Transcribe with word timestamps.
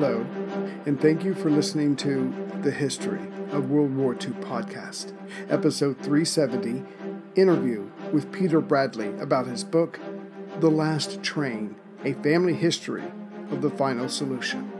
Hello, 0.00 0.24
and 0.86 1.00
thank 1.00 1.24
you 1.24 1.34
for 1.34 1.50
listening 1.50 1.96
to 1.96 2.32
The 2.62 2.70
History 2.70 3.18
of 3.50 3.68
World 3.68 3.96
War 3.96 4.12
II 4.12 4.30
podcast, 4.44 5.12
episode 5.50 5.96
370 5.96 6.84
interview 7.34 7.90
with 8.12 8.30
Peter 8.30 8.60
Bradley 8.60 9.08
about 9.18 9.48
his 9.48 9.64
book, 9.64 9.98
The 10.60 10.70
Last 10.70 11.20
Train 11.24 11.74
A 12.04 12.12
Family 12.12 12.54
History 12.54 13.02
of 13.50 13.60
the 13.60 13.70
Final 13.70 14.08
Solution. 14.08 14.70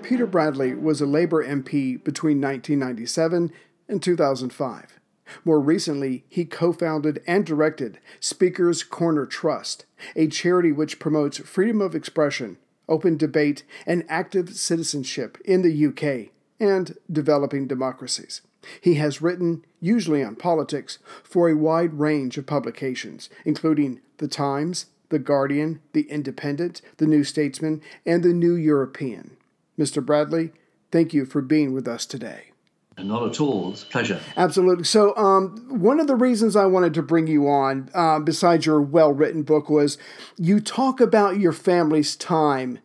Peter 0.00 0.28
Bradley 0.28 0.74
was 0.74 1.00
a 1.00 1.06
Labor 1.06 1.44
MP 1.44 2.00
between 2.04 2.40
1997 2.40 3.50
and 3.88 4.00
2005. 4.00 5.00
More 5.44 5.60
recently, 5.60 6.24
he 6.28 6.44
co 6.44 6.72
founded 6.72 7.20
and 7.26 7.44
directed 7.44 7.98
Speaker's 8.20 8.84
Corner 8.84 9.26
Trust, 9.26 9.86
a 10.14 10.28
charity 10.28 10.70
which 10.70 11.00
promotes 11.00 11.38
freedom 11.38 11.80
of 11.80 11.96
expression, 11.96 12.58
open 12.88 13.16
debate, 13.16 13.64
and 13.86 14.04
active 14.08 14.54
citizenship 14.54 15.38
in 15.44 15.62
the 15.62 15.86
UK 15.86 16.32
and 16.60 16.96
developing 17.10 17.66
democracies. 17.66 18.42
He 18.80 18.94
has 18.94 19.20
written, 19.20 19.64
usually 19.80 20.22
on 20.22 20.36
politics, 20.36 20.98
for 21.24 21.48
a 21.48 21.56
wide 21.56 21.98
range 21.98 22.38
of 22.38 22.46
publications, 22.46 23.28
including 23.44 24.00
The 24.18 24.28
Times, 24.28 24.86
The 25.08 25.18
Guardian, 25.18 25.80
The 25.92 26.02
Independent, 26.02 26.80
The 26.98 27.06
New 27.06 27.24
Statesman, 27.24 27.82
and 28.06 28.22
The 28.22 28.32
New 28.32 28.54
European. 28.54 29.36
Mr. 29.78 30.04
Bradley, 30.04 30.52
thank 30.92 31.12
you 31.12 31.24
for 31.24 31.42
being 31.42 31.72
with 31.72 31.88
us 31.88 32.06
today. 32.06 32.51
Not 32.98 33.28
at 33.28 33.40
all. 33.40 33.72
It's 33.72 33.84
pleasure. 33.84 34.20
Absolutely. 34.36 34.84
So, 34.84 35.16
um, 35.16 35.64
one 35.68 35.98
of 35.98 36.06
the 36.06 36.16
reasons 36.16 36.56
I 36.56 36.66
wanted 36.66 36.94
to 36.94 37.02
bring 37.02 37.26
you 37.26 37.48
on, 37.48 37.90
uh, 37.94 38.18
besides 38.20 38.66
your 38.66 38.80
well 38.80 39.12
written 39.12 39.42
book, 39.42 39.70
was 39.70 39.98
you 40.36 40.60
talk 40.60 41.00
about 41.00 41.38
your 41.38 41.52
family's 41.52 42.16
time 42.16 42.78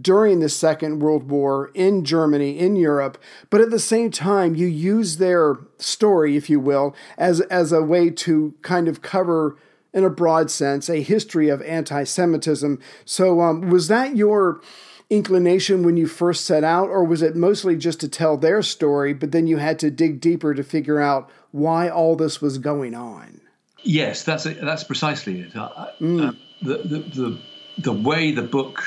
during 0.00 0.40
the 0.40 0.48
Second 0.48 0.98
World 0.98 1.30
War 1.30 1.70
in 1.74 2.04
Germany, 2.04 2.58
in 2.58 2.76
Europe, 2.76 3.18
but 3.50 3.60
at 3.60 3.70
the 3.70 3.78
same 3.78 4.10
time, 4.10 4.54
you 4.54 4.66
use 4.66 5.18
their 5.18 5.58
story, 5.78 6.36
if 6.36 6.50
you 6.50 6.58
will, 6.58 6.94
as, 7.16 7.40
as 7.42 7.72
a 7.72 7.82
way 7.82 8.10
to 8.10 8.54
kind 8.62 8.88
of 8.88 9.00
cover, 9.00 9.56
in 9.92 10.04
a 10.04 10.10
broad 10.10 10.50
sense, 10.50 10.90
a 10.90 11.02
history 11.02 11.48
of 11.48 11.62
anti 11.62 12.04
Semitism. 12.04 12.80
So, 13.04 13.40
um, 13.40 13.70
was 13.70 13.88
that 13.88 14.16
your 14.16 14.60
inclination 15.08 15.82
when 15.82 15.96
you 15.96 16.06
first 16.06 16.44
set 16.44 16.64
out, 16.64 16.88
or 16.88 17.04
was 17.04 17.22
it 17.22 17.36
mostly 17.36 17.76
just 17.76 18.00
to 18.00 18.08
tell 18.08 18.36
their 18.36 18.62
story, 18.62 19.12
but 19.12 19.32
then 19.32 19.46
you 19.46 19.58
had 19.58 19.78
to 19.78 19.90
dig 19.90 20.20
deeper 20.20 20.54
to 20.54 20.62
figure 20.62 21.00
out 21.00 21.30
why 21.52 21.88
all 21.88 22.16
this 22.16 22.40
was 22.40 22.58
going 22.58 22.94
on? 22.94 23.40
Yes, 23.82 24.24
that's 24.24 24.46
it, 24.46 24.60
that's 24.60 24.84
precisely 24.84 25.42
it. 25.42 25.52
Mm. 25.52 26.28
Uh, 26.28 26.32
the, 26.62 26.78
the, 26.78 26.98
the, 26.98 27.38
the 27.78 27.92
way 27.92 28.32
the 28.32 28.42
book 28.42 28.82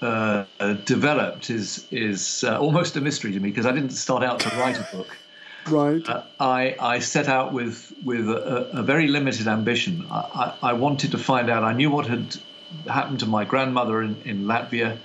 uh, 0.00 0.44
developed 0.84 1.50
is 1.50 1.86
is 1.90 2.44
uh, 2.44 2.58
almost 2.58 2.96
a 2.96 3.00
mystery 3.00 3.32
to 3.32 3.40
me 3.40 3.50
because 3.50 3.66
I 3.66 3.72
didn't 3.72 3.90
start 3.90 4.22
out 4.22 4.40
to 4.40 4.48
write 4.56 4.78
a 4.78 4.96
book. 4.96 5.08
Right. 5.66 6.08
Uh, 6.08 6.22
I 6.40 6.76
I 6.80 6.98
set 7.00 7.28
out 7.28 7.52
with 7.52 7.92
with 8.02 8.26
a, 8.30 8.70
a 8.72 8.82
very 8.82 9.06
limited 9.06 9.46
ambition. 9.48 10.06
I, 10.10 10.54
I, 10.62 10.70
I, 10.70 10.72
wanted 10.72 11.10
to 11.10 11.18
find 11.18 11.50
out. 11.50 11.62
I 11.62 11.74
knew 11.74 11.90
what 11.90 12.06
had 12.06 12.36
happened 12.86 13.20
to 13.20 13.26
my 13.26 13.44
grandmother 13.44 14.00
in, 14.00 14.16
in 14.24 14.44
Latvia 14.44 14.96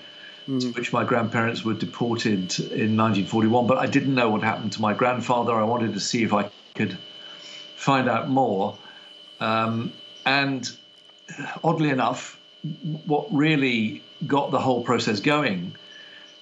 mm. 0.47 0.61
to 0.61 0.71
which 0.71 0.93
my 0.93 1.03
grandparents 1.03 1.63
were 1.63 1.73
deported 1.73 2.59
in 2.59 2.97
1941. 2.97 3.67
But 3.67 3.77
I 3.77 3.85
didn't 3.85 4.15
know 4.15 4.29
what 4.29 4.43
happened 4.43 4.73
to 4.73 4.81
my 4.81 4.93
grandfather. 4.93 5.53
I 5.53 5.63
wanted 5.63 5.93
to 5.93 5.99
see 5.99 6.23
if 6.23 6.33
I 6.33 6.49
could 6.75 6.97
find 7.75 8.09
out 8.09 8.29
more. 8.29 8.77
Um, 9.39 9.93
and 10.25 10.69
oddly 11.63 11.89
enough, 11.89 12.39
what 13.05 13.27
really 13.33 14.03
got 14.25 14.51
the 14.51 14.59
whole 14.59 14.83
process 14.83 15.19
going 15.19 15.75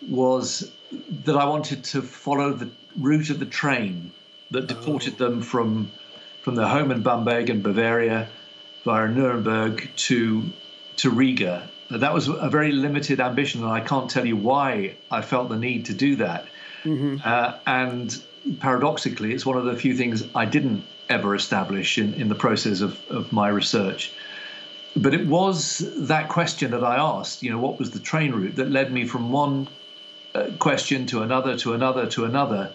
was 0.07 0.71
that 1.25 1.35
I 1.35 1.45
wanted 1.45 1.83
to 1.85 2.01
follow 2.01 2.53
the 2.53 2.69
route 2.99 3.29
of 3.29 3.39
the 3.39 3.45
train 3.45 4.11
that 4.51 4.67
deported 4.67 5.15
oh. 5.19 5.29
them 5.29 5.41
from 5.41 5.91
from 6.41 6.55
their 6.55 6.67
home 6.67 6.91
in 6.91 7.03
Bamberg 7.03 7.49
in 7.49 7.61
Bavaria 7.61 8.27
via 8.83 9.07
Nuremberg 9.07 9.89
to 9.95 10.43
to 10.97 11.09
Riga 11.09 11.69
that 11.97 12.13
was 12.13 12.27
a 12.27 12.49
very 12.49 12.71
limited 12.71 13.19
ambition, 13.19 13.63
and 13.63 13.71
I 13.71 13.81
can't 13.81 14.09
tell 14.09 14.25
you 14.25 14.35
why 14.35 14.95
I 15.09 15.21
felt 15.21 15.49
the 15.49 15.57
need 15.57 15.85
to 15.85 15.93
do 15.93 16.15
that. 16.17 16.45
Mm-hmm. 16.83 17.17
Uh, 17.23 17.57
and 17.65 18.21
paradoxically, 18.59 19.33
it's 19.33 19.45
one 19.45 19.57
of 19.57 19.65
the 19.65 19.75
few 19.75 19.95
things 19.95 20.23
I 20.35 20.45
didn't 20.45 20.83
ever 21.09 21.35
establish 21.35 21.97
in, 21.97 22.13
in 22.13 22.29
the 22.29 22.35
process 22.35 22.81
of, 22.81 22.99
of 23.09 23.31
my 23.31 23.49
research. 23.49 24.11
But 24.95 25.13
it 25.13 25.27
was 25.27 25.79
that 26.07 26.29
question 26.29 26.71
that 26.71 26.83
I 26.83 26.95
asked, 26.97 27.43
you 27.43 27.51
know, 27.51 27.59
what 27.59 27.79
was 27.79 27.91
the 27.91 27.99
train 27.99 28.31
route 28.31 28.55
that 28.55 28.69
led 28.69 28.91
me 28.91 29.05
from 29.05 29.31
one 29.31 29.67
uh, 30.35 30.49
question 30.59 31.05
to 31.07 31.21
another, 31.21 31.57
to 31.57 31.73
another, 31.73 32.07
to 32.07 32.25
another, 32.25 32.73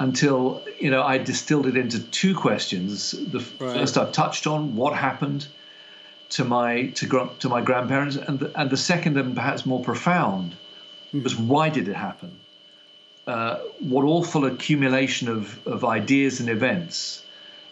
until, 0.00 0.62
you 0.78 0.90
know, 0.90 1.02
I 1.02 1.18
distilled 1.18 1.66
it 1.66 1.76
into 1.76 2.00
two 2.00 2.34
questions. 2.34 3.10
The 3.10 3.38
right. 3.38 3.74
first 3.74 3.98
I've 3.98 4.12
touched 4.12 4.46
on 4.46 4.76
what 4.76 4.94
happened 4.94 5.46
to 6.30 6.44
my 6.44 6.86
to 6.88 7.30
to 7.38 7.48
my 7.48 7.60
grandparents, 7.60 8.16
and 8.16 8.38
the, 8.38 8.60
and 8.60 8.70
the 8.70 8.76
second 8.76 9.16
and 9.16 9.34
perhaps 9.34 9.64
more 9.64 9.82
profound 9.82 10.52
mm-hmm. 10.52 11.22
was 11.22 11.36
why 11.36 11.68
did 11.68 11.88
it 11.88 11.94
happen? 11.94 12.38
Uh, 13.26 13.58
what 13.80 14.04
awful 14.04 14.46
accumulation 14.46 15.28
of, 15.28 15.66
of 15.66 15.84
ideas 15.84 16.40
and 16.40 16.48
events 16.48 17.22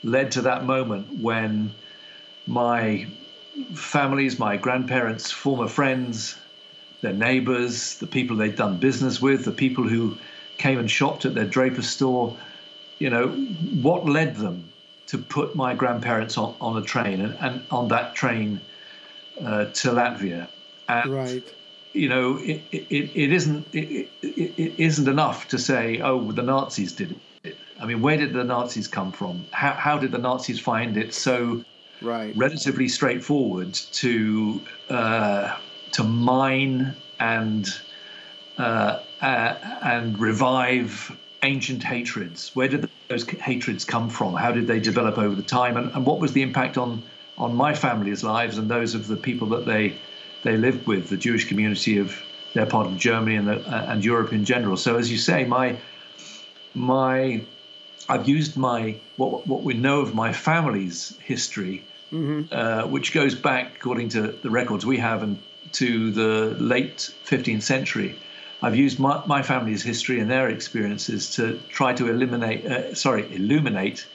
led 0.04 0.30
to 0.32 0.42
that 0.42 0.64
moment 0.64 1.18
when 1.18 1.72
my 2.46 3.06
families, 3.72 4.38
my 4.38 4.58
grandparents, 4.58 5.30
former 5.30 5.66
friends, 5.66 6.36
their 7.00 7.14
neighbors, 7.14 7.98
the 7.98 8.06
people 8.06 8.36
they'd 8.36 8.56
done 8.56 8.76
business 8.76 9.20
with, 9.22 9.46
the 9.46 9.50
people 9.50 9.88
who 9.88 10.16
came 10.58 10.78
and 10.78 10.90
shopped 10.90 11.24
at 11.24 11.34
their 11.34 11.46
draper 11.46 11.82
store, 11.82 12.36
you 12.98 13.08
know, 13.08 13.28
what 13.28 14.04
led 14.04 14.36
them 14.36 14.70
to 15.06 15.18
put 15.18 15.54
my 15.54 15.74
grandparents 15.74 16.36
on, 16.36 16.54
on 16.60 16.76
a 16.76 16.82
train 16.82 17.20
and, 17.20 17.36
and 17.40 17.62
on 17.70 17.88
that 17.88 18.14
train 18.14 18.60
uh, 19.40 19.66
to 19.66 19.90
Latvia. 19.90 20.48
And, 20.88 21.10
right. 21.10 21.54
you 21.92 22.08
know, 22.08 22.38
it, 22.38 22.62
it, 22.72 23.10
it 23.14 23.32
isn't 23.32 23.66
it, 23.72 24.08
it, 24.22 24.54
it 24.56 24.74
isn't 24.78 25.08
enough 25.08 25.48
to 25.48 25.58
say, 25.58 26.00
oh, 26.00 26.32
the 26.32 26.42
Nazis 26.42 26.92
did 26.92 27.12
it. 27.44 27.56
I 27.80 27.86
mean, 27.86 28.00
where 28.00 28.16
did 28.16 28.32
the 28.32 28.44
Nazis 28.44 28.88
come 28.88 29.12
from? 29.12 29.44
How, 29.50 29.72
how 29.72 29.98
did 29.98 30.10
the 30.10 30.18
Nazis 30.18 30.58
find 30.58 30.96
it 30.96 31.12
so 31.12 31.62
right. 32.00 32.34
relatively 32.36 32.88
straightforward 32.88 33.74
to 33.74 34.60
uh, 34.88 35.56
to 35.92 36.02
mine 36.02 36.94
and 37.20 37.68
uh, 38.58 39.00
uh, 39.20 39.54
and 39.82 40.18
revive 40.18 41.16
ancient 41.42 41.82
hatreds? 41.82 42.54
Where 42.54 42.68
did 42.68 42.88
those 43.08 43.28
hatreds 43.28 43.84
come 43.84 44.08
from? 44.08 44.34
How 44.34 44.52
did 44.52 44.66
they 44.66 44.80
develop 44.80 45.18
over 45.18 45.34
the 45.34 45.42
time? 45.42 45.76
And, 45.76 45.92
and 45.92 46.04
what 46.06 46.18
was 46.18 46.32
the 46.32 46.42
impact 46.42 46.78
on 46.78 47.02
on 47.38 47.54
my 47.54 47.74
family's 47.74 48.24
lives 48.24 48.56
and 48.56 48.70
those 48.70 48.94
of 48.94 49.06
the 49.06 49.16
people 49.16 49.48
that 49.48 49.66
they 49.66 49.94
they 50.42 50.56
lived 50.56 50.86
with, 50.86 51.08
the 51.08 51.16
Jewish 51.16 51.48
community 51.48 51.98
of 51.98 52.16
their 52.54 52.66
part 52.66 52.86
of 52.86 52.96
Germany 52.96 53.36
and 53.36 53.48
the, 53.48 53.60
uh, 53.60 53.86
and 53.88 54.04
Europe 54.04 54.32
in 54.32 54.44
general? 54.44 54.76
So, 54.76 54.96
as 54.96 55.10
you 55.10 55.18
say, 55.18 55.44
my 55.44 55.78
my 56.74 57.42
I've 58.08 58.28
used 58.28 58.56
my 58.56 58.96
what 59.16 59.46
what 59.46 59.62
we 59.62 59.74
know 59.74 60.00
of 60.00 60.14
my 60.14 60.32
family's 60.32 61.16
history, 61.18 61.84
mm-hmm. 62.12 62.52
uh, 62.52 62.86
which 62.86 63.12
goes 63.12 63.34
back, 63.34 63.76
according 63.76 64.10
to 64.10 64.28
the 64.28 64.50
records 64.50 64.86
we 64.86 64.98
have, 64.98 65.22
and 65.22 65.38
to 65.72 66.10
the 66.10 66.56
late 66.58 67.12
15th 67.26 67.62
century. 67.62 68.14
I've 68.62 68.76
used 68.76 68.98
my, 68.98 69.22
my 69.26 69.42
family's 69.42 69.82
history 69.82 70.20
and 70.20 70.30
their 70.30 70.48
experiences 70.48 71.30
to 71.36 71.58
try 71.68 71.92
to 71.94 72.08
eliminate, 72.08 72.64
uh, 72.64 72.94
sorry, 72.94 73.34
illuminate 73.34 74.06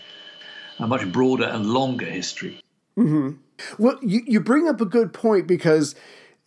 a 0.80 0.88
much 0.88 1.10
broader 1.12 1.46
and 1.46 1.68
longer 1.68 2.06
history. 2.06 2.62
Mm-hmm. 2.98 3.38
Well, 3.78 4.00
you, 4.02 4.22
you 4.26 4.40
bring 4.40 4.68
up 4.68 4.82
a 4.82 4.86
good 4.86 5.14
point 5.14 5.48
because 5.48 5.96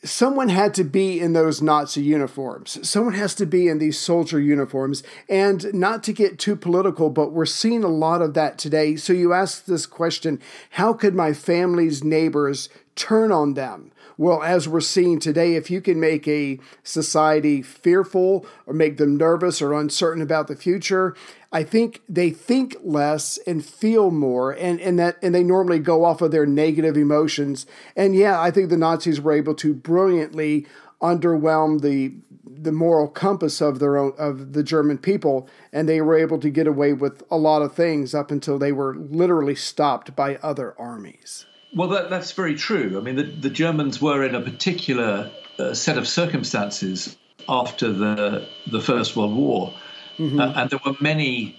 someone 0.04 0.50
had 0.50 0.74
to 0.74 0.84
be 0.84 1.18
in 1.18 1.32
those 1.32 1.62
Nazi 1.62 2.02
uniforms. 2.02 2.86
Someone 2.86 3.14
has 3.14 3.34
to 3.36 3.46
be 3.46 3.68
in 3.68 3.78
these 3.78 3.98
soldier 3.98 4.38
uniforms. 4.38 5.02
And 5.28 5.72
not 5.72 6.02
to 6.04 6.12
get 6.12 6.38
too 6.38 6.56
political, 6.56 7.10
but 7.10 7.32
we're 7.32 7.46
seeing 7.46 7.82
a 7.82 7.88
lot 7.88 8.20
of 8.20 8.34
that 8.34 8.58
today. 8.58 8.96
So 8.96 9.12
you 9.12 9.32
ask 9.32 9.64
this 9.64 9.86
question 9.86 10.40
how 10.70 10.92
could 10.92 11.14
my 11.14 11.32
family's 11.32 12.04
neighbors 12.04 12.68
turn 12.94 13.32
on 13.32 13.54
them? 13.54 13.92
Well, 14.16 14.42
as 14.42 14.68
we're 14.68 14.80
seeing 14.80 15.18
today, 15.18 15.56
if 15.56 15.70
you 15.70 15.80
can 15.80 15.98
make 15.98 16.28
a 16.28 16.60
society 16.84 17.62
fearful 17.62 18.46
or 18.66 18.72
make 18.74 18.96
them 18.96 19.16
nervous 19.16 19.60
or 19.60 19.72
uncertain 19.72 20.22
about 20.22 20.46
the 20.46 20.54
future, 20.54 21.16
I 21.52 21.64
think 21.64 22.02
they 22.08 22.30
think 22.30 22.76
less 22.82 23.38
and 23.46 23.64
feel 23.64 24.10
more, 24.10 24.52
and, 24.52 24.80
and 24.80 24.98
that 24.98 25.16
and 25.22 25.34
they 25.34 25.42
normally 25.42 25.80
go 25.80 26.04
off 26.04 26.20
of 26.20 26.30
their 26.30 26.46
negative 26.46 26.96
emotions. 26.96 27.66
And 27.96 28.14
yeah, 28.14 28.40
I 28.40 28.50
think 28.50 28.70
the 28.70 28.76
Nazis 28.76 29.20
were 29.20 29.32
able 29.32 29.54
to 29.56 29.74
brilliantly 29.74 30.66
underwhelm 31.02 31.80
the 31.80 32.14
the 32.46 32.72
moral 32.72 33.08
compass 33.08 33.60
of 33.60 33.78
their 33.78 33.96
own 33.96 34.12
of 34.16 34.52
the 34.52 34.62
German 34.62 34.98
people, 34.98 35.48
and 35.72 35.88
they 35.88 36.00
were 36.00 36.16
able 36.16 36.38
to 36.38 36.50
get 36.50 36.66
away 36.66 36.92
with 36.92 37.22
a 37.30 37.36
lot 37.36 37.62
of 37.62 37.74
things 37.74 38.14
up 38.14 38.30
until 38.30 38.58
they 38.58 38.72
were 38.72 38.94
literally 38.96 39.54
stopped 39.54 40.14
by 40.14 40.36
other 40.36 40.74
armies. 40.78 41.46
Well, 41.74 41.88
that, 41.88 42.10
that's 42.10 42.32
very 42.32 42.54
true. 42.54 42.96
I 42.98 43.00
mean, 43.00 43.16
the, 43.16 43.24
the 43.24 43.50
Germans 43.50 44.00
were 44.00 44.24
in 44.24 44.34
a 44.34 44.40
particular 44.40 45.30
uh, 45.58 45.74
set 45.74 45.98
of 45.98 46.06
circumstances 46.06 47.16
after 47.48 47.92
the 47.92 48.46
the 48.66 48.80
First 48.80 49.16
World 49.16 49.34
War, 49.34 49.74
mm-hmm. 50.18 50.40
uh, 50.40 50.52
and 50.56 50.70
there 50.70 50.80
were 50.84 50.96
many 51.00 51.58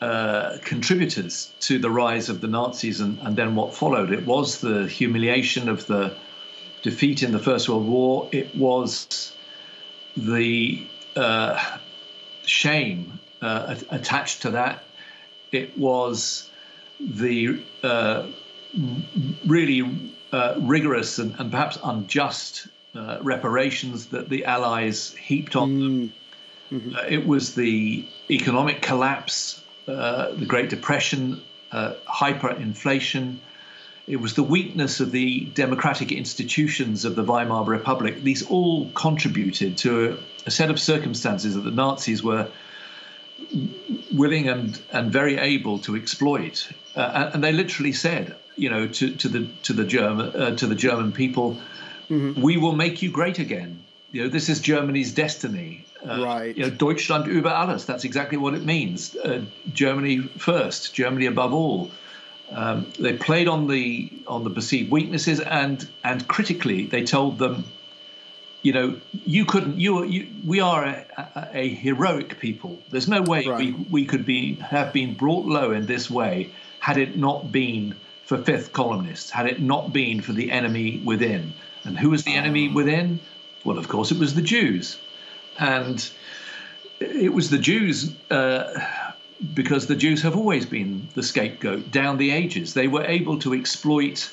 uh, 0.00 0.58
contributors 0.64 1.52
to 1.60 1.78
the 1.78 1.90
rise 1.90 2.28
of 2.28 2.40
the 2.40 2.48
Nazis 2.48 3.00
and, 3.00 3.18
and 3.20 3.36
then 3.36 3.54
what 3.54 3.74
followed. 3.74 4.12
It 4.12 4.26
was 4.26 4.60
the 4.60 4.86
humiliation 4.86 5.68
of 5.68 5.86
the 5.86 6.16
defeat 6.82 7.22
in 7.22 7.32
the 7.32 7.38
First 7.38 7.68
World 7.68 7.86
War. 7.86 8.28
It 8.32 8.54
was 8.56 9.32
the 10.16 10.86
uh, 11.16 11.78
shame 12.44 13.20
uh, 13.40 13.76
attached 13.90 14.42
to 14.42 14.50
that. 14.50 14.82
It 15.52 15.78
was 15.78 16.50
the 17.00 17.62
uh, 17.82 18.26
really 19.46 20.12
uh, 20.32 20.54
rigorous 20.60 21.18
and, 21.18 21.34
and, 21.38 21.50
perhaps 21.50 21.78
unjust 21.82 22.66
uh, 22.94 23.18
reparations 23.22 24.06
that 24.06 24.28
the 24.28 24.44
Allies 24.44 25.12
heaped 25.14 25.56
on 25.56 25.78
them. 25.78 26.08
Mm. 26.08 26.12
Mm-hmm. 26.72 26.96
Uh, 26.96 27.02
it 27.08 27.26
was 27.26 27.54
the 27.54 28.06
economic 28.30 28.82
collapse, 28.82 29.62
uh, 29.86 30.32
the 30.32 30.46
Great 30.46 30.70
Depression, 30.70 31.40
uh, 31.70 31.94
hyperinflation. 32.08 33.38
It 34.06 34.16
was 34.16 34.34
the 34.34 34.42
weakness 34.42 35.00
of 35.00 35.12
the 35.12 35.46
democratic 35.54 36.12
institutions 36.12 37.04
of 37.04 37.16
the 37.16 37.22
Weimar 37.22 37.64
Republic. 37.64 38.22
These 38.22 38.46
all 38.46 38.90
contributed 38.90 39.78
to 39.78 40.12
a, 40.12 40.48
a 40.48 40.50
set 40.50 40.70
of 40.70 40.80
circumstances 40.80 41.54
that 41.54 41.62
the 41.62 41.70
Nazis 41.70 42.22
were 42.22 42.48
willing 44.12 44.48
and, 44.48 44.80
and 44.92 45.12
very 45.12 45.38
able 45.38 45.78
to 45.80 45.96
exploit. 45.96 46.68
Uh, 46.96 47.30
and, 47.34 47.42
they 47.42 47.52
literally 47.52 47.92
said, 47.92 48.36
you 48.56 48.70
know, 48.70 48.86
to, 48.86 49.14
to 49.16 49.28
the 49.28 49.48
to 49.62 49.72
the 49.72 49.84
German 49.84 50.34
uh, 50.34 50.56
to 50.56 50.66
the 50.66 50.74
German 50.74 51.12
people, 51.12 51.58
mm-hmm. 52.08 52.40
we 52.40 52.56
will 52.56 52.74
make 52.74 53.02
you 53.02 53.10
great 53.10 53.38
again. 53.38 53.82
You 54.12 54.24
know, 54.24 54.28
this 54.28 54.48
is 54.48 54.60
Germany's 54.60 55.12
destiny. 55.12 55.84
Uh, 56.06 56.22
right. 56.24 56.56
You 56.56 56.64
know, 56.64 56.70
Deutschland 56.70 57.26
über 57.26 57.50
alles. 57.50 57.86
That's 57.86 58.04
exactly 58.04 58.38
what 58.38 58.54
it 58.54 58.64
means. 58.64 59.16
Uh, 59.16 59.42
Germany 59.72 60.18
first. 60.38 60.94
Germany 60.94 61.26
above 61.26 61.52
all. 61.52 61.90
Um, 62.50 62.86
they 62.98 63.14
played 63.14 63.48
on 63.48 63.66
the 63.66 64.12
on 64.28 64.44
the 64.44 64.50
perceived 64.50 64.90
weaknesses 64.90 65.40
and 65.40 65.88
and 66.04 66.28
critically 66.28 66.86
they 66.86 67.04
told 67.04 67.38
them, 67.38 67.64
you 68.62 68.72
know, 68.72 68.96
you 69.24 69.44
couldn't. 69.44 69.80
You, 69.80 70.04
you 70.04 70.28
we 70.46 70.60
are 70.60 70.84
a, 70.84 71.06
a, 71.16 71.48
a 71.54 71.68
heroic 71.68 72.38
people. 72.38 72.78
There's 72.90 73.08
no 73.08 73.22
way 73.22 73.46
right. 73.46 73.58
we 73.58 73.72
we 73.90 74.04
could 74.04 74.26
be 74.26 74.56
have 74.56 74.92
been 74.92 75.14
brought 75.14 75.46
low 75.46 75.72
in 75.72 75.86
this 75.86 76.10
way 76.10 76.50
had 76.80 76.98
it 76.98 77.16
not 77.16 77.50
been 77.50 77.94
for 78.24 78.38
fifth 78.38 78.72
columnists 78.72 79.30
had 79.30 79.46
it 79.46 79.60
not 79.60 79.92
been 79.92 80.20
for 80.20 80.32
the 80.32 80.50
enemy 80.50 81.00
within. 81.04 81.52
And 81.84 81.98
who 81.98 82.10
was 82.10 82.24
the 82.24 82.34
enemy 82.34 82.68
within? 82.68 83.20
Well, 83.64 83.78
of 83.78 83.88
course, 83.88 84.10
it 84.10 84.18
was 84.18 84.34
the 84.34 84.42
Jews. 84.42 84.98
And 85.58 86.10
it 87.00 87.32
was 87.32 87.50
the 87.50 87.58
Jews 87.58 88.14
uh, 88.30 88.80
because 89.52 89.86
the 89.86 89.96
Jews 89.96 90.22
have 90.22 90.36
always 90.36 90.64
been 90.64 91.08
the 91.14 91.22
scapegoat 91.22 91.90
down 91.90 92.16
the 92.16 92.30
ages. 92.30 92.72
They 92.72 92.88
were 92.88 93.04
able 93.04 93.38
to 93.40 93.52
exploit 93.52 94.30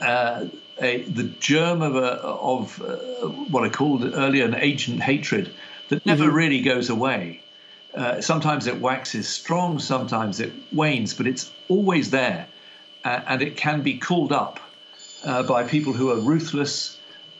uh, 0.00 0.46
a, 0.80 1.02
the 1.02 1.24
germ 1.24 1.82
of, 1.82 1.96
a, 1.96 2.20
of 2.22 2.80
uh, 2.80 3.28
what 3.50 3.64
I 3.64 3.68
called 3.68 4.04
earlier 4.14 4.44
an 4.44 4.54
ancient 4.54 5.02
hatred 5.02 5.54
that 5.88 6.04
never 6.06 6.24
mm-hmm. 6.24 6.34
really 6.34 6.62
goes 6.62 6.88
away. 6.88 7.42
Uh, 7.94 8.20
sometimes 8.20 8.66
it 8.66 8.80
waxes 8.80 9.28
strong, 9.28 9.78
sometimes 9.78 10.40
it 10.40 10.52
wanes, 10.72 11.14
but 11.14 11.26
it's 11.26 11.50
always 11.68 12.10
there 12.10 12.46
and 13.26 13.42
it 13.42 13.56
can 13.56 13.82
be 13.82 13.98
called 13.98 14.32
up 14.32 14.60
uh, 15.24 15.42
by 15.42 15.62
people 15.62 15.92
who 15.92 16.10
are 16.10 16.20
ruthless 16.20 16.98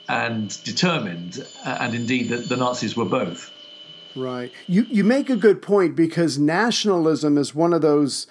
and 0.08 0.62
determined, 0.64 1.44
uh, 1.64 1.78
and 1.80 1.94
indeed 1.94 2.28
the, 2.28 2.36
the 2.36 2.56
Nazis 2.56 2.96
were 2.96 3.04
both. 3.04 3.52
Right. 4.14 4.50
You 4.66 4.86
you 4.88 5.04
make 5.04 5.28
a 5.28 5.36
good 5.36 5.60
point 5.60 5.94
because 5.94 6.38
nationalism 6.38 7.36
is 7.36 7.54
one 7.54 7.74
of 7.74 7.82
those 7.82 8.26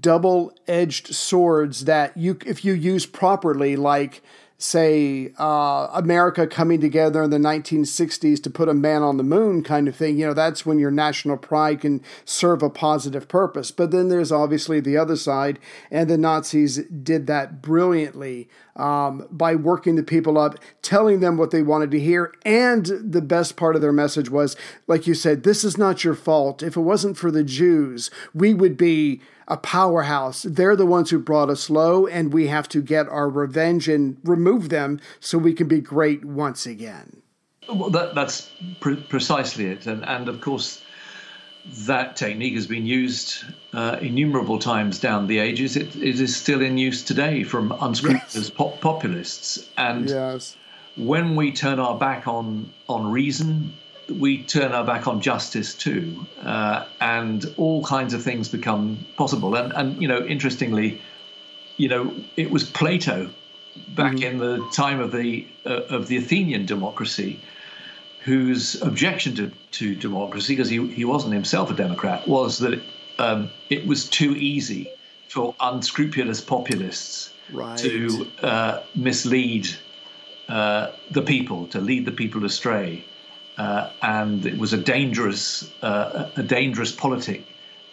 double-edged 0.00 1.14
swords 1.14 1.84
that 1.84 2.16
you 2.16 2.38
if 2.46 2.64
you 2.64 2.72
use 2.72 3.04
properly 3.04 3.76
like 3.76 4.22
say 4.58 5.32
uh, 5.38 5.88
America 5.92 6.46
coming 6.46 6.80
together 6.80 7.22
in 7.22 7.30
the 7.30 7.38
1960s 7.38 8.42
to 8.42 8.50
put 8.50 8.68
a 8.68 8.74
man 8.74 9.02
on 9.02 9.16
the 9.16 9.22
moon 9.22 9.62
kind 9.62 9.88
of 9.88 9.96
thing, 9.96 10.16
you 10.16 10.26
know, 10.26 10.34
that's 10.34 10.64
when 10.64 10.78
your 10.78 10.90
national 10.90 11.36
pride 11.36 11.80
can 11.80 12.00
serve 12.24 12.62
a 12.62 12.70
positive 12.70 13.26
purpose. 13.28 13.70
But 13.70 13.90
then 13.90 14.08
there's 14.08 14.32
obviously 14.32 14.80
the 14.80 14.96
other 14.96 15.16
side, 15.16 15.58
and 15.90 16.08
the 16.08 16.18
Nazis 16.18 16.76
did 16.86 17.26
that 17.26 17.60
brilliantly 17.62 18.48
um, 18.76 19.26
by 19.30 19.54
working 19.54 19.96
the 19.96 20.02
people 20.02 20.38
up, 20.38 20.58
telling 20.82 21.20
them 21.20 21.36
what 21.36 21.50
they 21.50 21.62
wanted 21.62 21.90
to 21.90 22.00
hear. 22.00 22.32
And 22.44 22.86
the 22.86 23.22
best 23.22 23.56
part 23.56 23.76
of 23.76 23.82
their 23.82 23.92
message 23.92 24.30
was, 24.30 24.56
like 24.86 25.06
you 25.06 25.14
said, 25.14 25.42
this 25.42 25.64
is 25.64 25.76
not 25.76 26.04
your 26.04 26.14
fault. 26.14 26.62
If 26.62 26.76
it 26.76 26.80
wasn't 26.80 27.16
for 27.16 27.30
the 27.30 27.44
Jews, 27.44 28.10
we 28.32 28.54
would 28.54 28.76
be 28.76 29.20
a 29.48 29.56
powerhouse. 29.56 30.42
They're 30.42 30.76
the 30.76 30.86
ones 30.86 31.10
who 31.10 31.18
brought 31.18 31.50
us 31.50 31.70
low, 31.70 32.06
and 32.06 32.32
we 32.32 32.48
have 32.48 32.68
to 32.70 32.82
get 32.82 33.08
our 33.08 33.28
revenge 33.28 33.88
and 33.88 34.18
remove 34.24 34.68
them 34.68 35.00
so 35.20 35.38
we 35.38 35.52
can 35.52 35.68
be 35.68 35.80
great 35.80 36.24
once 36.24 36.66
again. 36.66 37.22
Well, 37.68 37.90
that, 37.90 38.14
that's 38.14 38.50
pre- 38.80 38.96
precisely 38.96 39.66
it. 39.66 39.86
And, 39.86 40.04
and 40.04 40.28
of 40.28 40.40
course, 40.40 40.82
that 41.86 42.16
technique 42.16 42.54
has 42.54 42.66
been 42.66 42.84
used 42.84 43.44
uh, 43.72 43.98
innumerable 44.00 44.58
times 44.58 44.98
down 44.98 45.26
the 45.26 45.38
ages. 45.38 45.76
It, 45.76 45.96
it 45.96 46.20
is 46.20 46.36
still 46.36 46.60
in 46.60 46.76
use 46.76 47.02
today 47.02 47.42
from 47.42 47.72
unscrupulous 47.80 48.34
yes. 48.34 48.50
pop- 48.50 48.80
populists. 48.80 49.70
And 49.78 50.08
yes. 50.10 50.56
when 50.96 51.36
we 51.36 51.52
turn 51.52 51.78
our 51.78 51.98
back 51.98 52.28
on, 52.28 52.70
on 52.88 53.10
reason, 53.10 53.72
we 54.08 54.42
turn 54.42 54.72
our 54.72 54.84
back 54.84 55.06
on 55.06 55.20
justice 55.20 55.74
too, 55.74 56.26
uh, 56.42 56.84
and 57.00 57.52
all 57.56 57.84
kinds 57.84 58.14
of 58.14 58.22
things 58.22 58.48
become 58.48 58.98
possible. 59.16 59.54
And 59.54 59.72
and 59.72 60.00
you 60.00 60.08
know, 60.08 60.24
interestingly, 60.24 61.00
you 61.76 61.88
know, 61.88 62.14
it 62.36 62.50
was 62.50 62.64
Plato 62.64 63.30
back 63.88 64.14
mm-hmm. 64.14 64.22
in 64.22 64.38
the 64.38 64.68
time 64.72 65.00
of 65.00 65.12
the 65.12 65.46
uh, 65.66 65.96
of 65.96 66.08
the 66.08 66.16
Athenian 66.16 66.66
democracy 66.66 67.40
whose 68.24 68.80
objection 68.80 69.34
to, 69.34 69.50
to 69.70 69.94
democracy, 69.94 70.54
because 70.56 70.70
he, 70.70 70.86
he 70.88 71.04
wasn't 71.04 71.32
himself 71.34 71.70
a 71.70 71.74
Democrat, 71.74 72.26
was 72.26 72.58
that 72.58 72.80
um, 73.18 73.50
it 73.68 73.86
was 73.86 74.08
too 74.08 74.34
easy 74.34 74.90
for 75.28 75.54
unscrupulous 75.60 76.40
populists 76.40 77.34
right. 77.52 77.78
to 77.78 78.26
uh, 78.42 78.80
mislead 78.94 79.68
uh, 80.48 80.90
the 81.10 81.20
people, 81.20 81.66
to 81.66 81.80
lead 81.80 82.06
the 82.06 82.12
people 82.12 82.46
astray. 82.46 83.04
Uh, 83.56 83.90
and 84.02 84.46
it 84.46 84.58
was 84.58 84.72
a 84.72 84.78
dangerous, 84.78 85.70
uh, 85.82 86.28
a 86.36 86.42
dangerous 86.42 86.90
politic 86.90 87.44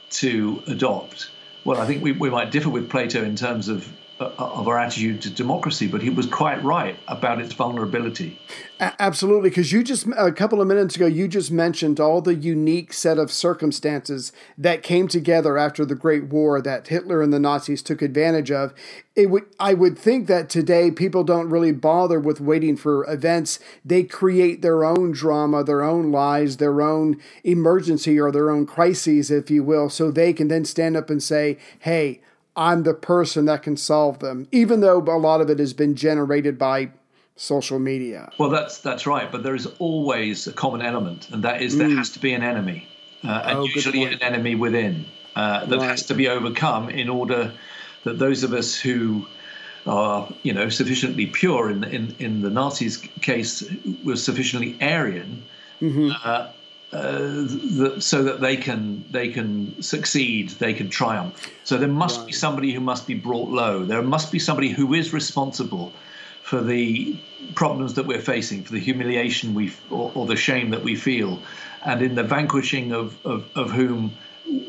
to 0.09 0.61
adopt. 0.67 1.29
Well, 1.63 1.79
I 1.79 1.85
think 1.85 2.03
we, 2.03 2.11
we 2.13 2.29
might 2.29 2.51
differ 2.51 2.69
with 2.69 2.89
Plato 2.89 3.23
in 3.23 3.35
terms 3.35 3.67
of 3.67 3.87
Uh, 4.21 4.31
of 4.37 4.67
our 4.67 4.77
attitude 4.77 5.19
to 5.19 5.31
democracy, 5.31 5.87
but 5.87 5.99
he 5.99 6.09
was 6.11 6.27
quite 6.27 6.63
right 6.63 6.95
about 7.07 7.41
its 7.41 7.55
vulnerability. 7.55 8.39
Absolutely, 8.79 9.49
because 9.49 9.71
you 9.71 9.81
just 9.81 10.05
a 10.15 10.31
couple 10.31 10.61
of 10.61 10.67
minutes 10.67 10.95
ago 10.95 11.07
you 11.07 11.27
just 11.27 11.51
mentioned 11.51 11.99
all 11.99 12.21
the 12.21 12.35
unique 12.35 12.93
set 12.93 13.17
of 13.17 13.31
circumstances 13.31 14.31
that 14.59 14.83
came 14.83 15.07
together 15.07 15.57
after 15.57 15.85
the 15.85 15.95
Great 15.95 16.25
War 16.25 16.61
that 16.61 16.89
Hitler 16.89 17.23
and 17.23 17.33
the 17.33 17.39
Nazis 17.39 17.81
took 17.81 18.03
advantage 18.03 18.51
of. 18.51 18.75
It 19.15 19.31
would 19.31 19.45
I 19.59 19.73
would 19.73 19.97
think 19.97 20.27
that 20.27 20.49
today 20.49 20.91
people 20.91 21.23
don't 21.23 21.49
really 21.49 21.71
bother 21.71 22.19
with 22.19 22.39
waiting 22.39 22.77
for 22.77 23.11
events. 23.11 23.57
They 23.83 24.03
create 24.03 24.61
their 24.61 24.85
own 24.85 25.13
drama, 25.13 25.63
their 25.63 25.81
own 25.81 26.11
lies, 26.11 26.57
their 26.57 26.79
own 26.79 27.19
emergency 27.43 28.19
or 28.19 28.31
their 28.31 28.51
own 28.51 28.67
crises, 28.67 29.31
if 29.31 29.49
you 29.49 29.63
will, 29.63 29.89
so 29.89 30.11
they 30.11 30.31
can 30.31 30.47
then 30.47 30.63
stand 30.63 30.95
up 30.95 31.09
and 31.09 31.23
say, 31.23 31.57
"Hey." 31.79 32.21
I'm 32.61 32.83
the 32.83 32.93
person 32.93 33.45
that 33.45 33.63
can 33.63 33.75
solve 33.75 34.19
them, 34.19 34.47
even 34.51 34.81
though 34.81 34.99
a 34.99 35.17
lot 35.17 35.41
of 35.41 35.49
it 35.49 35.57
has 35.57 35.73
been 35.73 35.95
generated 35.95 36.59
by 36.59 36.91
social 37.35 37.79
media. 37.79 38.29
Well, 38.37 38.51
that's 38.51 38.77
that's 38.77 39.07
right, 39.07 39.31
but 39.31 39.41
there 39.41 39.55
is 39.55 39.65
always 39.79 40.45
a 40.45 40.53
common 40.53 40.83
element, 40.83 41.29
and 41.31 41.43
that 41.43 41.63
is 41.63 41.75
there 41.77 41.89
mm. 41.89 41.97
has 41.97 42.11
to 42.11 42.19
be 42.19 42.33
an 42.33 42.43
enemy, 42.43 42.87
uh, 43.23 43.41
and 43.45 43.57
oh, 43.57 43.63
usually 43.63 44.03
an 44.03 44.21
enemy 44.21 44.53
within 44.53 45.05
uh, 45.35 45.65
that 45.65 45.79
right. 45.79 45.89
has 45.89 46.05
to 46.05 46.13
be 46.13 46.27
overcome 46.27 46.89
in 46.89 47.09
order 47.09 47.51
that 48.03 48.19
those 48.19 48.43
of 48.43 48.53
us 48.53 48.79
who 48.79 49.25
are, 49.87 50.31
you 50.43 50.53
know, 50.53 50.69
sufficiently 50.69 51.25
pure 51.25 51.71
in 51.71 51.83
in 51.83 52.15
in 52.19 52.41
the 52.41 52.51
Nazis' 52.51 52.97
case 53.21 53.63
were 54.05 54.17
sufficiently 54.17 54.77
Aryan. 54.79 55.43
Mm-hmm. 55.81 56.11
Uh, 56.23 56.49
uh, 56.93 57.11
the, 57.11 57.95
so 57.99 58.23
that 58.23 58.41
they 58.41 58.57
can 58.57 59.05
they 59.11 59.29
can 59.29 59.81
succeed, 59.81 60.49
they 60.51 60.73
can 60.73 60.89
triumph. 60.89 61.49
So 61.63 61.77
there 61.77 61.87
must 61.87 62.19
right. 62.19 62.27
be 62.27 62.33
somebody 62.33 62.71
who 62.73 62.81
must 62.81 63.07
be 63.07 63.13
brought 63.13 63.49
low. 63.49 63.85
There 63.85 64.01
must 64.01 64.31
be 64.31 64.39
somebody 64.39 64.69
who 64.69 64.93
is 64.93 65.13
responsible 65.13 65.93
for 66.43 66.61
the 66.61 67.17
problems 67.55 67.93
that 67.93 68.05
we're 68.05 68.21
facing, 68.21 68.63
for 68.63 68.73
the 68.73 68.79
humiliation 68.79 69.53
we 69.53 69.71
or, 69.89 70.11
or 70.15 70.25
the 70.25 70.35
shame 70.35 70.71
that 70.71 70.83
we 70.83 70.95
feel, 70.95 71.39
and 71.85 72.01
in 72.01 72.15
the 72.15 72.23
vanquishing 72.23 72.91
of 72.91 73.17
of, 73.25 73.49
of 73.55 73.71
whom 73.71 74.11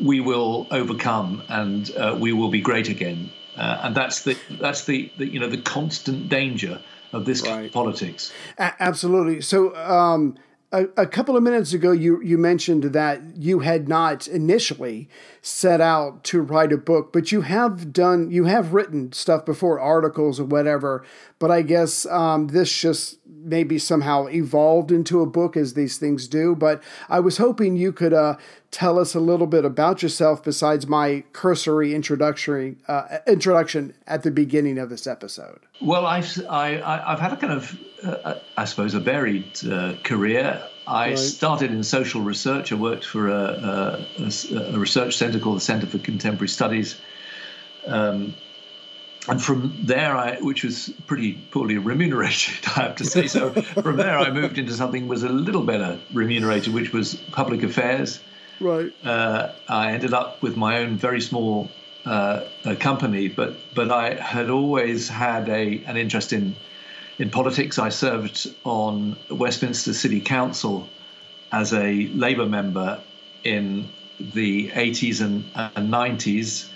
we 0.01 0.21
will 0.21 0.65
overcome 0.71 1.43
and 1.49 1.93
uh, 1.97 2.15
we 2.17 2.31
will 2.31 2.49
be 2.49 2.61
great 2.61 2.87
again. 2.87 3.29
Uh, 3.57 3.81
and 3.83 3.95
that's 3.95 4.23
the 4.23 4.37
that's 4.61 4.85
the, 4.85 5.11
the, 5.17 5.27
you 5.27 5.39
know 5.39 5.49
the 5.49 5.61
constant 5.61 6.29
danger 6.29 6.79
of 7.11 7.25
this 7.25 7.41
right. 7.41 7.49
Kind 7.49 7.65
of 7.65 7.71
politics. 7.73 8.31
A- 8.57 8.73
absolutely. 8.79 9.41
So. 9.41 9.75
Um, 9.75 10.37
a, 10.73 10.87
a, 10.97 11.07
couple 11.07 11.37
of 11.37 11.43
minutes 11.43 11.71
ago, 11.71 11.91
you, 11.91 12.19
you 12.23 12.37
mentioned 12.37 12.83
that 12.83 13.21
you 13.37 13.59
had 13.59 13.87
not 13.87 14.27
initially 14.27 15.07
set 15.39 15.79
out 15.79 16.23
to 16.25 16.41
write 16.41 16.73
a 16.73 16.77
book, 16.77 17.13
but 17.13 17.31
you 17.31 17.41
have 17.41 17.93
done, 17.93 18.31
you 18.31 18.45
have 18.45 18.73
written 18.73 19.13
stuff 19.13 19.45
before, 19.45 19.79
articles 19.79 20.39
or 20.39 20.45
whatever. 20.45 21.05
But 21.43 21.51
I 21.51 21.61
guess 21.61 22.05
um, 22.05 22.47
this 22.47 22.71
just 22.71 23.17
maybe 23.27 23.77
somehow 23.77 24.27
evolved 24.27 24.93
into 24.93 25.19
a 25.19 25.25
book 25.25 25.57
as 25.57 25.73
these 25.73 25.97
things 25.97 26.25
do. 26.29 26.55
But 26.55 26.81
I 27.09 27.19
was 27.19 27.35
hoping 27.35 27.75
you 27.75 27.91
could 27.91 28.13
uh, 28.13 28.37
tell 28.71 28.97
us 28.97 29.13
a 29.13 29.19
little 29.19 29.45
bit 29.45 29.65
about 29.65 30.01
yourself 30.01 30.41
besides 30.41 30.87
my 30.87 31.25
cursory 31.33 31.93
introductory 31.93 32.77
uh, 32.87 33.17
introduction 33.27 33.93
at 34.07 34.23
the 34.23 34.31
beginning 34.31 34.77
of 34.77 34.89
this 34.89 35.05
episode. 35.05 35.59
Well, 35.81 36.05
I've 36.05 36.31
I, 36.49 36.77
have 37.05 37.19
had 37.19 37.33
a 37.33 37.35
kind 37.35 37.51
of 37.51 37.77
uh, 38.05 38.35
I 38.55 38.63
suppose 38.63 38.93
a 38.93 39.01
varied 39.01 39.69
uh, 39.69 39.95
career. 40.05 40.65
I 40.87 41.09
right. 41.09 41.19
started 41.19 41.71
in 41.71 41.83
social 41.83 42.21
research. 42.21 42.71
I 42.71 42.75
worked 42.75 43.03
for 43.03 43.27
a, 43.27 44.07
a, 44.17 44.29
a 44.55 44.79
research 44.79 45.17
center 45.17 45.39
called 45.39 45.57
the 45.57 45.65
Center 45.71 45.87
for 45.87 45.97
Contemporary 45.97 46.47
Studies. 46.47 47.01
Um, 47.85 48.33
and 49.27 49.41
from 49.41 49.77
there, 49.81 50.15
I, 50.17 50.37
which 50.39 50.63
was 50.63 50.89
pretty 51.07 51.33
poorly 51.51 51.77
remunerated, 51.77 52.55
I 52.75 52.81
have 52.81 52.95
to 52.97 53.05
say. 53.05 53.27
So 53.27 53.51
from 53.51 53.97
there, 53.97 54.17
I 54.17 54.31
moved 54.31 54.57
into 54.57 54.73
something 54.73 55.07
was 55.07 55.23
a 55.23 55.29
little 55.29 55.63
better 55.63 55.99
remunerated, 56.13 56.73
which 56.73 56.91
was 56.91 57.15
public 57.31 57.63
affairs. 57.63 58.19
Right. 58.59 58.93
Uh, 59.03 59.53
I 59.67 59.91
ended 59.91 60.13
up 60.13 60.41
with 60.41 60.57
my 60.57 60.79
own 60.79 60.97
very 60.97 61.21
small 61.21 61.69
uh, 62.05 62.41
company, 62.79 63.29
but 63.29 63.55
but 63.73 63.91
I 63.91 64.15
had 64.15 64.49
always 64.49 65.07
had 65.07 65.47
a 65.49 65.83
an 65.85 65.97
interest 65.97 66.33
in 66.33 66.55
in 67.17 67.29
politics. 67.29 67.79
I 67.79 67.89
served 67.89 68.53
on 68.63 69.15
Westminster 69.29 69.93
City 69.93 70.19
Council 70.19 70.89
as 71.51 71.73
a 71.73 72.07
Labour 72.07 72.45
member 72.45 72.99
in 73.43 73.89
the 74.19 74.69
80s 74.69 75.21
and, 75.21 75.45
and 75.55 75.91
90s. 75.91 76.69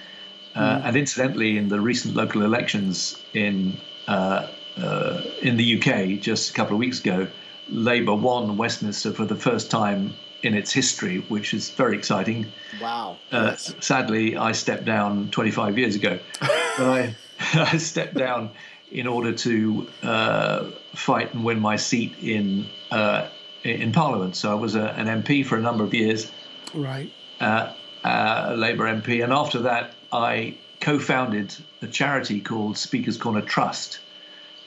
Uh. 0.57 0.81
And 0.83 0.97
incidentally, 0.97 1.57
in 1.57 1.69
the 1.69 1.79
recent 1.79 2.15
local 2.15 2.41
elections 2.43 3.21
in 3.33 3.77
uh, 4.07 4.47
uh, 4.77 5.21
in 5.41 5.57
the 5.57 5.77
UK 5.77 6.19
just 6.19 6.49
a 6.49 6.53
couple 6.53 6.73
of 6.73 6.79
weeks 6.79 6.99
ago, 6.99 7.27
Labour 7.69 8.15
won 8.15 8.57
Westminster 8.57 9.11
for 9.11 9.25
the 9.25 9.35
first 9.35 9.69
time 9.69 10.13
in 10.43 10.53
its 10.53 10.71
history, 10.71 11.19
which 11.29 11.53
is 11.53 11.69
very 11.69 11.97
exciting. 11.97 12.47
Wow! 12.81 13.17
Uh, 13.31 13.49
yes. 13.51 13.73
Sadly, 13.79 14.37
I 14.37 14.51
stepped 14.51 14.85
down 14.85 15.29
25 15.29 15.77
years 15.77 15.95
ago, 15.95 16.19
but 16.41 16.79
I 16.79 17.15
I 17.53 17.77
stepped 17.77 18.15
down 18.15 18.51
in 18.91 19.05
order 19.05 19.33
to 19.33 19.87
uh, 20.01 20.71
fight 20.95 21.33
and 21.33 21.43
win 21.43 21.59
my 21.59 21.75
seat 21.75 22.15
in 22.21 22.67
uh, 22.91 23.27
in 23.63 23.91
Parliament. 23.91 24.35
So 24.35 24.51
I 24.51 24.55
was 24.55 24.75
a, 24.75 24.89
an 24.93 25.07
MP 25.21 25.45
for 25.45 25.57
a 25.57 25.61
number 25.61 25.83
of 25.83 25.93
years. 25.93 26.31
Right. 26.73 27.11
Uh, 27.39 27.73
uh, 28.03 28.47
a 28.49 28.55
Labour 28.55 28.85
MP, 28.85 29.23
and 29.23 29.33
after 29.33 29.59
that, 29.59 29.93
I 30.11 30.55
co-founded 30.79 31.55
a 31.81 31.87
charity 31.87 32.39
called 32.39 32.77
Speakers 32.77 33.17
Corner 33.17 33.41
Trust, 33.41 33.99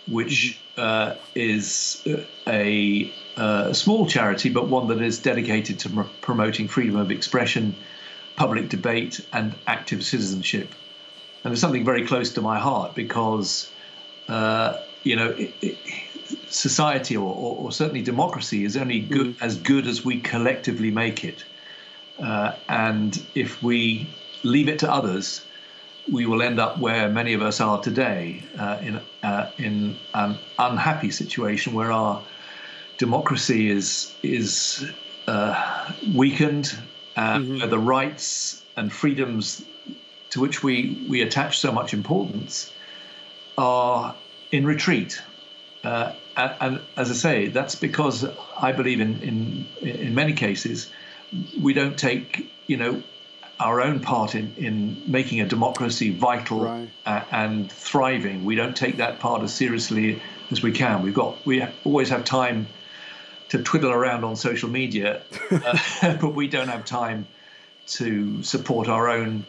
which 0.08 0.60
mm-hmm. 0.76 0.80
uh, 0.80 1.14
is 1.34 2.02
a, 2.46 3.12
a, 3.38 3.74
small 3.74 4.06
charity, 4.06 4.50
but 4.50 4.68
one 4.68 4.88
that 4.88 5.00
is 5.00 5.18
dedicated 5.18 5.78
to 5.80 5.88
pr- 5.88 6.02
promoting 6.20 6.68
freedom 6.68 6.96
of 6.96 7.10
expression, 7.10 7.74
public 8.36 8.68
debate, 8.68 9.24
and 9.32 9.54
active 9.66 10.04
citizenship. 10.04 10.68
And 11.44 11.52
it's 11.52 11.60
something 11.60 11.84
very 11.84 12.06
close 12.06 12.32
to 12.34 12.42
my 12.42 12.58
heart 12.58 12.94
because 12.94 13.70
uh, 14.28 14.80
you 15.02 15.16
know, 15.16 15.30
it, 15.30 15.52
it, 15.60 15.78
society 16.48 17.16
or, 17.16 17.34
or, 17.34 17.56
or, 17.56 17.72
certainly 17.72 18.02
democracy 18.02 18.64
is 18.64 18.76
only 18.76 19.00
good 19.00 19.36
mm. 19.36 19.42
as 19.42 19.56
good 19.56 19.86
as 19.86 20.04
we 20.04 20.20
collectively 20.20 20.90
make 20.90 21.24
it. 21.24 21.44
Uh, 22.18 22.52
and 22.68 23.22
if 23.34 23.62
we 23.62 24.08
leave 24.42 24.68
it 24.68 24.78
to 24.80 24.92
others, 24.92 25.44
we 26.10 26.26
will 26.26 26.42
end 26.42 26.58
up 26.58 26.78
where 26.78 27.08
many 27.08 27.34
of 27.34 27.42
us 27.42 27.60
are 27.60 27.80
today, 27.80 28.42
uh, 28.58 28.78
in 28.80 29.00
uh, 29.22 29.50
in 29.58 29.96
an 30.14 30.38
unhappy 30.58 31.10
situation 31.10 31.74
where 31.74 31.92
our 31.92 32.22
democracy 32.98 33.70
is 33.70 34.14
is 34.22 34.90
uh, 35.26 35.92
weakened, 36.14 36.76
mm-hmm. 37.16 37.58
where 37.58 37.66
the 37.66 37.78
rights 37.78 38.62
and 38.76 38.92
freedoms 38.92 39.64
to 40.30 40.40
which 40.40 40.62
we 40.62 41.04
we 41.08 41.22
attach 41.22 41.58
so 41.58 41.70
much 41.72 41.92
importance 41.92 42.72
are 43.58 44.14
in 44.52 44.64
retreat. 44.66 45.22
Uh, 45.82 46.12
and, 46.36 46.54
and, 46.60 46.80
as 46.96 47.10
I 47.10 47.14
say, 47.14 47.48
that's 47.48 47.74
because 47.74 48.26
I 48.60 48.72
believe 48.72 49.00
in, 49.00 49.20
in 49.22 49.66
in 49.80 50.14
many 50.14 50.32
cases 50.32 50.90
we 51.60 51.72
don't 51.72 51.98
take 51.98 52.50
you 52.66 52.76
know 52.76 53.02
our 53.60 53.80
own 53.80 54.00
part 54.00 54.34
in, 54.34 54.54
in 54.56 55.02
making 55.06 55.40
a 55.40 55.46
democracy 55.46 56.10
vital 56.10 56.64
right. 56.64 56.90
uh, 57.06 57.22
and 57.30 57.70
thriving. 57.70 58.44
We 58.44 58.56
don't 58.56 58.76
take 58.76 58.96
that 58.96 59.20
part 59.20 59.42
as 59.42 59.54
seriously 59.54 60.20
as 60.50 60.62
we 60.62 60.72
can. 60.72 61.02
We've 61.02 61.14
got 61.14 61.44
we 61.46 61.62
always 61.84 62.08
have 62.08 62.24
time 62.24 62.66
to 63.50 63.62
twiddle 63.62 63.90
around 63.90 64.24
on 64.24 64.36
social 64.36 64.70
media, 64.70 65.22
uh, 65.50 65.78
but 66.20 66.34
we 66.34 66.48
don't 66.48 66.68
have 66.68 66.84
time 66.84 67.26
to 67.86 68.42
support 68.42 68.88
our 68.88 69.08
own 69.08 69.44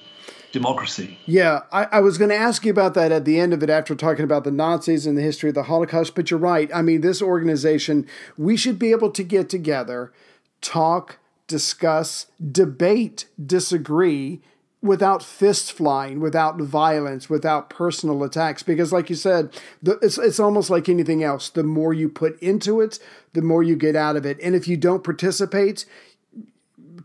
democracy. 0.52 1.18
Yeah, 1.26 1.62
I, 1.72 1.86
I 1.86 2.00
was 2.02 2.18
going 2.18 2.30
to 2.30 2.36
ask 2.36 2.66
you 2.66 2.72
about 2.72 2.94
that 2.96 3.12
at 3.12 3.26
the 3.26 3.40
end 3.40 3.54
of 3.54 3.64
it 3.64 3.70
after 3.70 3.96
talking 3.96 4.26
about 4.26 4.44
the 4.44 4.52
Nazis 4.52 5.06
and 5.06 5.18
the 5.18 5.22
history 5.22 5.50
of 5.50 5.56
the 5.56 5.64
Holocaust, 5.64 6.16
but 6.16 6.30
you're 6.30 6.40
right. 6.40 6.70
I 6.74 6.82
mean, 6.82 7.02
this 7.02 7.22
organization, 7.22 8.08
we 8.38 8.58
should 8.58 8.78
be 8.78 8.92
able 8.92 9.12
to 9.12 9.24
get 9.24 9.50
together 9.50 10.12
talk, 10.60 11.18
discuss, 11.52 12.26
debate, 12.52 13.28
disagree 13.44 14.42
without 14.82 15.22
fist 15.22 15.72
flying, 15.72 16.20
without 16.20 16.60
violence, 16.60 17.30
without 17.30 17.70
personal 17.70 18.24
attacks. 18.24 18.64
Because, 18.64 18.92
like 18.92 19.12
you 19.12 19.16
said, 19.16 19.54
the, 19.84 20.00
it's, 20.02 20.18
it's 20.18 20.40
almost 20.40 20.72
like 20.72 20.90
anything 20.90 21.24
else. 21.24 21.50
The 21.50 21.64
more 21.64 21.94
you 21.94 22.10
put 22.10 22.42
into 22.42 22.82
it, 22.82 22.98
the 23.34 23.44
more 23.44 23.62
you 23.62 23.76
get 23.76 23.96
out 23.96 24.16
of 24.16 24.26
it. 24.26 24.40
And 24.42 24.56
if 24.56 24.68
you 24.68 24.78
don't 24.78 25.04
participate, 25.04 25.86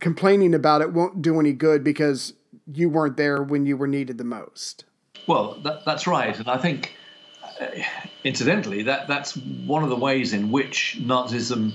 complaining 0.00 0.54
about 0.54 0.80
it 0.80 0.92
won't 0.92 1.20
do 1.20 1.38
any 1.38 1.52
good 1.52 1.84
because 1.84 2.32
you 2.72 2.88
weren't 2.88 3.16
there 3.18 3.42
when 3.42 3.66
you 3.66 3.76
were 3.76 3.86
needed 3.86 4.16
the 4.16 4.24
most. 4.24 4.84
Well, 5.26 5.60
that, 5.64 5.84
that's 5.84 6.06
right. 6.06 6.38
And 6.38 6.48
I 6.48 6.56
think, 6.56 6.94
uh, 7.60 7.66
incidentally, 8.24 8.84
that, 8.84 9.06
that's 9.06 9.36
one 9.36 9.82
of 9.82 9.90
the 9.90 9.96
ways 9.96 10.32
in 10.32 10.50
which 10.50 10.98
Nazism 11.00 11.74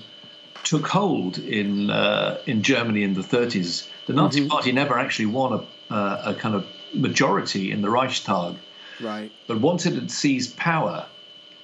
took 0.63 0.87
hold 0.87 1.37
in 1.37 1.89
uh, 1.89 2.39
in 2.45 2.61
Germany 2.63 3.03
in 3.03 3.13
the 3.13 3.21
30s. 3.21 3.87
The 4.07 4.13
Nazi 4.13 4.41
mm-hmm. 4.41 4.49
Party 4.49 4.71
never 4.71 4.97
actually 4.97 5.27
won 5.27 5.53
a, 5.89 5.93
uh, 5.93 6.31
a 6.31 6.33
kind 6.33 6.55
of 6.55 6.65
majority 6.93 7.71
in 7.71 7.81
the 7.81 7.89
Reichstag. 7.89 8.55
Right. 8.99 9.31
But 9.47 9.61
once 9.61 9.85
it 9.85 9.93
had 9.93 10.11
seized 10.11 10.57
power, 10.57 11.05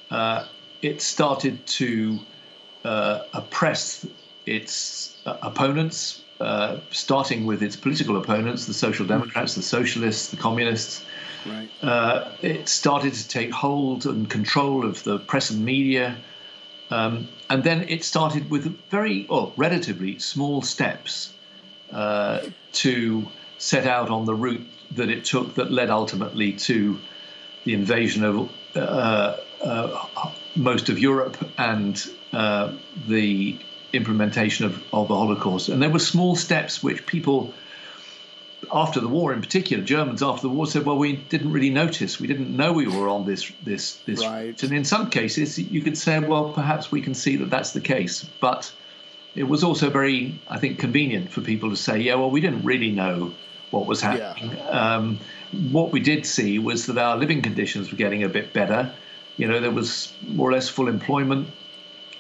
uh, 0.10 0.46
it 0.82 1.02
started 1.02 1.66
to 1.68 2.20
uh, 2.84 3.24
oppress 3.34 4.06
its 4.46 5.18
uh, 5.26 5.38
opponents, 5.42 6.24
uh, 6.40 6.78
starting 6.92 7.46
with 7.46 7.62
its 7.62 7.76
political 7.76 8.18
opponents, 8.18 8.66
the 8.66 8.74
Social 8.74 9.06
mm-hmm. 9.06 9.20
Democrats, 9.20 9.56
the 9.56 9.62
Socialists, 9.62 10.30
the 10.30 10.38
Communists. 10.38 11.04
Right. 11.46 11.70
it 12.42 12.68
started 12.68 13.14
to 13.14 13.28
take 13.28 13.52
hold 13.52 14.06
and 14.06 14.30
control 14.30 14.86
of 14.86 15.04
the 15.04 15.18
press 15.18 15.50
and 15.50 15.64
media. 15.64 16.18
Um, 16.90 17.28
and 17.50 17.64
then 17.64 17.86
it 17.90 18.04
started 18.04 18.50
with 18.50 18.66
very, 18.90 19.26
well, 19.30 19.54
relatively 19.58 20.20
small 20.20 20.62
steps 20.62 21.34
uh, 21.92 22.40
to 22.74 23.28
set 23.58 23.86
out 23.86 24.10
on 24.10 24.26
the 24.26 24.34
route 24.34 24.66
that 24.92 25.10
it 25.10 25.26
took 25.26 25.56
that 25.56 25.72
led 25.72 25.90
ultimately 25.90 26.54
to 26.54 26.98
the 27.66 27.74
invasion 27.74 28.24
of 28.24 28.50
uh, 28.76 29.36
uh, 29.64 30.06
most 30.56 30.90
of 30.90 31.00
Europe 31.00 31.38
and 31.58 32.10
uh, 32.34 32.72
the 33.08 33.58
implementation 33.94 34.66
of, 34.66 34.82
of 34.94 35.08
the 35.08 35.16
Holocaust. 35.16 35.70
And 35.70 35.82
there 35.82 35.90
were 35.90 36.00
small 36.00 36.36
steps 36.36 36.84
which 36.84 37.06
people 37.06 37.54
after 38.74 39.00
the 39.00 39.08
war, 39.08 39.34
in 39.34 39.42
particular, 39.42 39.84
Germans 39.84 40.24
after 40.24 40.44
the 40.44 40.50
war 40.50 40.68
said, 40.68 40.86
"Well, 40.86 40.98
we 40.98 41.14
didn't 41.14 41.52
really 41.52 41.70
notice. 41.70 42.20
We 42.20 42.28
didn't 42.28 42.56
know 42.56 42.74
we 42.74 42.88
were 42.88 43.08
on 43.08 43.26
this 43.26 43.52
this 43.64 43.98
this." 44.06 44.26
Right. 44.26 44.62
And 44.64 44.72
in 44.72 44.84
some 44.84 45.10
cases, 45.10 45.58
you 45.60 45.82
could 45.82 45.98
say, 45.98 46.20
"Well, 46.20 46.50
perhaps 46.54 46.92
we 46.92 47.02
can 47.02 47.14
see 47.14 47.36
that 47.38 47.50
that's 47.50 47.72
the 47.72 47.82
case." 47.82 48.26
But 48.40 48.72
it 49.36 49.44
was 49.44 49.64
also 49.64 49.90
very, 49.90 50.40
I 50.50 50.58
think, 50.58 50.80
convenient 50.80 51.32
for 51.32 51.42
people 51.42 51.70
to 51.70 51.76
say, 51.76 52.00
"Yeah, 52.00 52.16
well, 52.16 52.32
we 52.32 52.42
didn't 52.42 52.64
really 52.64 52.92
know 52.92 53.34
what 53.72 53.86
was 53.86 54.02
happening." 54.02 54.52
Yeah. 54.58 54.70
Um, 54.70 55.20
what 55.72 55.92
we 55.92 56.00
did 56.00 56.26
see 56.26 56.60
was 56.60 56.88
that 56.88 56.98
our 56.98 57.18
living 57.18 57.42
conditions 57.42 57.92
were 57.92 57.98
getting 57.98 58.24
a 58.24 58.30
bit 58.30 58.54
better. 58.54 58.92
You 59.38 59.48
know, 59.48 59.60
there 59.60 59.72
was 59.72 60.12
more 60.28 60.50
or 60.50 60.54
less 60.54 60.68
full 60.68 60.88
employment. 60.88 61.48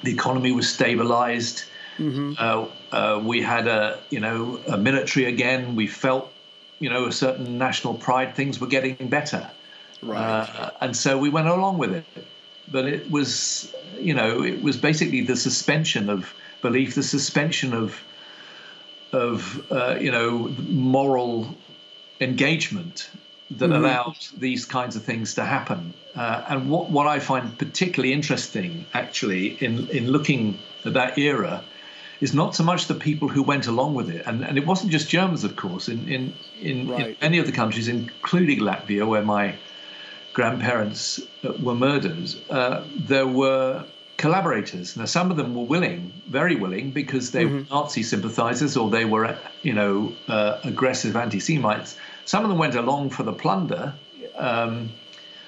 The 0.03 0.13
economy 0.13 0.51
was 0.51 0.69
stabilized. 0.69 1.63
Mm-hmm. 1.97 2.33
Uh, 2.37 2.67
uh, 2.91 3.21
we 3.23 3.41
had 3.41 3.67
a 3.67 3.99
you 4.09 4.19
know 4.19 4.59
a 4.67 4.77
military 4.77 5.25
again. 5.25 5.75
We 5.75 5.87
felt 5.87 6.31
you 6.79 6.89
know 6.89 7.05
a 7.05 7.11
certain 7.11 7.57
national 7.57 7.95
pride. 7.95 8.35
Things 8.35 8.59
were 8.59 8.67
getting 8.67 9.09
better, 9.09 9.49
right? 10.01 10.41
Uh, 10.41 10.71
and 10.81 10.95
so 10.95 11.17
we 11.17 11.29
went 11.29 11.47
along 11.47 11.77
with 11.77 11.93
it. 11.93 12.05
But 12.69 12.85
it 12.85 13.09
was 13.09 13.73
you 13.99 14.13
know 14.13 14.43
it 14.43 14.61
was 14.61 14.77
basically 14.77 15.21
the 15.21 15.35
suspension 15.35 16.09
of 16.09 16.33
belief, 16.61 16.95
the 16.95 17.03
suspension 17.03 17.73
of 17.73 18.01
of 19.13 19.71
uh, 19.71 19.97
you 19.99 20.11
know 20.11 20.53
moral 20.67 21.55
engagement 22.19 23.09
that 23.51 23.69
mm-hmm. 23.69 23.85
allowed 23.85 24.17
these 24.37 24.65
kinds 24.65 24.95
of 24.95 25.03
things 25.03 25.35
to 25.35 25.45
happen. 25.45 25.93
Uh, 26.15 26.43
and 26.49 26.69
what, 26.69 26.89
what 26.89 27.07
I 27.07 27.19
find 27.19 27.57
particularly 27.57 28.11
interesting, 28.11 28.85
actually, 28.93 29.63
in, 29.63 29.87
in 29.89 30.11
looking 30.11 30.59
at 30.83 30.93
that 30.93 31.17
era, 31.17 31.63
is 32.19 32.33
not 32.33 32.55
so 32.55 32.63
much 32.63 32.87
the 32.87 32.95
people 32.95 33.27
who 33.27 33.43
went 33.43 33.67
along 33.67 33.93
with 33.93 34.09
it, 34.09 34.25
and, 34.25 34.43
and 34.43 34.57
it 34.57 34.65
wasn't 34.65 34.91
just 34.91 35.09
Germans, 35.09 35.43
of 35.43 35.55
course. 35.55 35.87
In 35.87 36.07
in 36.07 36.33
in, 36.61 36.89
right. 36.89 37.07
in 37.07 37.15
many 37.21 37.37
of 37.39 37.45
the 37.45 37.51
countries, 37.51 37.87
including 37.87 38.59
Latvia, 38.59 39.07
where 39.07 39.23
my 39.23 39.55
grandparents 40.33 41.19
uh, 41.43 41.53
were 41.61 41.75
murdered, 41.75 42.33
uh, 42.49 42.83
there 42.95 43.27
were 43.27 43.83
collaborators. 44.17 44.97
Now, 44.97 45.05
some 45.05 45.31
of 45.31 45.37
them 45.37 45.53
were 45.55 45.63
willing, 45.63 46.11
very 46.27 46.55
willing, 46.55 46.91
because 46.91 47.31
they 47.31 47.45
mm-hmm. 47.45 47.57
were 47.57 47.81
Nazi 47.81 48.03
sympathizers 48.03 48.75
or 48.75 48.89
they 48.89 49.05
were, 49.05 49.37
you 49.61 49.73
know, 49.73 50.13
uh, 50.27 50.59
aggressive 50.63 51.15
anti-Semites. 51.15 51.97
Some 52.25 52.43
of 52.43 52.49
them 52.49 52.57
went 52.57 52.75
along 52.75 53.11
for 53.11 53.23
the 53.23 53.33
plunder, 53.33 53.93
um, 54.35 54.89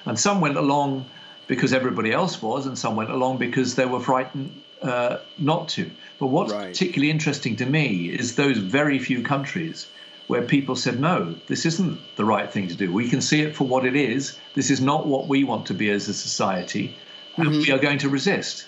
and 0.06 0.18
some 0.18 0.40
went 0.40 0.56
along 0.56 1.06
because 1.46 1.72
everybody 1.72 2.12
else 2.12 2.40
was, 2.40 2.66
and 2.66 2.78
some 2.78 2.94
went 2.94 3.10
along 3.10 3.38
because 3.38 3.74
they 3.74 3.86
were 3.86 4.00
frightened 4.00 4.62
uh, 4.82 5.18
not 5.38 5.68
to. 5.70 5.90
But 6.18 6.26
what's 6.26 6.52
right. 6.52 6.68
particularly 6.68 7.10
interesting 7.10 7.56
to 7.56 7.66
me 7.66 8.08
is 8.08 8.36
those 8.36 8.58
very 8.58 8.98
few 8.98 9.22
countries 9.22 9.86
where 10.26 10.42
people 10.42 10.76
said, 10.76 11.00
no, 11.00 11.34
this 11.48 11.66
isn't 11.66 11.98
the 12.16 12.24
right 12.24 12.50
thing 12.50 12.68
to 12.68 12.74
do. 12.74 12.92
We 12.92 13.08
can 13.08 13.20
see 13.20 13.42
it 13.42 13.56
for 13.56 13.64
what 13.64 13.84
it 13.84 13.96
is. 13.96 14.38
This 14.54 14.70
is 14.70 14.80
not 14.80 15.06
what 15.06 15.26
we 15.26 15.42
want 15.44 15.66
to 15.66 15.74
be 15.74 15.90
as 15.90 16.08
a 16.08 16.14
society, 16.14 16.94
and 17.36 17.48
mm-hmm. 17.48 17.60
we 17.62 17.72
are 17.72 17.78
going 17.78 17.98
to 17.98 18.08
resist. 18.08 18.66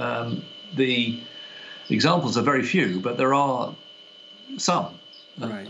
Um, 0.00 0.44
the 0.74 1.20
examples 1.90 2.38
are 2.38 2.42
very 2.42 2.62
few, 2.62 3.00
but 3.00 3.18
there 3.18 3.34
are 3.34 3.74
some. 4.56 4.98
Right. 5.38 5.68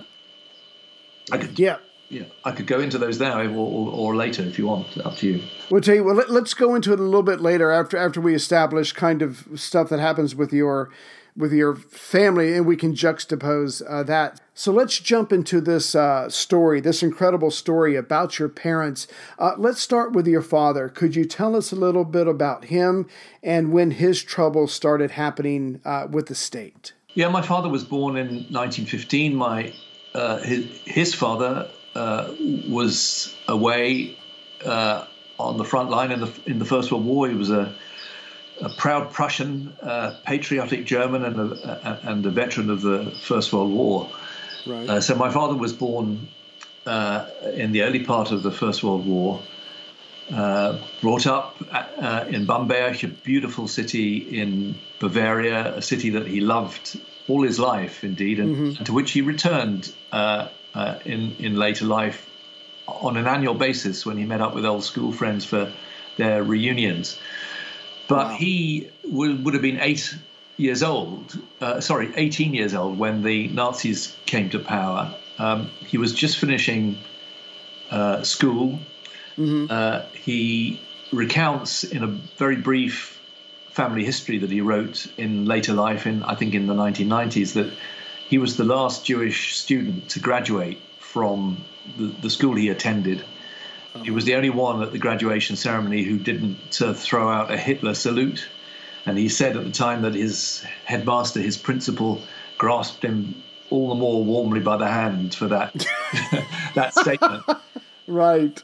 I 1.33 1.39
could, 1.39 1.59
yeah. 1.59 1.79
Yeah, 2.09 2.25
I 2.45 2.53
could 2.53 2.67
go 2.67 2.81
into 2.81 2.97
those 2.97 3.21
now 3.21 3.41
or, 3.41 3.51
or, 3.51 3.91
or, 3.91 4.17
later 4.17 4.43
if 4.43 4.59
you 4.59 4.67
want. 4.67 4.97
Up 5.05 5.17
to 5.17 5.27
you. 5.27 5.43
We'll 5.71 5.83
tell 5.83 5.95
you. 5.95 6.05
Well, 6.05 6.15
let, 6.15 6.31
us 6.31 6.55
go 6.55 6.75
into 6.75 6.93
it 6.95 7.01
a 7.01 7.03
little 7.03 7.23
bit 7.23 7.41
later 7.41 7.71
after 7.71 7.99
after 7.99 8.21
we 8.21 8.35
establish 8.35 8.93
kind 8.93 9.21
of 9.21 9.47
stuff 9.57 9.91
that 9.91 10.01
happens 10.01 10.35
with 10.35 10.53
your 10.53 10.91
with 11.37 11.53
your 11.53 11.77
family, 11.77 12.57
and 12.57 12.67
we 12.67 12.77
can 12.77 12.95
juxtapose 12.95 13.83
uh, 13.89 14.03
that. 14.03 14.41
So 14.55 14.73
let's 14.73 14.99
jump 14.99 15.33
into 15.33 15.61
this 15.61 15.95
uh, 15.95 16.29
story, 16.29 16.81
this 16.81 17.01
incredible 17.03 17.53
story 17.53 17.95
about 17.95 18.41
your 18.41 18.49
parents. 18.49 19.07
Uh, 19.39 19.53
let's 19.57 19.81
start 19.81 20.13
with 20.13 20.27
your 20.27 20.43
father. 20.43 20.89
Could 20.89 21.15
you 21.15 21.25
tell 21.25 21.55
us 21.55 21.71
a 21.71 21.77
little 21.77 22.05
bit 22.05 22.27
about 22.27 22.65
him 22.65 23.07
and 23.41 23.73
when 23.73 23.93
his 23.93 24.21
troubles 24.21 24.73
started 24.73 25.13
happening 25.13 25.81
uh, 25.85 26.09
with 26.11 26.27
the 26.27 26.35
state? 26.35 26.93
Yeah, 27.15 27.29
my 27.29 27.43
father 27.43 27.69
was 27.69 27.85
born 27.85 28.17
in 28.17 28.29
1915. 28.51 29.35
My 29.35 29.73
uh, 30.15 30.39
his, 30.39 30.67
his 30.85 31.15
father 31.15 31.71
uh, 31.99 32.33
was 32.69 33.35
away 33.49 34.17
uh, 34.65 35.05
on 35.39 35.57
the 35.57 35.65
front 35.65 35.91
line 35.91 36.13
in 36.13 36.21
the 36.21 36.33
in 36.47 36.59
the 36.61 36.65
First 36.65 36.93
World 36.93 37.05
War. 37.05 37.29
He 37.29 37.35
was 37.35 37.51
a, 37.51 37.75
a 38.61 38.69
proud 38.69 39.13
Prussian, 39.13 39.77
uh, 39.83 40.15
patriotic 40.25 40.85
German, 40.85 41.25
and 41.25 41.37
a, 41.53 42.01
and 42.05 42.25
a 42.25 42.31
veteran 42.31 42.71
of 42.71 42.83
the 42.83 43.11
First 43.23 43.53
World 43.53 43.73
War. 43.73 44.09
Right. 44.65 44.89
Uh, 44.89 45.01
so 45.01 45.17
my 45.17 45.31
father 45.31 45.57
was 45.57 45.73
born 45.73 46.29
uh, 46.87 47.27
in 47.55 47.73
the 47.73 47.83
early 47.83 48.05
part 48.05 48.31
of 48.31 48.45
the 48.45 48.53
First 48.53 48.85
World 48.85 49.05
War. 49.05 49.43
brought 51.01 51.27
up 51.27 51.57
in 52.31 52.47
Bamberg, 52.47 53.03
a 53.03 53.09
beautiful 53.09 53.67
city 53.67 54.41
in 54.41 54.77
Bavaria, 55.01 55.75
a 55.75 55.83
city 55.83 56.11
that 56.11 56.29
he 56.29 56.41
loved 56.41 57.01
all 57.27 57.43
his 57.43 57.59
life, 57.59 58.05
indeed, 58.05 58.39
and, 58.39 58.55
mm-hmm. 58.55 58.77
and 58.79 58.87
to 58.87 58.93
which 58.93 59.11
he 59.11 59.21
returned 59.21 59.93
uh, 60.13 60.49
uh, 60.75 60.99
in 61.05 61.35
in 61.39 61.57
later 61.57 61.85
life 61.85 62.29
on 62.87 63.17
an 63.17 63.27
annual 63.27 63.55
basis 63.55 64.07
when 64.07 64.17
he 64.17 64.25
met 64.25 64.41
up 64.41 64.55
with 64.55 64.65
old 64.65 64.85
school 64.85 65.13
friends 65.13 65.45
for 65.45 65.73
their 66.17 66.43
reunions. 66.43 67.19
But 68.09 68.29
wow. 68.29 68.35
he 68.35 68.91
would, 69.05 69.45
would 69.45 69.55
have 69.55 69.63
been 69.63 69.81
eight 69.81 70.17
years 70.57 70.83
old, 70.83 71.39
uh, 71.61 71.81
sorry, 71.81 72.13
18 72.17 72.55
years 72.55 72.75
old 72.75 72.99
when 72.99 73.23
the 73.23 73.49
Nazis 73.49 74.17
came 74.27 74.51
to 74.51 74.59
power. 74.59 75.15
Um, 75.39 75.71
he 75.87 75.99
was 75.99 76.13
just 76.13 76.39
finishing 76.39 76.99
uh, 77.91 78.23
school. 78.23 78.79
Mm-hmm. 79.37 79.67
Uh, 79.71 80.03
he 80.13 80.81
recounts 81.13 81.85
in 81.85 82.03
a 82.03 82.07
very 82.07 82.57
brief 82.57 83.21
family 83.71 84.05
history 84.05 84.39
that 84.39 84.51
he 84.51 84.61
wrote 84.61 85.07
in 85.17 85.45
later 85.45 85.73
life, 85.73 86.07
in 86.07 86.23
I 86.25 86.35
think 86.35 86.55
in 86.55 86.67
the 86.67 86.75
1990s, 86.75 87.53
that 87.53 87.73
he 88.29 88.39
was 88.39 88.57
the 88.57 88.65
last 88.65 89.05
Jewish 89.05 89.57
student 89.57 90.09
to 90.11 90.21
graduate 90.21 90.81
from 90.99 91.65
the, 91.97 92.07
the 92.07 92.31
school 92.31 92.55
he 92.55 92.69
attended. 92.69 93.25
He 94.05 94.11
was 94.11 94.25
the 94.27 94.35
only 94.35 94.51
one 94.51 94.83
at 94.83 94.93
the 94.93 94.99
graduation 94.99 95.57
ceremony 95.57 96.03
who 96.03 96.19
didn't 96.19 96.81
uh, 96.81 96.93
throw 96.93 97.29
out 97.29 97.51
a 97.51 97.57
Hitler 97.57 97.95
salute. 97.95 98.47
And 99.07 99.17
he 99.17 99.29
said 99.29 99.57
at 99.57 99.65
the 99.65 99.73
time 99.73 100.03
that 100.03 100.15
his 100.15 100.65
headmaster, 100.85 101.41
his 101.41 101.57
principal, 101.57 102.21
grasped 102.59 103.03
him 103.03 103.43
all 103.71 103.89
the 103.89 103.95
more 103.95 104.23
warmly 104.23 104.61
by 104.61 104.77
the 104.77 104.87
hand 104.87 105.35
for 105.35 105.49
that 105.49 105.75
that 106.75 106.95
statement. 106.95 107.45
Right. 108.09 108.63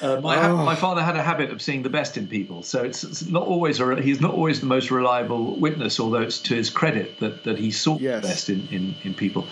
Uh, 0.00 0.20
my, 0.20 0.48
oh. 0.48 0.56
my 0.56 0.76
father 0.76 1.02
had 1.02 1.16
a 1.16 1.22
habit 1.22 1.50
of 1.50 1.60
seeing 1.60 1.82
the 1.82 1.90
best 1.90 2.16
in 2.16 2.28
people, 2.28 2.62
so 2.62 2.84
it's, 2.84 3.02
it's 3.02 3.26
not 3.26 3.46
always 3.46 3.80
a, 3.80 4.00
he's 4.00 4.20
not 4.20 4.32
always 4.32 4.60
the 4.60 4.66
most 4.66 4.90
reliable 4.90 5.56
witness. 5.56 5.98
Although 5.98 6.22
it's 6.22 6.38
to 6.42 6.54
his 6.54 6.70
credit 6.70 7.18
that, 7.20 7.44
that 7.44 7.58
he 7.58 7.70
saw 7.70 7.98
yes. 7.98 8.22
the 8.22 8.28
best 8.28 8.48
in, 8.48 8.68
in, 8.70 8.94
in 9.02 9.14
people. 9.14 9.46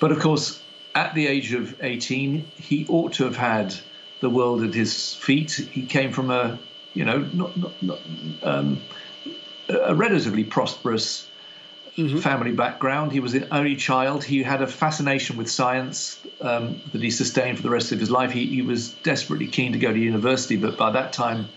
But 0.00 0.12
of 0.12 0.20
course, 0.20 0.62
at 0.94 1.14
the 1.14 1.26
age 1.26 1.52
of 1.52 1.76
18, 1.82 2.44
he 2.56 2.86
ought 2.88 3.12
to 3.14 3.24
have 3.24 3.36
had 3.36 3.74
the 4.20 4.30
world 4.30 4.62
at 4.62 4.74
his 4.74 5.14
feet. 5.14 5.52
He 5.52 5.86
came 5.86 6.12
from 6.12 6.30
a 6.30 6.58
you 6.94 7.04
know 7.04 7.18
not, 7.32 7.56
not, 7.56 7.82
not 7.82 8.00
um, 8.42 8.80
a 9.68 9.94
relatively 9.94 10.44
prosperous 10.44 11.28
mm-hmm. 11.98 12.18
family 12.18 12.52
background. 12.52 13.12
He 13.12 13.20
was 13.20 13.32
the 13.32 13.52
only 13.54 13.76
child. 13.76 14.24
He 14.24 14.42
had 14.42 14.62
a 14.62 14.66
fascination 14.66 15.36
with 15.36 15.50
science 15.50 16.20
um, 16.40 16.80
that 16.92 17.02
he 17.02 17.10
sustained 17.10 17.56
for 17.58 17.62
the 17.62 17.70
rest 17.70 17.92
of 17.92 18.00
his 18.00 18.10
life. 18.10 18.30
He, 18.30 18.46
he, 18.46 18.62
was 18.62 18.90
desperately 18.90 19.48
keen 19.48 19.72
to 19.72 19.78
go 19.78 19.92
to 19.92 19.98
university, 19.98 20.56
but 20.56 20.76
by 20.76 20.92
that 20.92 21.12
time, 21.12 21.48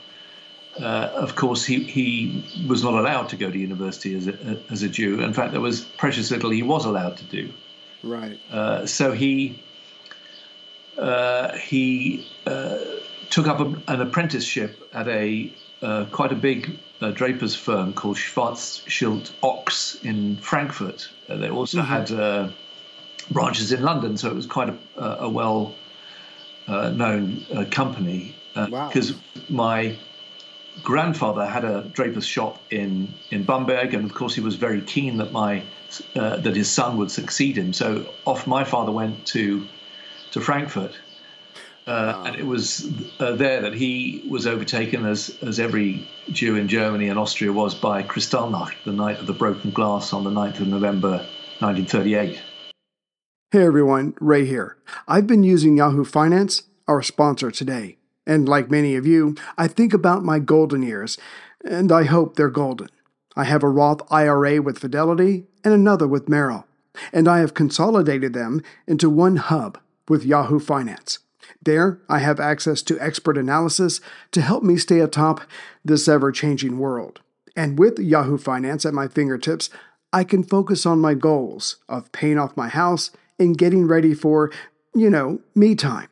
uh, 0.80 1.12
of 1.14 1.36
course, 1.36 1.64
he, 1.66 1.84
he 1.84 2.66
was 2.68 2.84
not 2.84 2.94
allowed 2.94 3.30
to 3.30 3.36
go 3.36 3.52
to 3.52 3.58
university 3.58 4.16
as 4.16 4.28
a, 4.28 4.60
as 4.70 4.84
a 4.84 4.90
Jew. 4.90 5.22
In 5.22 5.34
fact, 5.34 5.52
there 5.52 5.62
was 5.62 5.82
precious 5.82 6.32
little 6.32 6.50
he 6.50 6.64
was 6.64 6.86
allowed 6.86 7.18
to 7.18 7.24
do. 7.26 7.54
Right. 8.04 8.40
Uh, 8.52 8.86
so 8.86 9.12
he 9.12 9.62
uh, 10.98 11.56
he 11.58 12.28
uh, 12.46 12.78
took 13.30 13.48
up 13.48 13.60
a, 13.60 13.92
an 13.92 14.02
apprenticeship 14.02 14.90
at 14.94 15.08
a 15.08 15.54
uh, 15.82 16.06
quite 16.12 16.32
a 16.32 16.36
big 16.36 16.78
uh, 17.02 17.12
draper's 17.12 17.56
firm 17.56 17.94
called 17.94 18.18
Schwarzschild 18.18 19.32
Ochs 19.42 20.04
in 20.06 20.38
Frankfurt. 20.38 21.10
Uh, 21.28 21.38
they 21.38 21.50
also 21.50 21.80
mm-hmm. 21.80 21.88
had 21.88 22.12
uh, 22.12 22.50
branches 23.32 23.72
in 23.72 23.82
London, 23.82 24.18
so 24.18 24.30
it 24.30 24.36
was 24.36 24.46
quite 24.46 24.70
a, 24.70 25.04
a 25.22 25.30
well 25.30 25.76
uh, 26.68 26.90
known 26.90 27.46
uh, 27.54 27.66
company. 27.72 28.36
Because 28.54 29.12
uh, 29.12 29.16
wow. 29.16 29.44
my 29.50 29.98
grandfather 30.84 31.46
had 31.46 31.64
a 31.64 31.84
draper's 31.94 32.26
shop 32.26 32.62
in, 32.70 33.14
in 33.30 33.44
Bamberg, 33.44 33.94
and 33.94 34.06
of 34.06 34.14
course 34.14 34.36
he 34.36 34.42
was 34.42 34.56
very 34.56 34.82
keen 34.82 35.18
that 35.18 35.32
my 35.32 35.64
that 36.14 36.56
his 36.56 36.70
son 36.70 36.96
would 36.98 37.12
succeed 37.12 37.58
him. 37.58 37.74
So 37.74 38.06
off 38.24 38.48
my 38.48 38.64
father 38.64 38.94
went 38.94 39.26
to 39.28 39.68
to 40.32 40.40
Frankfurt 40.40 40.94
uh, 41.88 42.24
and 42.26 42.36
it 42.36 42.46
was 42.46 42.92
uh, 43.20 43.32
there 43.34 43.62
that 43.62 43.74
he 43.74 44.26
was 44.30 44.46
overtaken, 44.46 45.06
as, 45.06 45.38
as 45.42 45.60
every 45.60 46.08
Jew 46.30 46.56
in 46.56 46.68
Germany 46.68 47.10
and 47.10 47.18
Austria 47.18 47.52
was, 47.52 47.74
by 47.74 48.04
Kristallnacht, 48.04 48.76
the 48.86 48.92
night 48.92 49.20
of 49.20 49.28
the 49.28 49.34
broken 49.34 49.72
glass 49.72 50.14
on 50.14 50.24
the 50.24 50.30
9th 50.30 50.60
of 50.60 50.68
November 50.68 51.26
1938. 51.60 52.42
Hey 53.52 53.64
everyone, 53.64 54.14
Ray 54.22 54.46
here. 54.46 54.78
I've 55.08 55.28
been 55.28 55.44
using 55.44 55.76
Yahoo 55.76 56.06
Finance, 56.06 56.64
our 56.88 57.02
sponsor 57.02 57.52
today. 57.52 57.98
And 58.26 58.48
like 58.48 58.72
many 58.72 58.96
of 58.96 59.06
you, 59.06 59.36
I 59.58 59.68
think 59.68 59.94
about 59.94 60.24
my 60.24 60.40
golden 60.40 60.84
years, 60.84 61.18
and 61.66 61.92
I 61.92 62.04
hope 62.04 62.36
they're 62.36 62.50
golden. 62.50 62.90
I 63.36 63.44
have 63.46 63.64
a 63.64 63.70
Roth 63.70 64.02
IRA 64.12 64.62
with 64.62 64.80
Fidelity 64.80 65.48
and 65.64 65.74
another 65.74 66.08
with 66.08 66.30
Merrill, 66.30 66.66
and 67.12 67.28
I 67.28 67.40
have 67.40 67.54
consolidated 67.54 68.34
them 68.34 68.62
into 68.88 69.10
one 69.10 69.38
hub 69.38 69.80
with 70.08 70.26
Yahoo 70.26 70.60
Finance. 70.60 71.20
There, 71.64 72.00
I 72.10 72.20
have 72.20 72.40
access 72.40 72.82
to 72.84 73.00
expert 73.00 73.38
analysis 73.38 74.02
to 74.32 74.42
help 74.42 74.64
me 74.64 74.78
stay 74.78 75.00
atop 75.00 75.42
this 75.86 76.08
ever 76.08 76.32
changing 76.32 76.80
world. 76.80 77.22
And 77.56 77.78
with 77.78 78.00
Yahoo 78.00 78.38
Finance 78.38 78.86
at 78.86 78.94
my 78.94 79.08
fingertips, 79.08 79.70
I 80.14 80.24
can 80.24 80.44
focus 80.44 80.86
on 80.86 81.00
my 81.00 81.14
goals 81.14 81.78
of 81.88 82.12
paying 82.12 82.38
off 82.38 82.58
my 82.58 82.68
house 82.68 83.12
and 83.40 83.58
getting 83.58 83.88
ready 83.88 84.14
for, 84.14 84.52
you 84.96 85.10
know, 85.10 85.40
me 85.56 85.76
time. 85.76 86.08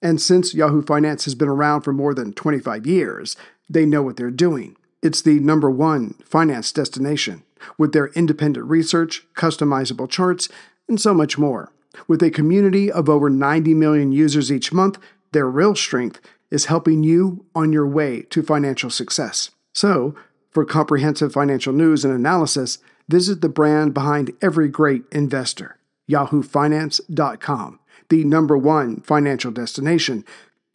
And 0.00 0.20
since 0.20 0.54
Yahoo 0.54 0.82
Finance 0.82 1.24
has 1.24 1.34
been 1.34 1.48
around 1.48 1.82
for 1.82 1.92
more 1.92 2.14
than 2.14 2.32
25 2.32 2.86
years, 2.86 3.36
they 3.68 3.86
know 3.86 4.02
what 4.02 4.16
they're 4.16 4.30
doing. 4.30 4.76
It's 5.02 5.22
the 5.22 5.40
number 5.40 5.70
one 5.70 6.14
finance 6.24 6.72
destination 6.72 7.42
with 7.78 7.92
their 7.92 8.08
independent 8.08 8.66
research, 8.66 9.24
customizable 9.34 10.08
charts, 10.08 10.48
and 10.88 11.00
so 11.00 11.14
much 11.14 11.38
more. 11.38 11.72
With 12.08 12.22
a 12.22 12.30
community 12.30 12.90
of 12.90 13.08
over 13.08 13.30
90 13.30 13.74
million 13.74 14.12
users 14.12 14.50
each 14.50 14.72
month, 14.72 14.98
their 15.32 15.48
real 15.48 15.74
strength 15.74 16.20
is 16.50 16.66
helping 16.66 17.02
you 17.02 17.46
on 17.54 17.72
your 17.72 17.86
way 17.86 18.22
to 18.22 18.42
financial 18.42 18.90
success. 18.90 19.50
So, 19.72 20.14
for 20.50 20.66
comprehensive 20.66 21.32
financial 21.32 21.72
news 21.72 22.04
and 22.04 22.14
analysis, 22.14 22.78
visit 23.08 23.40
the 23.40 23.48
brand 23.48 23.94
behind 23.94 24.32
every 24.42 24.68
great 24.68 25.04
investor, 25.10 25.78
yahoofinance.com, 26.10 27.80
the 28.10 28.24
number 28.24 28.58
one 28.58 29.00
financial 29.00 29.50
destination, 29.50 30.26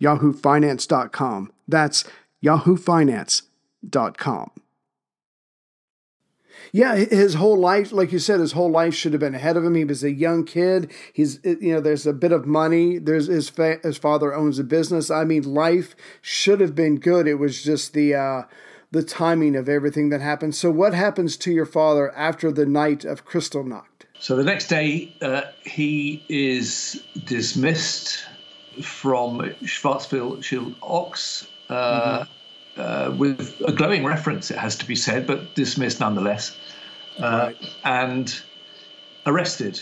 yahoofinance.com. 0.01 1.51
That's 1.67 2.05
yahoofinance.com. 2.43 4.51
Yeah, 6.71 6.95
his 6.95 7.35
whole 7.35 7.57
life, 7.57 7.91
like 7.91 8.11
you 8.11 8.19
said, 8.19 8.39
his 8.39 8.51
whole 8.51 8.69
life 8.69 8.93
should 8.93 9.13
have 9.13 9.19
been 9.19 9.35
ahead 9.35 9.57
of 9.57 9.63
him. 9.63 9.75
He 9.75 9.85
was 9.85 10.03
a 10.03 10.11
young 10.11 10.43
kid. 10.43 10.91
He's, 11.13 11.39
you 11.43 11.73
know, 11.73 11.81
there's 11.81 12.05
a 12.05 12.13
bit 12.13 12.31
of 12.31 12.45
money. 12.45 12.97
There's 12.97 13.27
his 13.27 13.49
fa- 13.49 13.79
his 13.83 13.97
father 13.97 14.33
owns 14.33 14.59
a 14.59 14.63
business. 14.63 15.09
I 15.09 15.23
mean, 15.23 15.43
life 15.43 15.95
should 16.21 16.59
have 16.61 16.75
been 16.75 16.97
good. 16.99 17.27
It 17.27 17.35
was 17.35 17.63
just 17.63 17.93
the 17.93 18.15
uh, 18.15 18.43
the 18.91 19.03
timing 19.03 19.55
of 19.55 19.67
everything 19.69 20.09
that 20.09 20.21
happened. 20.21 20.55
So, 20.55 20.71
what 20.71 20.93
happens 20.93 21.37
to 21.37 21.51
your 21.51 21.65
father 21.65 22.15
after 22.15 22.51
the 22.51 22.65
night 22.65 23.05
of 23.05 23.25
Kristallnacht? 23.25 23.83
So 24.19 24.35
the 24.35 24.43
next 24.43 24.67
day, 24.67 25.15
uh, 25.21 25.41
he 25.63 26.25
is 26.27 27.03
dismissed 27.25 28.25
from 28.81 29.39
Schwarzschild 29.63 30.75
Ochs. 30.81 31.47
Uh, 31.69 32.23
mm-hmm 32.23 32.36
uh, 32.79 33.13
with 33.15 33.61
a 33.65 33.71
glowing 33.71 34.05
reference, 34.05 34.51
it 34.51 34.57
has 34.57 34.77
to 34.77 34.87
be 34.87 34.95
said, 34.95 35.27
but 35.27 35.55
dismissed 35.55 35.99
nonetheless, 35.99 36.55
uh, 37.19 37.51
right. 37.51 37.75
and 37.83 38.41
arrested 39.25 39.81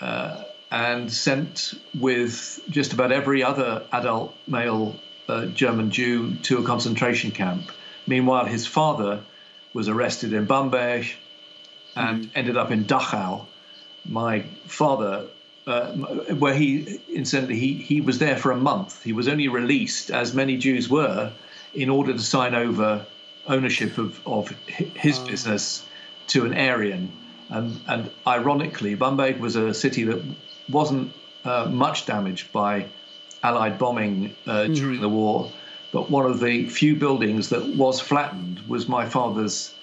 uh, 0.00 0.44
and 0.70 1.12
sent 1.12 1.74
with 1.98 2.60
just 2.68 2.92
about 2.92 3.12
every 3.12 3.42
other 3.42 3.84
adult 3.92 4.34
male 4.46 4.96
uh, 5.28 5.46
German 5.46 5.90
Jew 5.90 6.34
to 6.42 6.58
a 6.58 6.64
concentration 6.64 7.30
camp. 7.30 7.70
Meanwhile, 8.06 8.46
his 8.46 8.66
father 8.66 9.20
was 9.74 9.88
arrested 9.88 10.32
in 10.32 10.46
Bamberg 10.46 11.06
and 11.94 12.24
mm. 12.24 12.30
ended 12.34 12.56
up 12.56 12.70
in 12.70 12.84
Dachau. 12.84 13.46
My 14.04 14.42
father 14.66 15.26
uh, 15.66 15.92
where 15.92 16.54
he 16.54 17.00
incidentally 17.08 17.58
he, 17.58 17.74
he 17.74 18.00
was 18.00 18.18
there 18.18 18.36
for 18.36 18.50
a 18.50 18.56
month. 18.56 19.02
He 19.02 19.12
was 19.12 19.28
only 19.28 19.48
released, 19.48 20.10
as 20.10 20.34
many 20.34 20.56
Jews 20.56 20.88
were, 20.88 21.32
in 21.74 21.88
order 21.90 22.12
to 22.12 22.18
sign 22.18 22.54
over 22.54 23.06
ownership 23.46 23.98
of, 23.98 24.20
of 24.26 24.48
his 24.66 25.18
oh. 25.18 25.26
business 25.26 25.86
to 26.28 26.44
an 26.44 26.54
Aryan. 26.56 27.12
And, 27.48 27.80
and 27.86 28.10
ironically, 28.26 28.94
Bamberg 28.94 29.38
was 29.38 29.56
a 29.56 29.74
city 29.74 30.04
that 30.04 30.22
wasn't 30.68 31.12
uh, 31.44 31.68
much 31.70 32.06
damaged 32.06 32.52
by 32.52 32.86
Allied 33.42 33.78
bombing 33.78 34.36
uh, 34.46 34.50
mm. 34.50 34.74
during 34.74 35.00
the 35.00 35.08
war, 35.08 35.50
but 35.90 36.08
one 36.08 36.24
of 36.24 36.40
the 36.40 36.68
few 36.68 36.94
buildings 36.94 37.48
that 37.48 37.66
was 37.76 38.00
flattened 38.00 38.60
was 38.68 38.88
my 38.88 39.08
father's, 39.08 39.74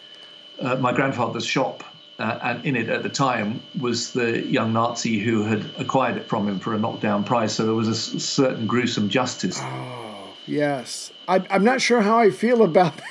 uh, 0.59 0.77
my 0.77 0.93
grandfather's 0.93 1.45
shop. 1.45 1.83
Uh, 2.17 2.37
and 2.41 2.65
in 2.65 2.75
it 2.75 2.89
at 2.89 3.01
the 3.01 3.09
time 3.09 3.61
was 3.79 4.11
the 4.11 4.45
young 4.45 4.73
Nazi 4.73 5.19
who 5.19 5.43
had 5.43 5.63
acquired 5.77 6.17
it 6.17 6.27
from 6.27 6.49
him 6.49 6.59
for 6.59 6.73
a 6.73 6.77
knockdown 6.77 7.23
price. 7.23 7.53
So 7.53 7.65
there 7.65 7.75
was 7.75 7.87
a 7.87 7.95
certain 7.95 8.67
gruesome 8.67 9.07
justice. 9.07 9.57
Oh 9.61 10.08
Yes. 10.49 11.11
I, 11.27 11.45
I'm 11.49 11.63
not 11.63 11.81
sure 11.81 12.01
how 12.01 12.17
I 12.17 12.31
feel 12.31 12.63
about 12.63 12.97
that. 12.97 13.05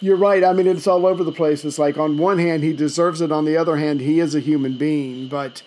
You're 0.00 0.16
right. 0.16 0.44
I 0.44 0.52
mean, 0.52 0.66
it's 0.66 0.86
all 0.86 1.06
over 1.06 1.24
the 1.24 1.32
place. 1.32 1.64
It's 1.64 1.78
like 1.78 1.96
on 1.96 2.18
one 2.18 2.38
hand, 2.38 2.62
he 2.62 2.72
deserves 2.72 3.20
it. 3.20 3.32
On 3.32 3.44
the 3.44 3.56
other 3.56 3.76
hand, 3.76 4.00
he 4.00 4.20
is 4.20 4.34
a 4.34 4.40
human 4.40 4.76
being. 4.76 5.28
But 5.28 5.62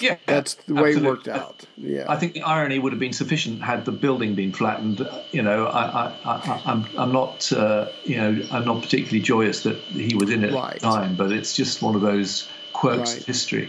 yeah, 0.00 0.16
that's 0.26 0.54
the 0.54 0.74
way 0.74 0.90
absolutely. 0.90 1.06
it 1.06 1.10
worked 1.10 1.28
out. 1.28 1.64
Yeah, 1.76 2.04
I 2.08 2.16
think 2.16 2.32
the 2.32 2.42
irony 2.42 2.78
would 2.78 2.92
have 2.92 3.00
been 3.00 3.12
sufficient 3.12 3.62
had 3.62 3.84
the 3.84 3.92
building 3.92 4.34
been 4.34 4.52
flattened. 4.52 5.06
You 5.32 5.42
know, 5.42 5.66
I, 5.66 6.06
I, 6.06 6.14
I, 6.24 6.62
I'm, 6.64 6.86
I'm 6.96 7.12
not, 7.12 7.52
uh, 7.52 7.88
you 8.04 8.16
know, 8.16 8.42
I'm 8.52 8.64
not 8.64 8.82
particularly 8.82 9.20
joyous 9.20 9.62
that 9.64 9.76
he 9.76 10.14
was 10.14 10.30
in 10.30 10.44
it 10.44 10.52
right. 10.52 10.76
at 10.76 10.80
the 10.80 10.86
time. 10.86 11.16
But 11.16 11.32
it's 11.32 11.54
just 11.54 11.82
one 11.82 11.94
of 11.94 12.00
those 12.00 12.48
quirks 12.72 13.12
right. 13.12 13.20
of 13.20 13.26
history. 13.26 13.68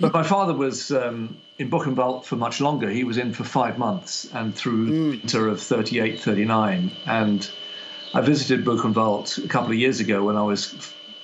But 0.00 0.12
my 0.12 0.22
father 0.22 0.54
was 0.54 0.90
um, 0.90 1.36
in 1.58 1.70
Buchenwald 1.70 2.24
for 2.24 2.36
much 2.36 2.60
longer. 2.60 2.88
He 2.90 3.04
was 3.04 3.18
in 3.18 3.32
for 3.32 3.44
five 3.44 3.78
months 3.78 4.28
and 4.32 4.54
through 4.54 4.90
mm. 4.90 5.10
winter 5.10 5.48
of 5.48 5.60
38, 5.60 6.20
39. 6.20 6.90
And 7.06 7.50
I 8.14 8.20
visited 8.20 8.64
Buchenwald 8.64 9.44
a 9.44 9.48
couple 9.48 9.70
of 9.70 9.76
years 9.76 10.00
ago 10.00 10.24
when 10.24 10.36
I 10.36 10.42
was 10.42 10.74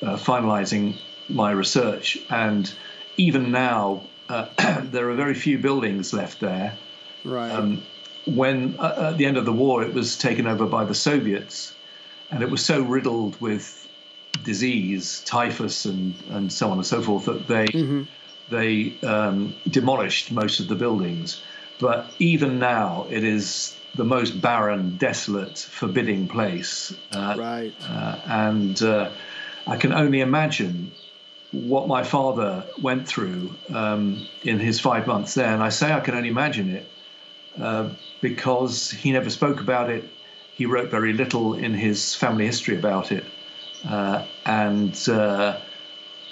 uh, 0.03 0.17
finalizing 0.17 0.97
my 1.29 1.51
research. 1.51 2.19
And 2.31 2.73
even 3.17 3.51
now, 3.51 4.03
uh, 4.29 4.49
there 4.83 5.11
are 5.11 5.15
very 5.15 5.35
few 5.35 5.59
buildings 5.59 6.13
left 6.13 6.41
there. 6.41 6.77
Right. 7.25 7.51
Um, 7.51 7.83
when 8.27 8.77
uh, 8.79 9.11
at 9.13 9.19
the 9.19 9.27
end 9.27 9.37
of 9.37 9.45
the 9.45 9.53
war, 9.53 9.83
it 9.83 9.93
was 9.93 10.17
taken 10.17 10.47
over 10.47 10.67
by 10.67 10.85
the 10.85 10.95
Soviets, 10.95 11.75
and 12.31 12.43
it 12.43 12.51
was 12.51 12.65
so 12.65 12.81
riddled 12.81 13.41
with 13.41 13.89
disease, 14.45 15.23
typhus, 15.27 15.85
and, 15.85 16.15
and 16.31 16.53
so 16.53 16.71
on 16.71 16.79
and 16.79 16.87
so 16.87 17.03
forth 17.03 17.27
that 17.27 17.47
they. 17.47 17.67
Mm-hmm 17.67 18.03
they 18.53 18.95
um, 19.07 19.55
demolished 19.69 20.31
most 20.31 20.61
of 20.61 20.69
the 20.69 20.77
buildings. 20.77 21.43
But 21.81 22.07
even 22.19 22.59
now, 22.59 23.07
it 23.11 23.25
is 23.25 23.77
the 23.97 24.05
most 24.05 24.41
barren, 24.41 24.97
desolate, 24.97 25.59
forbidding 25.59 26.29
place. 26.29 26.95
Uh, 27.13 27.35
right. 27.39 27.75
Uh, 27.89 28.17
and 28.27 28.81
uh, 28.83 29.11
I 29.67 29.77
can 29.77 29.93
only 29.93 30.21
imagine 30.21 30.93
what 31.51 31.87
my 31.87 32.03
father 32.03 32.65
went 32.81 33.07
through 33.07 33.55
um, 33.75 34.27
in 34.43 34.59
his 34.59 34.81
five 34.81 35.07
months 35.07 35.35
there. 35.35 35.53
And 35.53 35.63
I 35.63 35.69
say 35.69 35.93
I 35.93 36.01
can 36.01 36.15
only 36.15 36.31
imagine 36.31 36.71
it 36.71 36.91
uh, 37.61 37.91
because 38.21 38.91
he 38.91 39.13
never 39.13 39.29
spoke 39.29 39.61
about 39.61 39.91
it. 39.91 40.09
He 40.55 40.67
wrote 40.67 40.91
very 40.91 41.13
little 41.13 41.55
in 41.55 41.75
his 41.75 42.15
family 42.15 42.47
history 42.47 42.79
about 42.79 43.13
it. 43.13 43.25
Uh, 43.87 44.25
and 44.47 44.97
uh, 45.09 45.59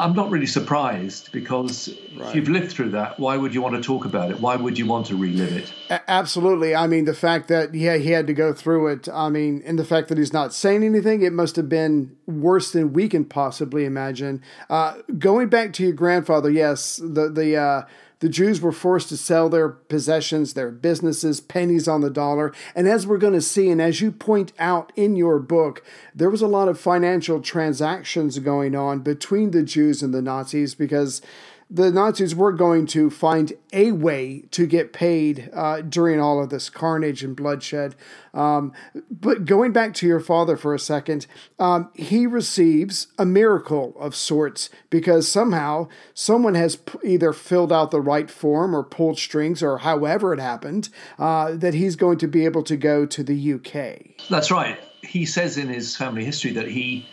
I'm 0.01 0.15
not 0.15 0.31
really 0.31 0.47
surprised 0.47 1.31
because 1.31 1.95
right. 2.17 2.29
if 2.31 2.35
you've 2.35 2.49
lived 2.49 2.73
through 2.73 2.91
that, 2.91 3.21
why 3.21 3.37
would 3.37 3.55
you 3.55 3.61
want 3.61 3.75
to 3.77 3.83
talk 3.83 4.07
about 4.07 4.31
it? 4.31 4.41
Why 4.41 4.57
would 4.57 4.79
you 4.79 4.87
want 4.87 5.07
to 5.07 5.17
relive 5.17 5.55
it? 5.55 5.73
A- 5.91 6.11
absolutely. 6.11 6.75
I 6.75 6.87
mean, 6.87 7.05
the 7.05 7.15
fact 7.15 7.49
that 7.49 7.75
yeah 7.75 7.99
he 7.99 8.11
had 8.11 8.27
to 8.27 8.33
go 8.33 8.55
through 8.55 8.89
it. 8.89 9.09
I 9.13 9.29
mean, 9.29 9.63
and 9.67 9.79
the 9.79 9.85
fact 9.85 10.09
that 10.09 10.17
he's 10.17 10.33
not 10.33 10.55
saying 10.55 10.83
anything, 10.85 11.23
it 11.23 11.35
must 11.35 11.57
have 11.57 11.69
been 11.69 12.17
worse 12.27 12.73
than 12.73 12.95
we 12.95 13.09
can 13.09 13.27
possibly 13.27 13.85
imagine. 13.85 14.43
Uh, 14.71 14.95
going 15.19 15.49
back 15.49 15.75
to 15.75 15.83
your 15.83 15.93
grandfather, 15.93 16.51
yes, 16.51 16.97
the 16.97 17.31
the. 17.31 17.57
Uh, 17.57 17.83
the 18.21 18.29
Jews 18.29 18.61
were 18.61 18.73
forced 18.73 19.09
to 19.09 19.17
sell 19.17 19.49
their 19.49 19.69
possessions, 19.69 20.53
their 20.53 20.71
businesses, 20.71 21.41
pennies 21.41 21.89
on 21.89 22.03
the 22.03 22.11
dollar. 22.11 22.53
And 22.75 22.87
as 22.87 23.07
we're 23.07 23.19
going 23.19 23.33
to 23.33 23.41
see, 23.41 23.71
and 23.71 23.81
as 23.81 24.01
you 24.01 24.13
point 24.13 24.53
out 24.59 24.93
in 24.95 25.17
your 25.17 25.39
book, 25.39 25.83
there 26.15 26.31
was 26.31 26.43
a 26.43 26.47
lot 26.47 26.69
of 26.69 26.79
financial 26.79 27.41
transactions 27.41 28.39
going 28.39 28.77
on 28.77 29.01
between 29.01 29.51
the 29.51 29.63
Jews 29.63 30.03
and 30.03 30.15
the 30.15 30.23
Nazis 30.23 30.75
because 30.75 31.23
the 31.71 31.93
Nazis 31.93 32.35
were 32.35 32.53
going 32.53 32.87
to 32.89 33.11
find 33.11 33.53
a 33.73 33.93
way 33.93 34.43
to 34.51 34.67
get 34.67 34.93
paid 34.93 35.49
uh, 35.55 35.83
during 35.83 36.21
all 36.21 36.43
of 36.43 36.51
this 36.51 36.69
carnage 36.69 37.23
and 37.23 37.37
bloodshed. 37.37 37.95
Um, 38.35 38.73
but 39.09 39.45
going 39.45 39.73
back 39.73 39.95
to 39.95 40.07
your 40.07 40.19
father 40.19 40.57
for 40.57 40.75
a 40.75 40.79
second, 40.79 41.29
um, 41.61 41.91
he 41.95 42.27
receives 42.27 43.07
a 43.19 43.25
miracle 43.25 43.95
of 43.99 44.17
sorts 44.17 44.69
because 44.91 45.31
somehow 45.31 45.89
someone 46.13 46.55
has 46.55 46.77
p- 46.77 46.99
either 47.05 47.33
filled 47.33 47.73
out 47.73 47.93
the 47.93 48.01
right 48.01 48.31
form 48.31 48.75
or 48.75 48.83
pulled 48.83 49.19
strings 49.19 49.63
or 49.63 49.79
however 49.79 50.33
it 50.33 50.41
happened 50.41 50.89
uh, 51.19 51.53
that 51.53 51.75
he's 51.75 51.95
going 51.95 52.19
to 52.19 52.27
be 52.27 52.45
able 52.45 52.65
to 52.65 52.77
go 52.77 53.07
to 53.07 53.23
the 53.23 53.53
UK. 53.55 54.27
That's 54.29 54.51
right. 54.51 54.79
He 55.03 55.25
says 55.25 55.57
in 55.57 55.69
his 55.69 55.97
family 55.97 56.25
history 56.25 56.53
that 56.53 56.69
he 56.69 57.07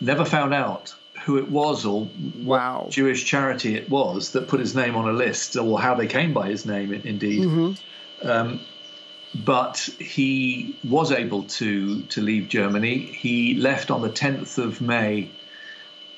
never 0.00 0.24
found 0.24 0.54
out 0.54 0.94
who 1.24 1.38
it 1.38 1.50
was 1.50 1.86
or 1.86 2.06
wow. 2.42 2.86
Jewish 2.90 3.24
charity 3.24 3.76
it 3.76 3.88
was 3.88 4.32
that 4.32 4.46
put 4.46 4.60
his 4.60 4.74
name 4.74 4.94
on 4.94 5.08
a 5.08 5.12
list, 5.12 5.56
or 5.56 5.80
how 5.80 5.94
they 5.94 6.06
came 6.06 6.34
by 6.34 6.48
his 6.48 6.66
name, 6.66 6.92
indeed. 6.92 7.40
Mm-hmm. 7.42 8.28
Um, 8.28 8.60
but 9.34 9.78
he 9.98 10.76
was 10.84 11.10
able 11.10 11.44
to 11.44 12.02
to 12.02 12.20
leave 12.20 12.48
Germany. 12.48 12.98
He 12.98 13.54
left 13.54 13.90
on 13.90 14.02
the 14.02 14.10
10th 14.10 14.58
of 14.58 14.82
May, 14.82 15.30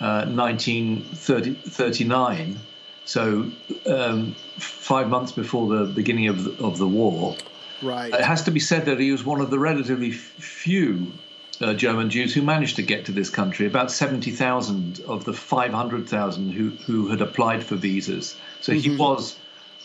uh, 0.00 0.26
1939. 0.26 2.58
So 3.04 3.52
um, 3.86 4.34
five 4.58 5.08
months 5.08 5.32
before 5.32 5.68
the 5.68 5.86
beginning 5.86 6.26
of 6.26 6.44
the, 6.44 6.50
of 6.62 6.76
the 6.78 6.88
war. 6.88 7.36
Right. 7.80 8.12
It 8.12 8.20
has 8.20 8.42
to 8.44 8.50
be 8.50 8.58
said 8.58 8.86
that 8.86 8.98
he 8.98 9.12
was 9.12 9.24
one 9.24 9.40
of 9.40 9.50
the 9.50 9.58
relatively 9.58 10.10
few 10.10 11.12
uh, 11.60 11.74
German 11.74 12.10
Jews 12.10 12.34
who 12.34 12.42
managed 12.42 12.76
to 12.76 12.82
get 12.82 13.06
to 13.06 13.12
this 13.12 13.30
country. 13.30 13.66
About 13.66 13.90
70,000 13.90 15.00
of 15.06 15.24
the 15.24 15.32
500,000 15.32 16.50
who, 16.50 16.70
who 16.70 17.08
had 17.08 17.20
applied 17.20 17.64
for 17.64 17.76
visas. 17.76 18.36
So 18.60 18.72
mm-hmm. 18.72 18.90
he 18.90 18.96
was 18.96 19.36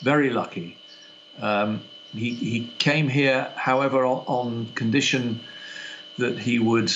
very 0.02 0.30
lucky. 0.30 0.78
Um, 1.40 1.82
he, 2.14 2.34
he 2.34 2.72
came 2.78 3.08
here, 3.08 3.52
however, 3.56 4.06
on, 4.06 4.24
on 4.28 4.66
condition 4.76 5.40
that 6.18 6.38
he 6.38 6.60
would 6.60 6.92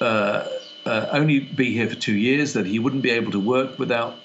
uh, 0.00 0.46
uh, 0.86 1.06
only 1.10 1.40
be 1.40 1.72
here 1.72 1.88
for 1.88 1.96
two 1.96 2.14
years, 2.14 2.52
that 2.52 2.66
he 2.66 2.78
wouldn't 2.78 3.02
be 3.02 3.10
able 3.10 3.32
to 3.32 3.40
work 3.40 3.78
without 3.78 4.16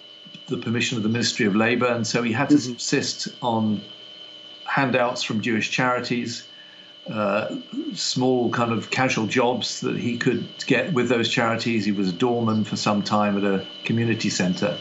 the 0.47 0.57
permission 0.57 0.97
of 0.97 1.03
the 1.03 1.09
Ministry 1.09 1.47
of 1.47 1.55
Labour. 1.55 1.87
And 1.87 2.05
so 2.05 2.21
he 2.21 2.31
had 2.31 2.49
to 2.49 2.55
mm-hmm. 2.55 2.73
subsist 2.73 3.29
on 3.41 3.81
handouts 4.65 5.23
from 5.23 5.41
Jewish 5.41 5.71
charities 5.71 6.47
uh, 7.09 7.55
small 7.93 8.49
kind 8.49 8.71
of 8.71 8.89
casual 8.89 9.27
jobs 9.27 9.81
that 9.81 9.97
he 9.97 10.17
could 10.17 10.47
get 10.65 10.93
with 10.93 11.09
those 11.09 11.29
charities. 11.29 11.85
He 11.85 11.91
was 11.91 12.09
a 12.09 12.13
doorman 12.13 12.63
for 12.63 12.75
some 12.75 13.03
time 13.03 13.37
at 13.37 13.43
a 13.43 13.65
community 13.83 14.29
centre. 14.29 14.77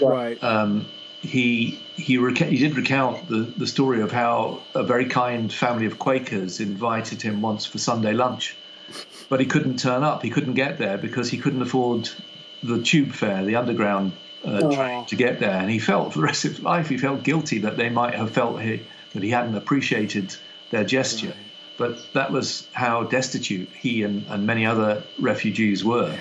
Right. 0.00 0.42
Um, 0.42 0.86
he 1.20 1.78
he, 1.94 2.16
reca- 2.16 2.48
he 2.48 2.58
did 2.58 2.76
recount 2.76 3.28
the, 3.28 3.40
the 3.56 3.66
story 3.66 4.00
of 4.00 4.10
how 4.10 4.60
a 4.74 4.82
very 4.82 5.06
kind 5.06 5.52
family 5.52 5.86
of 5.86 5.98
Quakers 5.98 6.60
invited 6.60 7.22
him 7.22 7.40
once 7.40 7.64
for 7.64 7.78
Sunday 7.78 8.12
lunch, 8.12 8.56
but 9.28 9.40
he 9.40 9.46
couldn't 9.46 9.78
turn 9.78 10.02
up. 10.02 10.22
He 10.22 10.30
couldn't 10.30 10.54
get 10.54 10.78
there 10.78 10.98
because 10.98 11.30
he 11.30 11.38
couldn't 11.38 11.62
afford 11.62 12.10
the 12.62 12.82
tube 12.82 13.12
fare, 13.12 13.44
the 13.44 13.56
underground 13.56 14.12
uh, 14.44 14.74
train 14.74 15.04
to 15.06 15.16
get 15.16 15.38
there. 15.38 15.60
And 15.60 15.70
he 15.70 15.78
felt 15.78 16.12
for 16.12 16.18
the 16.20 16.24
rest 16.24 16.44
of 16.44 16.52
his 16.52 16.60
life 16.60 16.88
he 16.88 16.98
felt 16.98 17.22
guilty 17.22 17.60
that 17.60 17.76
they 17.76 17.88
might 17.88 18.14
have 18.14 18.30
felt 18.32 18.60
he, 18.60 18.82
that 19.12 19.22
he 19.22 19.30
hadn't 19.30 19.54
appreciated 19.54 20.34
their 20.70 20.84
gesture. 20.84 21.28
Right. 21.28 21.36
But 21.82 21.98
that 22.14 22.30
was 22.30 22.68
how 22.74 23.02
destitute 23.02 23.68
he 23.70 24.04
and, 24.04 24.24
and 24.28 24.46
many 24.46 24.64
other 24.64 25.02
refugees 25.18 25.84
were. 25.84 26.16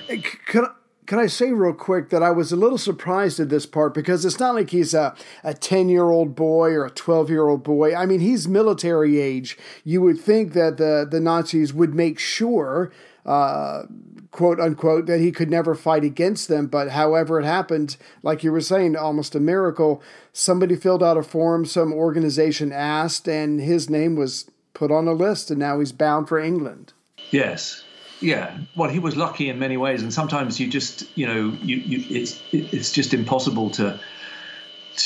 Can, 0.48 0.66
can 1.06 1.20
I 1.20 1.28
say 1.28 1.52
real 1.52 1.76
quick 1.76 2.10
that 2.10 2.24
I 2.24 2.32
was 2.32 2.52
a 2.52 2.56
little 2.56 2.80
surprised 2.80 3.40
at 3.40 3.50
this 3.50 3.68
part 3.68 3.94
because 3.94 4.26
it's 4.26 4.40
not 4.40 4.56
like 4.56 4.72
he's 4.72 4.96
a, 4.96 5.14
a 5.44 5.54
10 5.54 5.88
year 5.88 6.06
old 6.06 6.34
boy 6.34 6.72
or 6.72 6.86
a 6.86 6.90
12 6.90 7.30
year 7.30 7.48
old 7.48 7.62
boy. 7.62 7.96
I 7.96 8.08
mean, 8.08 8.22
he's 8.22 8.48
military 8.48 9.20
age. 9.20 9.56
You 9.84 10.02
would 10.02 10.20
think 10.20 10.54
that 10.54 10.78
the, 10.78 11.08
the 11.08 11.20
Nazis 11.20 11.76
would 11.76 11.94
make 11.94 12.18
sure, 12.18 12.92
uh, 13.24 13.84
quote 14.32 14.60
unquote, 14.60 15.06
that 15.06 15.20
he 15.20 15.32
could 15.32 15.52
never 15.52 15.76
fight 15.76 16.04
against 16.04 16.48
them. 16.48 16.66
But 16.66 16.90
however 16.90 17.40
it 17.40 17.46
happened, 17.46 17.98
like 18.24 18.44
you 18.44 18.52
were 18.52 18.62
saying, 18.62 18.96
almost 18.96 19.36
a 19.36 19.40
miracle, 19.40 20.02
somebody 20.34 20.76
filled 20.76 21.04
out 21.04 21.18
a 21.18 21.24
form, 21.24 21.66
some 21.68 21.94
organization 21.94 22.72
asked, 22.72 23.28
and 23.30 23.62
his 23.62 23.92
name 23.92 24.16
was 24.16 24.50
put 24.82 24.92
on 24.92 25.08
a 25.08 25.14
list, 25.14 25.52
and 25.52 25.60
now 25.60 25.78
he's 25.78 25.92
bound 25.92 26.28
for 26.28 26.40
England. 26.40 26.92
Yes. 27.30 27.84
Yeah, 28.20 28.58
well, 28.76 28.90
he 28.90 28.98
was 28.98 29.16
lucky 29.16 29.48
in 29.48 29.60
many 29.60 29.78
ways, 29.78 30.02
and 30.02 30.12
sometimes 30.12 30.60
you 30.60 30.68
just, 30.68 31.06
you 31.16 31.28
know, 31.28 31.56
you, 31.62 31.76
you 31.78 31.98
it's 32.10 32.42
it's 32.52 32.92
just 32.92 33.14
impossible 33.14 33.70
to 33.72 34.00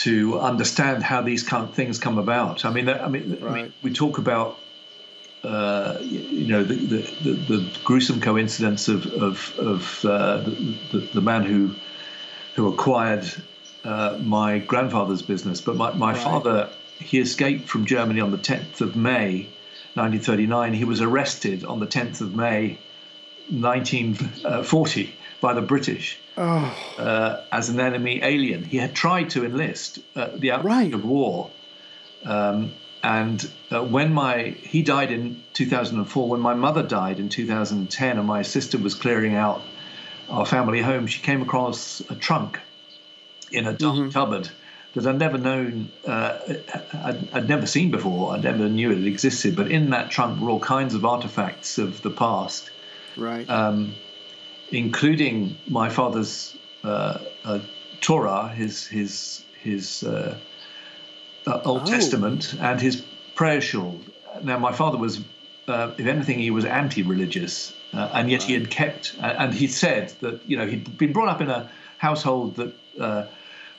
to 0.04 0.40
understand 0.40 1.04
how 1.04 1.22
these 1.22 1.44
kind 1.44 1.64
of 1.64 1.74
things 1.74 2.00
come 2.00 2.18
about. 2.18 2.64
I 2.64 2.72
mean, 2.72 2.88
I 2.88 3.10
mean, 3.10 3.38
right. 3.42 3.44
I 3.44 3.54
mean 3.54 3.74
we 3.84 3.92
talk 3.92 4.18
about 4.18 4.58
uh, 5.44 5.98
you 6.02 6.48
know 6.48 6.64
the, 6.64 6.76
the, 6.76 7.02
the, 7.24 7.32
the, 7.52 7.80
gruesome 7.84 8.22
coincidence 8.22 8.88
of 8.88 9.06
of, 9.08 9.60
of 9.60 10.06
uh, 10.06 10.38
the, 10.92 11.10
the, 11.14 11.22
man 11.22 11.44
who 11.44 11.76
who 12.56 12.68
acquired 12.74 13.26
uh, 13.84 14.18
my 14.24 14.60
grandfather's 14.60 15.22
business, 15.22 15.60
but 15.60 15.76
my, 15.76 15.94
my 15.94 16.14
right. 16.14 16.24
father 16.24 16.70
he 17.00 17.20
escaped 17.20 17.68
from 17.68 17.86
Germany 17.86 18.22
on 18.22 18.32
the 18.32 18.38
10th 18.38 18.80
of 18.82 18.96
May 18.96 19.50
1939. 19.96 20.74
He 20.74 20.86
was 20.86 21.02
arrested 21.02 21.64
on 21.66 21.80
the 21.80 21.88
10th 21.88 22.22
of 22.22 22.36
May 22.36 22.78
1940 23.50 25.14
by 25.42 25.54
the 25.54 25.62
British 25.62 26.20
oh. 26.38 26.96
uh, 26.98 27.44
as 27.52 27.70
an 27.70 27.80
enemy 27.80 28.22
alien. 28.24 28.64
He 28.64 28.78
had 28.78 28.94
tried 28.94 29.30
to 29.32 29.46
enlist 29.46 30.00
at 30.16 30.40
the 30.40 30.52
outbreak 30.52 30.74
right. 30.74 30.94
of 30.94 31.06
war. 31.06 31.52
Um, 32.26 32.74
and 33.04 33.48
uh, 33.72 33.84
when 33.84 34.14
my 34.14 34.56
he 34.62 34.82
died 34.82 35.12
in 35.12 35.44
2004, 35.54 36.28
when 36.28 36.40
my 36.40 36.56
mother 36.56 36.82
died 36.82 37.20
in 37.20 37.30
2010, 37.30 38.18
and 38.18 38.28
my 38.28 38.42
sister 38.42 38.78
was 38.80 38.96
clearing 38.96 39.36
out 39.36 39.62
our 40.30 40.46
family 40.46 40.82
home, 40.82 41.06
she 41.06 41.22
came 41.22 41.42
across 41.42 42.02
a 42.10 42.16
trunk 42.16 42.60
in 43.52 43.68
a 43.68 43.74
dark 43.74 43.96
mm-hmm. 43.96 44.10
cupboard 44.10 44.50
that 44.96 45.06
I'd 45.06 45.20
never 45.20 45.38
known, 45.38 45.92
uh, 46.08 46.40
I'd, 46.94 47.34
I'd, 47.34 47.50
never 47.50 47.66
seen 47.66 47.92
before. 47.92 48.34
I 48.34 48.40
never 48.40 48.70
knew 48.70 48.92
it 48.92 49.06
existed. 49.06 49.56
But 49.56 49.70
in 49.70 49.90
that 49.90 50.10
trunk 50.10 50.42
were 50.42 50.50
all 50.50 50.60
kinds 50.60 50.96
of 50.96 51.06
artifacts 51.06 51.78
of 51.78 52.02
the 52.02 52.10
past, 52.10 52.72
right? 53.18 53.48
Um, 53.50 53.94
including 54.72 55.58
my 55.68 55.90
father's 55.90 56.58
uh, 56.84 57.20
uh, 57.44 57.60
Torah, 58.00 58.48
his 58.48 58.88
his 58.88 59.44
his 59.62 60.04
uh, 60.04 60.38
uh, 61.46 61.62
Old 61.66 61.82
oh. 61.84 61.86
Testament, 61.86 62.56
and 62.60 62.80
his 62.80 63.04
prayer 63.36 63.62
shawl. 63.62 64.00
Now, 64.44 64.58
my 64.60 64.72
father 64.72 64.98
was, 64.98 65.22
uh, 65.68 65.92
if 65.98 66.08
anything, 66.08 66.40
he 66.40 66.52
was 66.52 66.66
anti-religious, 66.66 67.74
and 67.92 68.30
yet 68.30 68.42
right. 68.42 68.48
he 68.48 68.54
had 68.54 68.70
kept, 68.70 69.16
and 69.20 69.54
he 69.54 69.68
said 69.68 70.14
that 70.22 70.48
you 70.50 70.56
know 70.56 70.66
he'd 70.66 70.98
been 70.98 71.12
brought 71.12 71.28
up 71.28 71.42
in 71.42 71.50
a 71.50 71.70
household 71.98 72.56
that 72.56 73.28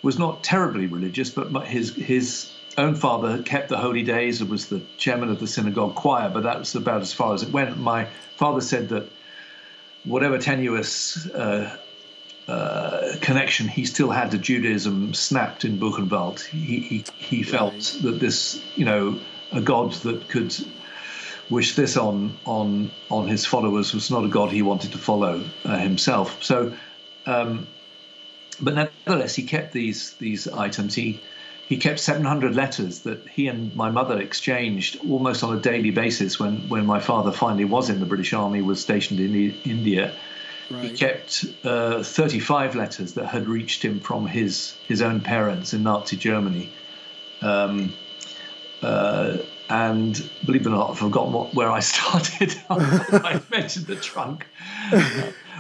was 0.06 0.20
not 0.20 0.44
terribly 0.44 0.86
religious, 0.86 1.30
but 1.30 1.66
his 1.66 1.92
his 1.96 2.52
own 2.78 2.94
father 2.94 3.42
kept 3.42 3.68
the 3.68 3.76
holy 3.76 4.04
days 4.04 4.40
and 4.40 4.48
was 4.48 4.68
the 4.68 4.80
chairman 4.98 5.28
of 5.30 5.40
the 5.40 5.48
synagogue 5.48 5.96
choir, 5.96 6.30
but 6.30 6.44
that 6.44 6.60
was 6.60 6.76
about 6.76 7.02
as 7.02 7.12
far 7.12 7.34
as 7.34 7.42
it 7.42 7.50
went. 7.50 7.76
My 7.76 8.06
father 8.36 8.60
said 8.60 8.88
that 8.90 9.10
whatever 10.04 10.38
tenuous 10.38 11.26
uh, 11.30 11.76
uh, 12.46 13.16
connection 13.20 13.66
he 13.66 13.84
still 13.84 14.10
had 14.10 14.30
to 14.30 14.38
Judaism 14.38 15.12
snapped 15.12 15.64
in 15.64 15.76
Buchenwald. 15.76 16.40
He, 16.44 16.78
he, 16.78 17.04
he 17.18 17.42
felt 17.42 17.74
right. 17.74 17.98
that 18.02 18.20
this, 18.20 18.62
you 18.76 18.84
know, 18.84 19.18
a 19.50 19.60
God 19.60 19.92
that 20.06 20.28
could 20.28 20.54
wish 21.50 21.74
this 21.74 21.96
on 21.96 22.36
on 22.44 22.92
on 23.10 23.26
his 23.26 23.44
followers 23.44 23.92
was 23.92 24.08
not 24.08 24.24
a 24.24 24.28
god 24.28 24.50
he 24.52 24.62
wanted 24.62 24.92
to 24.92 24.98
follow 24.98 25.42
uh, 25.64 25.78
himself. 25.78 26.44
So, 26.44 26.72
um, 27.26 27.66
but 28.60 28.74
nevertheless, 28.74 29.34
he 29.34 29.42
kept 29.42 29.72
these 29.72 30.12
these 30.14 30.48
items. 30.48 30.94
He 30.94 31.20
he 31.68 31.76
kept 31.76 31.98
700 31.98 32.54
letters 32.54 33.00
that 33.00 33.26
he 33.28 33.48
and 33.48 33.74
my 33.74 33.90
mother 33.90 34.20
exchanged 34.20 34.98
almost 35.08 35.42
on 35.42 35.56
a 35.56 35.60
daily 35.60 35.90
basis 35.90 36.38
when 36.38 36.68
when 36.68 36.86
my 36.86 37.00
father 37.00 37.32
finally 37.32 37.64
was 37.64 37.90
in 37.90 38.00
the 38.00 38.06
British 38.06 38.32
Army, 38.32 38.62
was 38.62 38.80
stationed 38.80 39.20
in 39.20 39.54
India. 39.64 40.14
Right. 40.70 40.84
He 40.84 40.96
kept 40.96 41.44
uh, 41.64 42.02
35 42.02 42.74
letters 42.74 43.14
that 43.14 43.26
had 43.26 43.48
reached 43.48 43.84
him 43.84 44.00
from 44.00 44.26
his 44.26 44.74
his 44.86 45.02
own 45.02 45.20
parents 45.20 45.74
in 45.74 45.82
Nazi 45.82 46.16
Germany. 46.16 46.70
Um, 47.42 47.92
uh, 48.82 49.38
and 49.68 50.30
believe 50.44 50.62
it 50.62 50.68
or 50.68 50.70
not, 50.70 50.90
I've 50.90 50.98
forgotten 50.98 51.32
what, 51.32 51.54
where 51.54 51.70
I 51.70 51.80
started. 51.92 52.54
I 52.70 53.40
mentioned 53.50 53.86
the 53.86 53.96
trunk. 53.96 54.46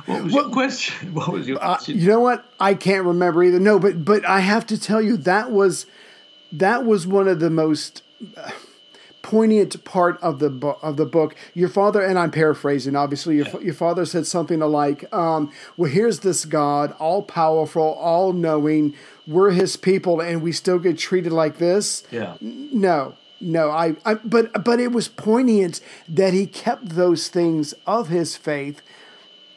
what 0.14 0.24
was 0.24 0.34
your 0.34 0.48
question? 0.50 1.14
What 1.14 1.28
was 1.32 1.48
your 1.48 1.58
question? 1.58 1.96
Uh, 1.96 2.00
you 2.00 2.08
know 2.08 2.20
what? 2.20 2.44
I 2.60 2.74
can't 2.74 3.04
remember 3.04 3.42
either. 3.42 3.58
No, 3.58 3.78
but 3.78 4.04
but 4.04 4.24
I 4.24 4.40
have 4.40 4.66
to 4.68 4.80
tell 4.80 5.02
you 5.02 5.16
that 5.18 5.50
was 5.50 5.86
that 6.52 6.84
was 6.84 7.06
one 7.06 7.26
of 7.26 7.40
the 7.40 7.50
most 7.50 8.02
uh, 8.36 8.50
poignant 9.22 9.82
part 9.84 10.22
of 10.22 10.38
the 10.38 10.48
book 10.48 10.78
of 10.80 10.96
the 10.96 11.06
book. 11.06 11.34
Your 11.54 11.68
father 11.68 12.00
and 12.00 12.18
I'm 12.18 12.30
paraphrasing. 12.30 12.94
Obviously, 12.94 13.36
your 13.36 13.46
yeah. 13.46 13.58
your 13.58 13.74
father 13.74 14.06
said 14.06 14.26
something 14.26 14.60
like, 14.60 15.12
um, 15.12 15.52
"Well, 15.76 15.90
here's 15.90 16.20
this 16.20 16.44
God, 16.44 16.94
all 17.00 17.22
powerful, 17.22 17.82
all 17.82 18.32
knowing. 18.32 18.94
We're 19.26 19.50
His 19.50 19.76
people, 19.76 20.20
and 20.20 20.40
we 20.40 20.52
still 20.52 20.78
get 20.78 20.98
treated 20.98 21.32
like 21.32 21.58
this." 21.58 22.04
Yeah. 22.12 22.36
No, 22.40 23.14
no, 23.40 23.70
I, 23.70 23.96
I 24.04 24.14
but 24.14 24.64
but 24.64 24.80
it 24.80 24.92
was 24.92 25.08
poignant 25.08 25.80
that 26.08 26.32
he 26.32 26.46
kept 26.46 26.90
those 26.90 27.28
things 27.28 27.74
of 27.86 28.08
his 28.08 28.36
faith 28.36 28.80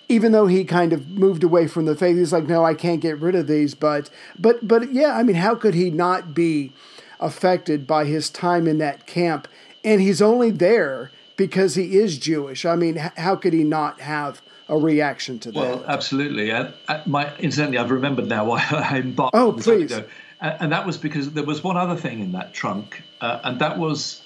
even 0.10 0.32
though 0.32 0.48
he 0.48 0.66
kind 0.66 0.92
of 0.92 1.08
moved 1.08 1.44
away 1.44 1.68
from 1.68 1.86
the 1.86 1.96
faith 1.96 2.18
he's 2.18 2.34
like 2.34 2.48
no 2.48 2.66
I 2.66 2.74
can't 2.74 3.00
get 3.00 3.20
rid 3.20 3.36
of 3.36 3.48
these. 3.48 3.76
But 3.76 4.10
but 4.38 4.68
but 4.68 4.92
yeah 4.92 5.16
I 5.16 5.24
mean 5.24 5.38
how 5.38 5.56
could 5.56 5.76
he 5.76 5.90
not 5.90 6.34
be 6.34 6.74
affected 7.20 7.88
by 7.88 8.06
his 8.06 8.30
time 8.30 8.68
in 8.68 8.80
that 8.80 9.06
camp? 9.06 9.48
And 9.86 10.02
he's 10.02 10.22
only 10.22 10.52
there 10.52 11.12
because 11.38 11.76
he 11.76 11.98
is 11.98 12.18
Jewish. 12.18 12.66
I 12.66 12.76
mean 12.76 12.96
how 12.96 13.36
could 13.36 13.54
he 13.54 13.64
not 13.64 14.02
have 14.02 14.42
a 14.68 14.78
reaction 14.78 15.40
to 15.40 15.52
that? 15.52 15.60
Well 15.60 15.86
absolutely. 15.88 16.52
And 16.52 16.74
my 17.06 17.34
incidentally 17.38 17.78
I've 17.78 17.92
remembered 17.92 18.28
now 18.28 18.46
why 18.46 18.66
I 18.72 18.98
embarked 18.98 19.36
oh 19.36 19.54
please. 19.54 19.94
And 20.42 20.72
that 20.72 20.86
was 20.86 20.98
because 20.98 21.32
there 21.32 21.44
was 21.44 21.64
one 21.64 21.76
other 21.76 21.98
thing 21.98 22.22
in 22.22 22.32
that 22.32 22.54
trunk, 22.54 23.04
uh, 23.20 23.42
and 23.44 23.60
that 23.60 23.78
was 23.78 24.22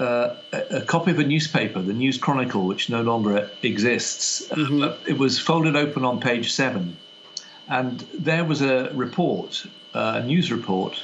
uh, 0.00 0.34
a, 0.52 0.80
copy 0.80 1.10
of 1.10 1.18
a 1.18 1.24
newspaper, 1.24 1.82
the 1.82 1.92
News 1.92 2.16
Chronicle, 2.16 2.66
which 2.66 2.88
no 2.88 3.02
longer 3.02 3.50
exists. 3.62 4.50
Uh, 4.50 4.54
mm-hmm. 4.56 4.82
Uh, 4.82 4.94
it 5.06 5.18
was 5.18 5.38
folded 5.38 5.76
open 5.76 6.04
on 6.04 6.20
page 6.20 6.52
seven, 6.52 6.96
and 7.68 8.00
there 8.18 8.44
was 8.44 8.62
a 8.62 8.90
report, 8.94 9.66
uh, 9.94 10.22
a 10.22 10.26
news 10.26 10.50
report, 10.50 11.02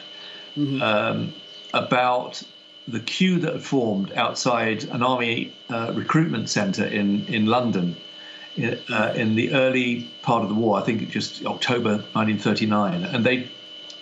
mm-hmm. 0.56 0.80
um, 0.80 1.34
about 1.74 2.42
the 2.88 3.00
queue 3.00 3.38
that 3.40 3.52
had 3.52 3.62
formed 3.62 4.12
outside 4.12 4.84
an 4.84 5.02
army 5.02 5.54
uh, 5.68 5.92
recruitment 5.94 6.48
centre 6.48 6.86
in 6.86 7.26
in 7.26 7.46
London. 7.46 7.96
In, 8.56 8.78
in 9.14 9.34
the 9.34 9.52
early 9.52 10.10
part 10.22 10.42
of 10.42 10.48
the 10.48 10.54
war, 10.54 10.78
I 10.78 10.82
think 10.82 11.10
just 11.10 11.44
October 11.44 11.90
1939, 12.14 13.04
and 13.04 13.22
they 13.22 13.50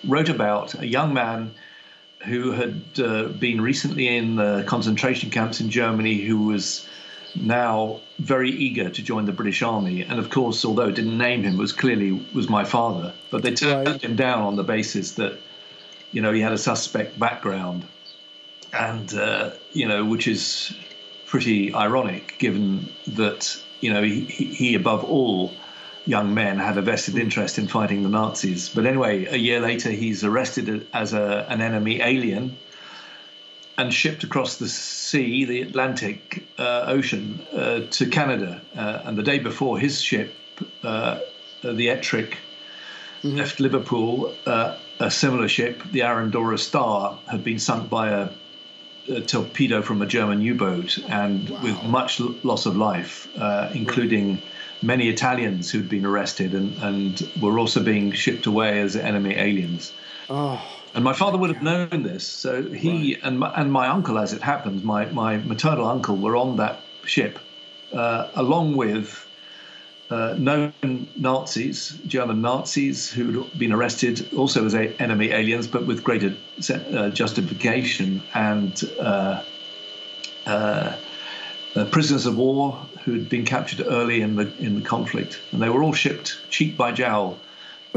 wrote 0.06 0.28
about 0.28 0.80
a 0.80 0.86
young 0.86 1.12
man 1.12 1.52
who 2.24 2.52
had 2.52 2.82
uh, 2.98 3.24
been 3.28 3.60
recently 3.60 4.08
in 4.08 4.36
the 4.36 4.64
concentration 4.66 5.30
camps 5.30 5.60
in 5.60 5.70
Germany 5.70 6.18
who 6.18 6.46
was 6.46 6.86
now 7.36 8.00
very 8.18 8.50
eager 8.50 8.88
to 8.88 9.02
join 9.02 9.24
the 9.26 9.32
British 9.32 9.62
Army. 9.62 10.02
And 10.02 10.18
of 10.18 10.30
course, 10.30 10.64
although 10.64 10.88
it 10.88 10.94
didn't 10.94 11.18
name 11.18 11.42
him, 11.42 11.56
was 11.56 11.72
clearly 11.72 12.12
was 12.32 12.48
my 12.48 12.64
father. 12.64 13.12
But 13.30 13.42
they 13.42 13.54
turned 13.54 13.88
right. 13.88 14.02
him 14.02 14.16
down 14.16 14.42
on 14.42 14.56
the 14.56 14.62
basis 14.62 15.12
that, 15.12 15.38
you 16.12 16.22
know, 16.22 16.32
he 16.32 16.40
had 16.40 16.52
a 16.52 16.58
suspect 16.58 17.18
background, 17.18 17.84
and 18.72 19.12
uh, 19.14 19.50
you 19.72 19.88
know, 19.88 20.04
which 20.04 20.28
is 20.28 20.74
pretty 21.26 21.74
ironic 21.74 22.36
given 22.38 22.88
that 23.06 23.60
you 23.80 23.92
know 23.92 24.02
he, 24.02 24.20
he 24.20 24.74
above 24.74 25.02
all 25.02 25.52
young 26.06 26.34
men 26.34 26.58
had 26.58 26.76
a 26.76 26.82
vested 26.82 27.16
interest 27.16 27.58
in 27.58 27.66
fighting 27.66 28.02
the 28.02 28.08
Nazis. 28.08 28.68
But 28.68 28.86
anyway, 28.86 29.24
a 29.26 29.36
year 29.36 29.60
later, 29.60 29.90
he's 29.90 30.24
arrested 30.24 30.86
as 30.92 31.12
a, 31.12 31.46
an 31.48 31.60
enemy 31.60 32.00
alien 32.00 32.56
and 33.76 33.92
shipped 33.92 34.22
across 34.22 34.58
the 34.58 34.68
sea, 34.68 35.44
the 35.44 35.62
Atlantic 35.62 36.44
uh, 36.58 36.84
Ocean, 36.86 37.40
uh, 37.52 37.80
to 37.90 38.06
Canada. 38.06 38.60
Uh, 38.76 39.02
and 39.04 39.18
the 39.18 39.22
day 39.22 39.38
before, 39.38 39.78
his 39.78 40.00
ship, 40.00 40.34
uh, 40.82 41.20
the 41.62 41.88
Ettrick, 41.88 42.36
mm-hmm. 43.22 43.36
left 43.36 43.60
Liverpool. 43.60 44.34
Uh, 44.46 44.76
a 45.00 45.10
similar 45.10 45.48
ship, 45.48 45.82
the 45.90 46.00
Arandora 46.00 46.58
Star, 46.58 47.18
had 47.26 47.42
been 47.42 47.58
sunk 47.58 47.90
by 47.90 48.10
a, 48.10 48.28
a 49.08 49.20
torpedo 49.20 49.82
from 49.82 50.02
a 50.02 50.06
German 50.06 50.40
U-boat, 50.40 50.98
and 51.08 51.50
wow. 51.50 51.62
with 51.62 51.82
much 51.82 52.20
loss 52.20 52.66
of 52.66 52.76
life, 52.76 53.28
uh, 53.36 53.70
including 53.74 54.40
many 54.82 55.08
Italians 55.08 55.70
who'd 55.70 55.88
been 55.88 56.04
arrested 56.04 56.54
and, 56.54 56.76
and 56.82 57.30
were 57.40 57.58
also 57.58 57.82
being 57.82 58.12
shipped 58.12 58.46
away 58.46 58.80
as 58.80 58.96
enemy 58.96 59.34
aliens. 59.36 59.92
Oh. 60.28 60.62
And 60.94 61.02
my 61.02 61.12
father 61.12 61.38
would 61.38 61.50
have 61.50 61.62
known 61.62 62.02
this. 62.02 62.26
So 62.26 62.62
he 62.62 63.14
right. 63.14 63.24
and, 63.24 63.38
my, 63.40 63.52
and 63.54 63.72
my 63.72 63.88
uncle, 63.88 64.18
as 64.18 64.32
it 64.32 64.42
happens, 64.42 64.84
my, 64.84 65.06
my 65.06 65.38
maternal 65.38 65.86
uncle, 65.86 66.16
were 66.16 66.36
on 66.36 66.56
that 66.56 66.80
ship, 67.04 67.38
uh, 67.92 68.28
along 68.34 68.76
with 68.76 69.26
uh, 70.10 70.34
known 70.38 70.72
Nazis, 71.16 71.98
German 72.06 72.40
Nazis, 72.42 73.10
who'd 73.10 73.58
been 73.58 73.72
arrested 73.72 74.32
also 74.34 74.64
as 74.64 74.74
a, 74.74 74.94
enemy 75.02 75.30
aliens, 75.32 75.66
but 75.66 75.86
with 75.86 76.04
greater 76.04 76.34
uh, 76.70 77.10
justification, 77.10 78.22
and 78.34 78.84
uh, 79.00 79.42
uh, 80.46 80.96
uh, 81.74 81.84
prisoners 81.86 82.26
of 82.26 82.36
war 82.36 82.78
who'd 83.04 83.28
been 83.28 83.44
captured 83.44 83.84
early 83.86 84.22
in 84.22 84.36
the 84.36 84.56
in 84.58 84.74
the 84.74 84.80
conflict, 84.80 85.40
and 85.52 85.60
they 85.60 85.68
were 85.68 85.82
all 85.82 85.92
shipped 85.92 86.38
cheek 86.50 86.76
by 86.76 86.92
jowl 86.92 87.38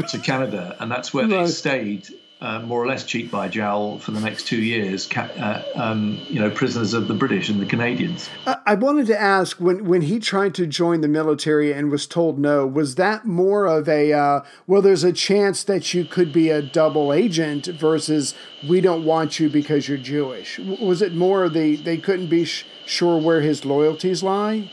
to 0.10 0.20
Canada, 0.20 0.76
and 0.80 0.92
that's 0.92 1.14
where 1.14 1.28
right. 1.28 1.46
they 1.46 1.48
stayed. 1.48 2.08
Uh, 2.40 2.60
more 2.60 2.80
or 2.80 2.86
less 2.86 3.04
cheek 3.04 3.32
by 3.32 3.48
jowl 3.48 3.98
for 3.98 4.12
the 4.12 4.20
next 4.20 4.46
two 4.46 4.62
years, 4.62 5.08
ca- 5.08 5.32
uh, 5.40 5.64
um, 5.74 6.20
you 6.30 6.40
know, 6.40 6.52
prisoners 6.52 6.94
of 6.94 7.08
the 7.08 7.14
British 7.16 7.50
and 7.50 7.60
the 7.60 7.66
Canadians. 7.66 8.30
I 8.46 8.76
wanted 8.76 9.08
to 9.08 9.20
ask 9.20 9.60
when 9.60 9.86
when 9.86 10.04
he 10.04 10.20
tried 10.20 10.54
to 10.54 10.68
join 10.68 11.02
the 11.02 11.08
military 11.08 11.74
and 11.74 11.90
was 11.90 12.06
told 12.06 12.38
no, 12.38 12.68
was 12.68 12.94
that 12.94 13.26
more 13.26 13.66
of 13.66 13.90
a 13.90 14.14
uh, 14.14 14.42
well, 14.68 14.84
there's 14.84 15.04
a 15.04 15.12
chance 15.12 15.64
that 15.64 15.96
you 15.96 16.06
could 16.06 16.32
be 16.32 16.52
a 16.52 16.62
double 16.62 17.12
agent 17.12 17.66
versus 17.66 18.36
we 18.70 18.82
don't 18.82 19.04
want 19.04 19.40
you 19.40 19.50
because 19.50 19.90
you're 19.90 19.98
Jewish? 19.98 20.60
Was 20.60 21.02
it 21.02 21.16
more 21.16 21.50
the 21.50 21.76
they 21.76 21.98
couldn't 21.98 22.28
be 22.28 22.46
sh- 22.46 22.68
sure 22.86 23.18
where 23.18 23.42
his 23.42 23.66
loyalties 23.66 24.22
lie? 24.22 24.70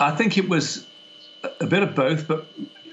I 0.00 0.10
think 0.12 0.38
it 0.38 0.48
was 0.48 0.86
a 1.60 1.66
bit 1.66 1.82
of 1.82 1.94
both, 1.94 2.26
but 2.26 2.46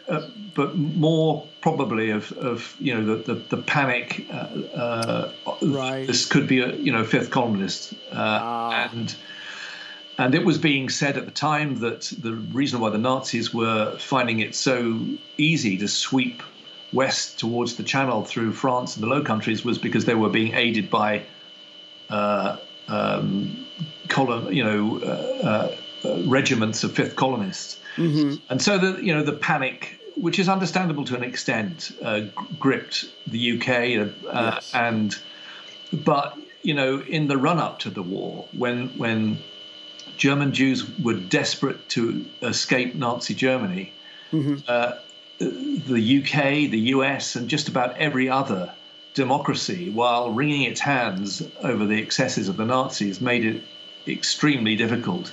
uh, 0.09 0.27
but 0.53 0.75
more 0.77 1.47
probably 1.61 2.09
of, 2.11 2.31
of 2.33 2.75
you 2.79 2.93
know 2.93 3.15
the 3.15 3.33
the, 3.33 3.55
the 3.55 3.57
panic. 3.57 4.25
Uh, 4.31 4.35
uh, 4.35 5.31
right. 5.61 6.05
This 6.05 6.25
could 6.25 6.47
be 6.47 6.59
a 6.59 6.73
you 6.75 6.91
know 6.91 7.03
fifth 7.03 7.31
columnist, 7.31 7.93
uh, 8.11 8.15
ah. 8.15 8.89
and 8.91 9.15
and 10.17 10.35
it 10.35 10.45
was 10.45 10.57
being 10.57 10.89
said 10.89 11.17
at 11.17 11.25
the 11.25 11.31
time 11.31 11.79
that 11.79 12.13
the 12.19 12.33
reason 12.33 12.79
why 12.81 12.89
the 12.89 12.97
Nazis 12.97 13.53
were 13.53 13.97
finding 13.97 14.41
it 14.41 14.55
so 14.55 14.99
easy 15.37 15.77
to 15.77 15.87
sweep 15.87 16.43
west 16.91 17.39
towards 17.39 17.75
the 17.75 17.83
Channel 17.83 18.23
through 18.23 18.53
France 18.53 18.95
and 18.95 19.03
the 19.03 19.07
Low 19.07 19.21
Countries 19.21 19.63
was 19.63 19.77
because 19.77 20.05
they 20.05 20.15
were 20.15 20.29
being 20.29 20.53
aided 20.53 20.89
by. 20.89 21.23
Uh, 22.09 22.57
um, 22.87 23.65
column, 24.07 24.53
you 24.53 24.63
know, 24.63 24.97
uh, 26.03 26.09
uh, 26.09 26.21
regiments 26.25 26.83
of 26.83 26.93
fifth 26.93 27.15
columnists. 27.15 27.79
Mm-hmm. 27.95 28.35
And 28.49 28.61
so 28.61 28.77
the 28.77 29.03
you 29.03 29.13
know 29.13 29.23
the 29.23 29.33
panic, 29.33 29.99
which 30.15 30.39
is 30.39 30.49
understandable 30.49 31.05
to 31.05 31.15
an 31.15 31.23
extent, 31.23 31.91
uh, 32.03 32.21
gripped 32.59 33.05
the 33.25 33.57
UK, 33.57 33.69
uh, 33.69 34.51
yes. 34.53 34.71
and 34.73 35.17
but 35.91 36.37
you 36.61 36.73
know 36.73 36.99
in 37.01 37.27
the 37.27 37.37
run 37.37 37.59
up 37.59 37.79
to 37.79 37.89
the 37.89 38.03
war, 38.03 38.47
when 38.51 38.89
when 38.97 39.39
German 40.17 40.53
Jews 40.53 40.87
were 40.99 41.15
desperate 41.15 41.87
to 41.89 42.25
escape 42.41 42.95
Nazi 42.95 43.33
Germany, 43.33 43.93
mm-hmm. 44.31 44.57
Uh, 44.67 44.93
the 45.39 46.23
UK, 46.23 46.71
the 46.71 46.79
US, 46.95 47.35
and 47.35 47.47
just 47.47 47.67
about 47.67 47.95
every 47.97 48.27
other 48.27 48.73
democracy, 49.13 49.89
while 49.89 50.31
wringing 50.31 50.63
its 50.63 50.79
hands 50.79 51.43
over 51.61 51.85
the 51.85 52.01
excesses 52.01 52.49
of 52.49 52.57
the 52.57 52.65
Nazis, 52.65 53.21
made 53.21 53.45
it 53.45 53.63
extremely 54.07 54.75
difficult 54.75 55.31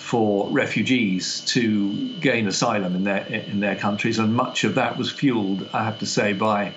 for 0.00 0.48
refugees 0.50 1.40
to 1.42 2.08
gain 2.20 2.48
asylum 2.48 2.96
in 2.96 3.04
their 3.04 3.24
in 3.26 3.60
their 3.60 3.76
countries, 3.76 4.18
and 4.18 4.34
much 4.34 4.64
of 4.64 4.74
that 4.74 4.96
was 4.96 5.12
fueled, 5.12 5.68
I 5.72 5.84
have 5.84 5.98
to 5.98 6.06
say, 6.06 6.32
by 6.32 6.72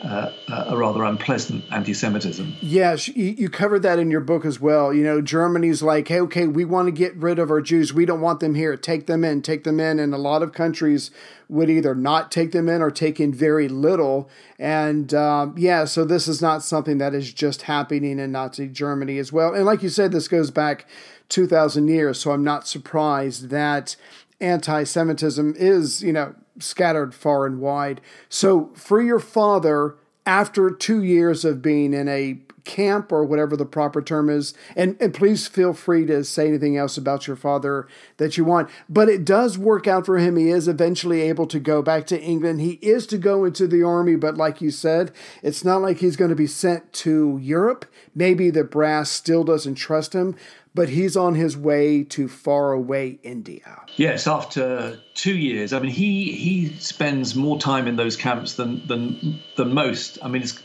uh, 0.00 0.30
a 0.48 0.76
rather 0.76 1.02
unpleasant 1.02 1.64
anti-Semitism. 1.72 2.54
Yes, 2.60 3.08
you 3.08 3.48
covered 3.48 3.82
that 3.82 3.98
in 3.98 4.10
your 4.10 4.20
book 4.20 4.44
as 4.44 4.60
well. 4.60 4.94
You 4.94 5.02
know, 5.02 5.20
Germany's 5.20 5.82
like, 5.82 6.06
hey, 6.06 6.20
okay, 6.20 6.46
we 6.46 6.64
want 6.64 6.86
to 6.86 6.92
get 6.92 7.16
rid 7.16 7.38
of 7.40 7.50
our 7.50 7.60
Jews. 7.60 7.92
We 7.92 8.04
don't 8.04 8.20
want 8.20 8.38
them 8.40 8.54
here. 8.54 8.76
Take 8.76 9.06
them 9.06 9.24
in, 9.24 9.42
take 9.42 9.64
them 9.64 9.80
in. 9.80 9.98
And 9.98 10.14
a 10.14 10.18
lot 10.18 10.42
of 10.42 10.52
countries 10.52 11.10
would 11.48 11.68
either 11.68 11.94
not 11.96 12.30
take 12.30 12.52
them 12.52 12.68
in 12.68 12.80
or 12.80 12.92
take 12.92 13.18
in 13.18 13.34
very 13.34 13.66
little. 13.66 14.30
And 14.58 15.12
um, 15.14 15.54
yeah, 15.58 15.84
so 15.84 16.04
this 16.04 16.28
is 16.28 16.40
not 16.40 16.62
something 16.62 16.98
that 16.98 17.12
is 17.12 17.32
just 17.32 17.62
happening 17.62 18.20
in 18.20 18.30
Nazi 18.30 18.68
Germany 18.68 19.18
as 19.18 19.32
well. 19.32 19.52
And 19.52 19.64
like 19.64 19.82
you 19.82 19.88
said, 19.88 20.12
this 20.12 20.28
goes 20.28 20.52
back 20.52 20.86
2,000 21.28 21.88
years. 21.88 22.20
So 22.20 22.30
I'm 22.30 22.44
not 22.44 22.66
surprised 22.66 23.50
that 23.50 23.96
anti 24.40 24.84
Semitism 24.84 25.54
is, 25.56 26.02
you 26.02 26.12
know, 26.12 26.34
scattered 26.58 27.14
far 27.14 27.46
and 27.46 27.60
wide. 27.60 28.00
So, 28.28 28.70
for 28.74 29.00
your 29.00 29.20
father, 29.20 29.96
after 30.26 30.70
two 30.70 31.02
years 31.02 31.44
of 31.44 31.62
being 31.62 31.94
in 31.94 32.08
a 32.08 32.38
camp 32.64 33.10
or 33.10 33.24
whatever 33.24 33.56
the 33.56 33.64
proper 33.64 34.02
term 34.02 34.28
is, 34.28 34.52
and, 34.76 34.94
and 35.00 35.14
please 35.14 35.48
feel 35.48 35.72
free 35.72 36.04
to 36.04 36.22
say 36.22 36.48
anything 36.48 36.76
else 36.76 36.98
about 36.98 37.26
your 37.26 37.36
father 37.36 37.88
that 38.18 38.36
you 38.36 38.44
want, 38.44 38.68
but 38.90 39.08
it 39.08 39.24
does 39.24 39.56
work 39.56 39.86
out 39.86 40.04
for 40.04 40.18
him. 40.18 40.36
He 40.36 40.50
is 40.50 40.68
eventually 40.68 41.22
able 41.22 41.46
to 41.46 41.58
go 41.58 41.80
back 41.80 42.06
to 42.08 42.20
England. 42.20 42.60
He 42.60 42.72
is 42.82 43.06
to 43.06 43.16
go 43.16 43.46
into 43.46 43.66
the 43.66 43.82
army, 43.82 44.16
but 44.16 44.36
like 44.36 44.60
you 44.60 44.70
said, 44.70 45.12
it's 45.42 45.64
not 45.64 45.80
like 45.80 45.98
he's 45.98 46.16
going 46.16 46.28
to 46.28 46.36
be 46.36 46.46
sent 46.46 46.92
to 46.94 47.38
Europe. 47.40 47.86
Maybe 48.14 48.50
the 48.50 48.64
brass 48.64 49.08
still 49.08 49.44
doesn't 49.44 49.76
trust 49.76 50.12
him, 50.12 50.36
but 50.78 50.88
he's 50.88 51.16
on 51.16 51.34
his 51.34 51.56
way 51.56 52.04
to 52.04 52.28
far 52.28 52.70
away 52.72 53.18
India. 53.24 53.82
Yes, 53.96 54.28
after 54.28 55.00
two 55.12 55.36
years. 55.36 55.72
I 55.72 55.80
mean, 55.80 55.90
he 55.90 56.30
he 56.30 56.68
spends 56.78 57.34
more 57.34 57.58
time 57.58 57.88
in 57.88 57.96
those 57.96 58.16
camps 58.16 58.54
than 58.54 58.86
than 58.86 59.40
than 59.56 59.74
most. 59.74 60.18
I 60.22 60.28
mean, 60.28 60.42
it's 60.42 60.62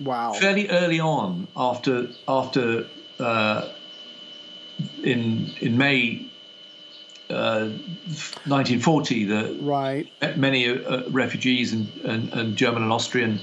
wow. 0.00 0.32
Fairly 0.32 0.70
early 0.70 0.98
on, 0.98 1.46
after 1.54 2.08
after 2.26 2.86
uh, 3.20 3.68
in 5.04 5.52
in 5.60 5.76
May. 5.76 6.24
Uh, 7.28 7.68
1940, 8.48 9.24
the 9.26 9.58
right 9.60 10.10
many 10.38 10.66
uh, 10.66 11.02
refugees 11.10 11.74
and, 11.74 11.86
and, 12.02 12.32
and, 12.32 12.56
German 12.56 12.82
and 12.82 12.90
Austrian 12.90 13.38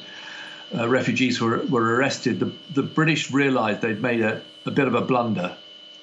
uh, 0.75 0.89
refugees 0.89 1.39
were 1.39 1.63
were 1.69 1.95
arrested. 1.95 2.39
The 2.39 2.51
the 2.73 2.81
British 2.81 3.29
realised 3.29 3.81
they'd 3.81 4.01
made 4.01 4.21
a, 4.21 4.41
a 4.65 4.71
bit 4.71 4.88
of 4.88 4.95
a 4.95 5.01
blunder 5.01 5.55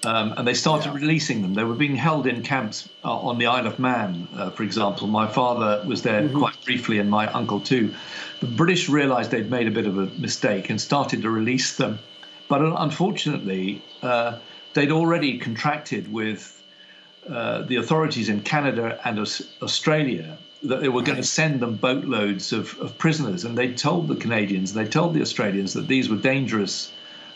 um, 0.05 0.35
and 0.37 0.47
they 0.47 0.55
started 0.55 0.89
yeah. 0.89 0.95
releasing 0.97 1.43
them. 1.43 1.55
They 1.55 1.65
were 1.65 1.75
being 1.75 1.97
held 1.97 2.27
in 2.27 2.43
camps 2.43 2.89
uh, 3.05 3.17
on 3.17 3.39
the 3.39 3.47
Isle 3.47 3.67
of 3.67 3.79
Man, 3.79 4.29
uh, 4.37 4.51
for 4.51 4.63
example. 4.63 5.07
My 5.07 5.27
father 5.27 5.83
was 5.87 6.03
there 6.03 6.23
mm-hmm. 6.23 6.39
quite 6.39 6.65
briefly, 6.65 6.99
and 6.99 7.09
my 7.11 7.27
uncle 7.29 7.61
too. 7.61 7.95
The 8.41 8.47
British 8.47 8.89
realised 8.89 9.31
they'd 9.31 9.51
made 9.51 9.69
a 9.69 9.71
bit 9.71 9.87
of 9.87 9.99
a 9.99 10.07
mistake 10.19 10.71
and 10.71 10.81
started 10.81 11.23
to 11.23 11.31
release 11.31 11.77
them. 11.77 11.99
But 12.49 12.63
unfortunately, 12.63 13.83
uh, 14.03 14.39
they'd 14.75 14.91
already 14.91 15.39
contracted 15.39 16.13
with 16.13 16.63
uh, 17.29 17.63
the 17.63 17.77
authorities 17.77 18.29
in 18.29 18.41
Canada 18.43 19.01
and 19.05 19.19
Australia 19.63 20.39
that 20.65 20.81
they 20.81 20.89
were 20.89 21.03
going 21.03 21.17
to 21.17 21.25
send 21.25 21.61
them 21.61 21.77
boatloads 21.77 22.53
of, 22.53 22.79
of 22.81 22.97
prisoners. 22.99 23.45
And 23.45 23.57
they 23.57 23.73
told 23.73 24.09
the 24.09 24.17
Canadians, 24.17 24.75
they 24.75 24.85
told 24.85 25.15
the 25.15 25.21
Australians 25.21 25.73
that 25.75 25.89
these 25.89 26.09
were 26.09 26.17
dangerous 26.17 26.93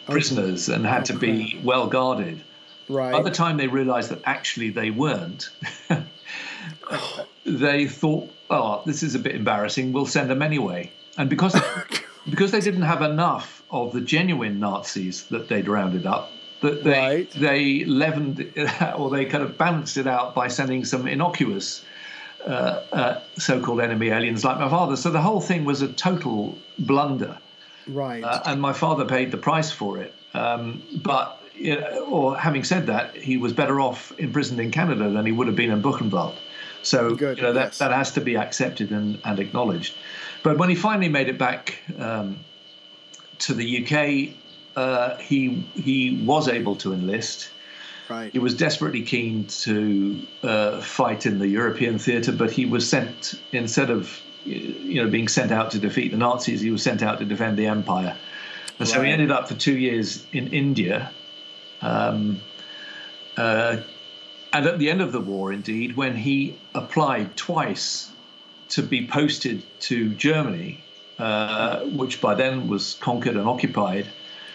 prisoners 0.06 0.68
and 0.68 0.86
had 0.86 1.04
to 1.06 1.14
be 1.14 1.60
well 1.64 1.86
guarded. 1.86 2.42
Right. 2.88 3.12
By 3.12 3.22
the 3.22 3.30
time 3.30 3.56
they 3.56 3.66
realized 3.66 4.10
that 4.10 4.22
actually 4.24 4.70
they 4.70 4.90
weren't, 4.90 5.50
they 7.44 7.86
thought, 7.86 8.30
oh, 8.50 8.82
this 8.86 9.02
is 9.02 9.14
a 9.14 9.18
bit 9.18 9.34
embarrassing. 9.34 9.92
We'll 9.92 10.06
send 10.06 10.30
them 10.30 10.42
anyway. 10.42 10.92
And 11.18 11.28
because 11.28 11.60
because 12.30 12.50
they 12.50 12.60
didn't 12.60 12.82
have 12.82 13.02
enough 13.02 13.62
of 13.70 13.92
the 13.92 14.00
genuine 14.00 14.60
Nazis 14.60 15.24
that 15.24 15.48
they'd 15.48 15.68
rounded 15.68 16.06
up, 16.06 16.30
that 16.60 16.84
they 16.84 16.90
right. 16.90 17.30
they 17.32 17.84
leavened 17.84 18.52
or 18.96 19.10
they 19.10 19.24
kind 19.24 19.42
of 19.42 19.58
balanced 19.58 19.96
it 19.96 20.06
out 20.06 20.34
by 20.34 20.48
sending 20.48 20.84
some 20.84 21.08
innocuous 21.08 21.84
uh, 22.46 22.82
uh, 22.92 23.20
so-called 23.36 23.80
enemy 23.80 24.08
aliens 24.08 24.44
like 24.44 24.58
my 24.58 24.68
father. 24.68 24.96
So 24.96 25.10
the 25.10 25.20
whole 25.20 25.40
thing 25.40 25.64
was 25.64 25.82
a 25.82 25.88
total 25.88 26.56
blunder. 26.78 27.38
Right. 27.88 28.22
Uh, 28.22 28.42
and 28.46 28.60
my 28.60 28.72
father 28.72 29.04
paid 29.04 29.30
the 29.30 29.36
price 29.36 29.70
for 29.70 29.98
it. 29.98 30.14
Um, 30.34 30.82
but 31.02 31.35
you 31.56 31.80
know, 31.80 32.04
or 32.06 32.36
having 32.36 32.64
said 32.64 32.86
that, 32.86 33.16
he 33.16 33.36
was 33.36 33.52
better 33.52 33.80
off 33.80 34.12
imprisoned 34.18 34.60
in 34.60 34.70
Canada 34.70 35.08
than 35.10 35.26
he 35.26 35.32
would 35.32 35.46
have 35.46 35.56
been 35.56 35.70
in 35.70 35.82
Buchenwald. 35.82 36.34
So 36.82 37.14
Good, 37.14 37.38
you 37.38 37.42
know 37.42 37.52
that 37.52 37.68
yes. 37.68 37.78
that 37.78 37.92
has 37.92 38.12
to 38.12 38.20
be 38.20 38.36
accepted 38.36 38.90
and, 38.90 39.18
and 39.24 39.40
acknowledged. 39.40 39.94
But 40.42 40.58
when 40.58 40.68
he 40.68 40.76
finally 40.76 41.08
made 41.08 41.28
it 41.28 41.38
back 41.38 41.78
um, 41.98 42.38
to 43.40 43.54
the 43.54 43.84
UK, 43.84 44.34
uh, 44.76 45.16
he 45.16 45.66
he 45.74 46.22
was 46.24 46.48
able 46.48 46.76
to 46.76 46.92
enlist. 46.92 47.50
Right. 48.08 48.32
He 48.32 48.38
was 48.38 48.54
desperately 48.54 49.02
keen 49.02 49.46
to 49.46 50.22
uh, 50.44 50.80
fight 50.80 51.26
in 51.26 51.40
the 51.40 51.48
European 51.48 51.98
theatre, 51.98 52.30
but 52.30 52.52
he 52.52 52.64
was 52.64 52.88
sent 52.88 53.34
instead 53.50 53.90
of 53.90 54.20
you 54.44 55.02
know 55.02 55.10
being 55.10 55.26
sent 55.26 55.50
out 55.50 55.72
to 55.72 55.78
defeat 55.78 56.12
the 56.12 56.18
Nazis, 56.18 56.60
he 56.60 56.70
was 56.70 56.82
sent 56.82 57.02
out 57.02 57.18
to 57.18 57.24
defend 57.24 57.58
the 57.58 57.66
empire. 57.66 58.16
And 58.78 58.80
right. 58.80 58.88
so 58.88 59.02
he 59.02 59.10
ended 59.10 59.30
up 59.30 59.48
for 59.48 59.54
two 59.54 59.76
years 59.76 60.24
in 60.32 60.48
India. 60.48 61.10
Um, 61.86 62.40
uh, 63.36 63.78
and 64.52 64.66
at 64.66 64.78
the 64.78 64.90
end 64.90 65.02
of 65.02 65.12
the 65.12 65.20
war, 65.20 65.52
indeed, 65.52 65.96
when 65.96 66.16
he 66.16 66.58
applied 66.74 67.36
twice 67.36 68.10
to 68.70 68.82
be 68.82 69.06
posted 69.06 69.62
to 69.80 70.14
Germany, 70.14 70.82
uh, 71.18 71.80
which 71.84 72.20
by 72.20 72.34
then 72.34 72.68
was 72.68 72.94
conquered 72.94 73.36
and 73.36 73.46
occupied, 73.46 74.06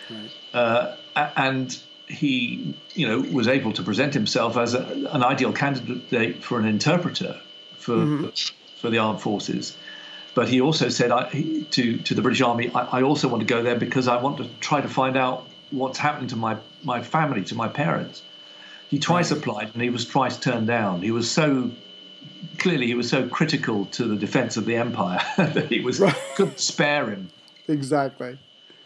right. 0.09 0.31
uh, 0.53 0.95
and 1.37 1.79
he, 2.07 2.75
you 2.93 3.07
know, 3.07 3.19
was 3.31 3.47
able 3.47 3.71
to 3.73 3.83
present 3.83 4.13
himself 4.13 4.57
as 4.57 4.73
a, 4.73 4.83
an 5.11 5.23
ideal 5.23 5.53
candidate 5.53 6.43
for 6.43 6.59
an 6.59 6.65
interpreter 6.65 7.39
for 7.77 7.95
mm-hmm. 7.95 8.27
for 8.77 8.89
the 8.89 8.97
armed 8.97 9.21
forces. 9.21 9.77
But 10.33 10.47
he 10.49 10.61
also 10.61 10.89
said 10.89 11.11
I, 11.11 11.29
to 11.71 11.97
to 11.97 12.13
the 12.13 12.21
British 12.21 12.41
Army, 12.41 12.71
I, 12.73 12.99
I 12.99 13.01
also 13.03 13.27
want 13.27 13.41
to 13.41 13.53
go 13.55 13.63
there 13.63 13.77
because 13.77 14.07
I 14.07 14.21
want 14.21 14.37
to 14.37 14.47
try 14.59 14.81
to 14.81 14.89
find 14.89 15.15
out 15.15 15.47
what's 15.71 15.97
happened 15.97 16.29
to 16.29 16.35
my 16.35 16.57
my 16.83 17.01
family, 17.01 17.43
to 17.45 17.55
my 17.55 17.67
parents. 17.67 18.23
He 18.89 18.99
twice 18.99 19.31
applied 19.31 19.71
and 19.73 19.81
he 19.81 19.89
was 19.89 20.05
twice 20.05 20.37
turned 20.37 20.67
down. 20.67 21.01
He 21.01 21.11
was 21.11 21.29
so 21.31 21.71
clearly 22.57 22.87
he 22.87 22.93
was 22.93 23.09
so 23.09 23.27
critical 23.27 23.85
to 23.85 24.05
the 24.05 24.15
defense 24.15 24.57
of 24.57 24.65
the 24.65 24.75
empire 24.75 25.19
that 25.37 25.67
he 25.67 25.79
was 25.79 25.99
right. 25.99 26.15
couldn't 26.35 26.59
spare 26.59 27.09
him. 27.09 27.29
Exactly. 27.67 28.37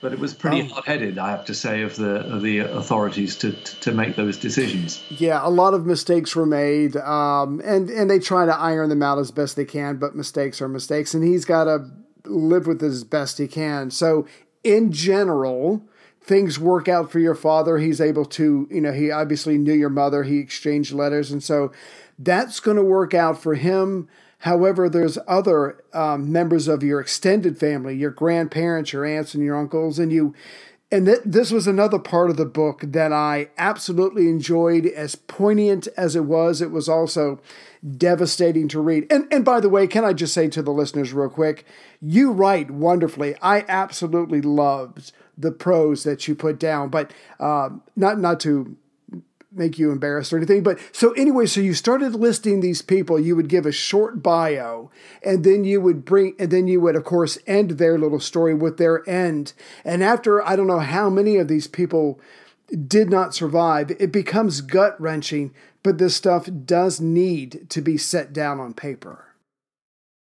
But 0.01 0.13
it 0.13 0.19
was 0.19 0.33
pretty 0.33 0.61
um, 0.61 0.69
hot-headed, 0.69 1.17
I 1.17 1.31
have 1.31 1.45
to 1.45 1.55
say, 1.55 1.81
of 1.81 1.95
the 1.95 2.17
of 2.31 2.43
the 2.43 2.59
authorities 2.59 3.35
to 3.37 3.53
to 3.53 3.91
make 3.91 4.15
those 4.15 4.37
decisions. 4.37 5.01
Yeah, 5.09 5.39
a 5.41 5.49
lot 5.49 5.73
of 5.73 5.85
mistakes 5.85 6.35
were 6.35 6.45
made, 6.45 6.95
um, 6.97 7.59
and 7.65 7.89
and 7.89 8.09
they 8.09 8.19
try 8.19 8.45
to 8.45 8.55
iron 8.55 8.89
them 8.89 9.01
out 9.01 9.17
as 9.17 9.31
best 9.31 9.55
they 9.55 9.65
can. 9.65 9.97
But 9.97 10.15
mistakes 10.15 10.61
are 10.61 10.67
mistakes, 10.67 11.15
and 11.15 11.23
he's 11.23 11.45
got 11.45 11.63
to 11.63 11.89
live 12.25 12.67
with 12.67 12.83
it 12.83 12.87
as 12.87 13.03
best 13.03 13.39
he 13.39 13.47
can. 13.47 13.89
So, 13.89 14.27
in 14.63 14.91
general, 14.91 15.81
things 16.25 16.59
work 16.59 16.87
out 16.87 17.11
for 17.11 17.19
your 17.19 17.35
father. 17.35 17.77
He's 17.77 18.01
able 18.01 18.25
to, 18.25 18.67
you 18.71 18.81
know, 18.81 18.91
he 18.91 19.11
obviously 19.11 19.59
knew 19.59 19.73
your 19.73 19.89
mother. 19.89 20.23
He 20.23 20.39
exchanged 20.39 20.91
letters, 20.91 21.31
and 21.31 21.43
so 21.43 21.71
that's 22.17 22.59
going 22.59 22.77
to 22.77 22.83
work 22.83 23.13
out 23.13 23.41
for 23.41 23.53
him. 23.53 24.07
However, 24.39 24.89
there's 24.89 25.17
other 25.27 25.83
um, 25.93 26.31
members 26.31 26.67
of 26.67 26.83
your 26.83 26.99
extended 26.99 27.59
family, 27.59 27.95
your 27.95 28.11
grandparents, 28.11 28.91
your 28.91 29.05
aunts, 29.05 29.35
and 29.35 29.43
your 29.43 29.57
uncles, 29.57 29.99
and 29.99 30.11
you. 30.11 30.33
And 30.91 31.07
th- 31.07 31.19
this 31.25 31.51
was 31.51 31.65
another 31.67 31.97
part 31.99 32.29
of 32.29 32.37
the 32.37 32.45
book 32.45 32.81
that 32.85 33.11
I 33.11 33.49
absolutely 33.57 34.29
enjoyed, 34.29 34.85
as 34.85 35.15
poignant 35.15 35.87
as 35.97 36.15
it 36.15 36.25
was. 36.25 36.61
It 36.61 36.71
was 36.71 36.87
also 36.87 37.39
devastating 37.97 38.67
to 38.69 38.79
read. 38.79 39.07
And 39.11 39.27
and 39.31 39.43
by 39.43 39.59
the 39.59 39.69
way, 39.69 39.87
can 39.87 40.05
I 40.05 40.13
just 40.13 40.33
say 40.33 40.47
to 40.49 40.61
the 40.61 40.71
listeners 40.71 41.13
real 41.13 41.29
quick, 41.29 41.65
you 42.01 42.31
write 42.31 42.71
wonderfully. 42.71 43.35
I 43.41 43.65
absolutely 43.67 44.41
loved 44.41 45.11
the 45.37 45.51
prose 45.51 46.03
that 46.03 46.27
you 46.27 46.35
put 46.35 46.59
down, 46.59 46.89
but 46.89 47.11
um, 47.39 47.81
not 47.95 48.19
not 48.19 48.39
to 48.41 48.77
make 49.55 49.79
you 49.79 49.91
embarrassed 49.91 50.33
or 50.33 50.37
anything. 50.37 50.63
But 50.63 50.79
so 50.91 51.11
anyway, 51.13 51.45
so 51.45 51.61
you 51.61 51.73
started 51.73 52.13
listing 52.13 52.59
these 52.59 52.81
people. 52.81 53.19
You 53.19 53.35
would 53.35 53.49
give 53.49 53.65
a 53.65 53.71
short 53.71 54.21
bio, 54.21 54.91
and 55.23 55.43
then 55.43 55.63
you 55.63 55.81
would 55.81 56.05
bring, 56.05 56.35
and 56.37 56.51
then 56.51 56.67
you 56.67 56.81
would, 56.81 56.95
of 56.95 57.03
course, 57.03 57.37
end 57.47 57.71
their 57.71 57.97
little 57.97 58.19
story 58.19 58.53
with 58.53 58.77
their 58.77 59.07
end. 59.09 59.53
And 59.83 60.03
after 60.03 60.45
I 60.45 60.55
don't 60.55 60.67
know 60.67 60.79
how 60.79 61.09
many 61.09 61.37
of 61.37 61.47
these 61.47 61.67
people 61.67 62.19
did 62.87 63.09
not 63.09 63.33
survive, 63.33 63.91
it 63.99 64.11
becomes 64.11 64.61
gut 64.61 64.99
wrenching. 64.99 65.53
But 65.83 65.99
this 65.99 66.15
stuff 66.15 66.49
does 66.65 66.99
need 66.99 67.69
to 67.69 67.81
be 67.81 67.97
set 67.97 68.33
down 68.33 68.59
on 68.59 68.73
paper. 68.73 69.25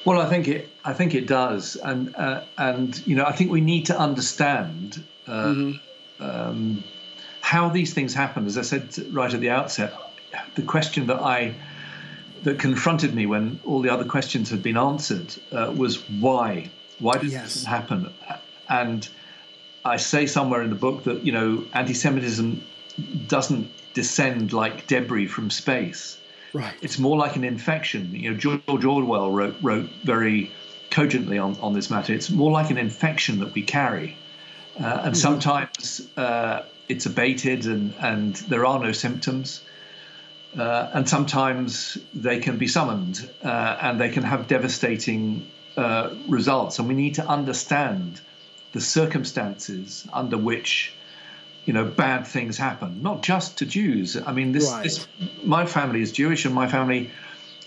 Well, 0.05 0.21
I 0.21 0.29
think 0.29 0.47
it. 0.47 0.69
I 0.85 0.93
think 0.93 1.13
it 1.13 1.27
does, 1.27 1.75
and 1.75 2.15
uh, 2.15 2.45
and 2.57 3.05
you 3.05 3.15
know, 3.15 3.25
I 3.25 3.33
think 3.33 3.51
we 3.51 3.59
need 3.59 3.85
to 3.87 3.99
understand. 3.99 5.03
Uh, 5.27 5.45
mm-hmm. 5.45 6.23
um, 6.23 6.83
how 7.49 7.67
these 7.67 7.95
things 7.95 8.13
happen, 8.13 8.45
as 8.45 8.59
I 8.59 8.61
said 8.61 8.95
right 9.11 9.33
at 9.33 9.39
the 9.39 9.49
outset, 9.49 9.91
the 10.53 10.61
question 10.61 11.07
that 11.07 11.19
I 11.19 11.55
that 12.43 12.59
confronted 12.59 13.15
me 13.15 13.25
when 13.25 13.59
all 13.65 13.81
the 13.81 13.89
other 13.89 14.05
questions 14.05 14.51
had 14.51 14.61
been 14.61 14.77
answered 14.77 15.33
uh, 15.51 15.73
was 15.75 16.07
why. 16.25 16.69
Why 16.99 17.17
does 17.17 17.33
yes. 17.33 17.55
this 17.55 17.65
happen? 17.65 18.13
And 18.69 19.09
I 19.83 19.97
say 19.97 20.27
somewhere 20.27 20.61
in 20.61 20.69
the 20.69 20.75
book 20.75 21.05
that 21.05 21.25
you 21.25 21.31
know 21.31 21.65
anti-Semitism 21.73 22.61
doesn't 23.27 23.67
descend 23.95 24.53
like 24.53 24.85
debris 24.85 25.25
from 25.25 25.49
space. 25.49 26.19
Right. 26.53 26.75
It's 26.83 26.99
more 26.99 27.17
like 27.17 27.35
an 27.35 27.43
infection. 27.43 28.13
You 28.13 28.29
know, 28.29 28.37
George 28.37 28.85
Orwell 28.85 29.31
wrote 29.31 29.55
wrote 29.63 29.89
very 30.03 30.51
cogently 30.91 31.39
on, 31.39 31.57
on 31.61 31.73
this 31.73 31.89
matter. 31.89 32.13
It's 32.13 32.29
more 32.29 32.51
like 32.51 32.69
an 32.69 32.77
infection 32.77 33.39
that 33.39 33.55
we 33.55 33.63
carry, 33.63 34.15
uh, 34.79 34.83
and 34.83 34.99
mm-hmm. 34.99 35.13
sometimes 35.15 36.07
uh, 36.15 36.61
it's 36.89 37.05
abated 37.05 37.65
and 37.65 37.93
and 37.99 38.35
there 38.35 38.65
are 38.65 38.79
no 38.79 38.91
symptoms. 38.91 39.61
Uh, 40.57 40.89
and 40.93 41.07
sometimes 41.07 41.99
they 42.11 42.39
can 42.39 42.57
be 42.57 42.67
summoned 42.67 43.29
uh, 43.43 43.77
and 43.81 44.01
they 44.01 44.09
can 44.09 44.23
have 44.23 44.47
devastating 44.47 45.47
uh, 45.77 46.09
results. 46.27 46.79
And 46.79 46.87
we 46.87 46.95
need 46.95 47.13
to 47.15 47.25
understand 47.27 48.19
the 48.71 48.81
circumstances 48.81 50.07
under 50.11 50.37
which 50.37 50.93
you 51.65 51.73
know 51.73 51.85
bad 51.85 52.25
things 52.25 52.57
happen 52.57 53.01
not 53.01 53.21
just 53.21 53.57
to 53.57 53.65
jews 53.65 54.17
i 54.25 54.31
mean 54.31 54.51
this, 54.51 54.71
right. 54.71 54.83
this 54.83 55.07
my 55.43 55.65
family 55.65 56.01
is 56.01 56.11
jewish 56.11 56.45
and 56.45 56.53
my 56.53 56.67
family 56.67 57.11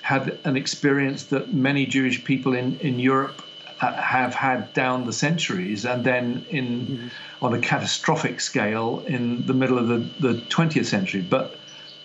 had 0.00 0.38
an 0.44 0.56
experience 0.56 1.24
that 1.24 1.52
many 1.52 1.86
jewish 1.86 2.24
people 2.24 2.54
in 2.54 2.78
in 2.80 2.98
europe 2.98 3.42
have 3.90 4.34
had 4.34 4.72
down 4.72 5.06
the 5.06 5.12
centuries 5.12 5.84
and 5.84 6.04
then 6.04 6.44
in 6.50 6.86
mm-hmm. 6.86 7.44
on 7.44 7.54
a 7.54 7.58
catastrophic 7.58 8.40
scale 8.40 9.02
in 9.06 9.44
the 9.46 9.54
middle 9.54 9.78
of 9.78 9.88
the, 9.88 9.98
the 10.20 10.34
20th 10.42 10.86
century 10.86 11.20
but 11.20 11.56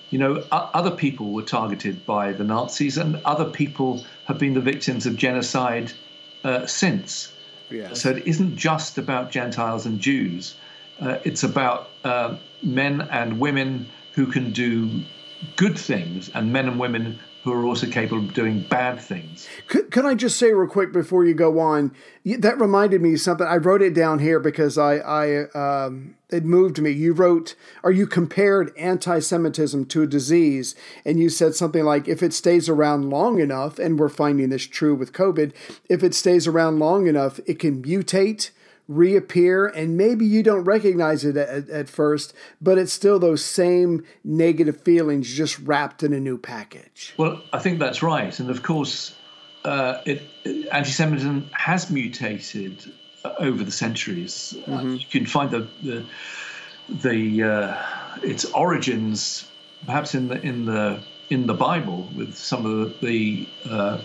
you 0.09 0.17
know 0.17 0.43
other 0.51 0.91
people 0.91 1.31
were 1.31 1.43
targeted 1.43 2.05
by 2.05 2.31
the 2.33 2.43
nazis 2.43 2.97
and 2.97 3.17
other 3.25 3.45
people 3.45 4.03
have 4.25 4.39
been 4.39 4.53
the 4.53 4.61
victims 4.61 5.05
of 5.05 5.15
genocide 5.15 5.91
uh, 6.43 6.65
since 6.65 7.31
yes. 7.69 8.01
so 8.01 8.09
it 8.09 8.25
isn't 8.25 8.55
just 8.55 8.97
about 8.97 9.29
gentiles 9.29 9.85
and 9.85 9.99
jews 9.99 10.55
uh, 11.01 11.19
it's 11.23 11.43
about 11.43 11.89
uh, 12.03 12.35
men 12.63 13.01
and 13.11 13.39
women 13.39 13.87
who 14.13 14.25
can 14.25 14.51
do 14.51 14.89
good 15.55 15.77
things 15.77 16.29
and 16.29 16.51
men 16.51 16.67
and 16.67 16.79
women 16.79 17.19
who 17.53 17.61
are 17.61 17.65
also 17.65 17.87
capable 17.87 18.23
of 18.23 18.33
doing 18.33 18.65
bad 18.69 18.99
things. 18.99 19.47
Could, 19.67 19.91
could 19.91 20.05
I 20.05 20.15
just 20.15 20.37
say 20.37 20.53
real 20.53 20.69
quick 20.69 20.91
before 20.91 21.25
you 21.25 21.33
go 21.33 21.59
on? 21.59 21.93
That 22.25 22.59
reminded 22.59 23.01
me 23.01 23.13
of 23.13 23.21
something. 23.21 23.47
I 23.47 23.57
wrote 23.57 23.81
it 23.81 23.93
down 23.93 24.19
here 24.19 24.39
because 24.39 24.77
I, 24.77 24.97
I 24.97 25.49
um, 25.51 26.15
it 26.29 26.43
moved 26.43 26.81
me. 26.81 26.91
You 26.91 27.13
wrote, 27.13 27.55
or 27.83 27.91
you 27.91 28.05
compared 28.05 28.75
anti-Semitism 28.77 29.85
to 29.85 30.01
a 30.03 30.07
disease, 30.07 30.75
and 31.05 31.19
you 31.19 31.29
said 31.29 31.55
something 31.55 31.83
like, 31.85 32.07
if 32.07 32.21
it 32.21 32.33
stays 32.33 32.67
around 32.67 33.09
long 33.09 33.39
enough, 33.39 33.79
and 33.79 33.97
we're 33.97 34.09
finding 34.09 34.49
this 34.49 34.67
true 34.67 34.93
with 34.93 35.13
COVID, 35.13 35.53
if 35.89 36.03
it 36.03 36.13
stays 36.13 36.47
around 36.47 36.79
long 36.79 37.07
enough, 37.07 37.39
it 37.45 37.59
can 37.59 37.81
mutate 37.81 38.51
reappear 38.87 39.67
and 39.67 39.97
maybe 39.97 40.25
you 40.25 40.41
don't 40.41 40.63
recognize 40.63 41.25
it 41.25 41.35
at, 41.35 41.69
at, 41.69 41.89
first 41.89 42.33
but 42.61 42.77
it's 42.77 42.93
still 42.93 43.19
those 43.19 43.43
same 43.43 44.05
negative 44.23 44.79
feelings 44.81 45.31
just 45.33 45.59
wrapped 45.59 46.03
in 46.03 46.13
a 46.13 46.19
new 46.19 46.37
package 46.37 47.13
well 47.17 47.41
i 47.51 47.59
think 47.59 47.79
that's 47.79 48.01
right 48.01 48.39
and 48.39 48.49
of 48.49 48.63
course 48.63 49.15
uh, 49.65 50.01
it, 50.05 50.21
anti-semitism 50.71 51.49
has 51.51 51.91
mutated 51.91 52.93
uh, 53.25 53.33
over 53.39 53.65
the 53.65 53.71
centuries 53.71 54.55
mm-hmm. 54.65 54.95
you 54.95 55.05
can 55.11 55.25
find 55.25 55.51
the 55.51 55.67
the, 55.83 56.05
the 56.89 57.43
uh, 57.43 57.77
its 58.23 58.45
origins 58.45 59.49
perhaps 59.85 60.15
in 60.15 60.29
the 60.29 60.41
in 60.41 60.63
the 60.63 61.01
in 61.29 61.45
the 61.45 61.53
bible 61.53 62.09
with 62.15 62.37
some 62.37 62.65
of 62.65 62.99
the, 63.01 63.05
the 63.05 63.49
uh, 63.69 64.01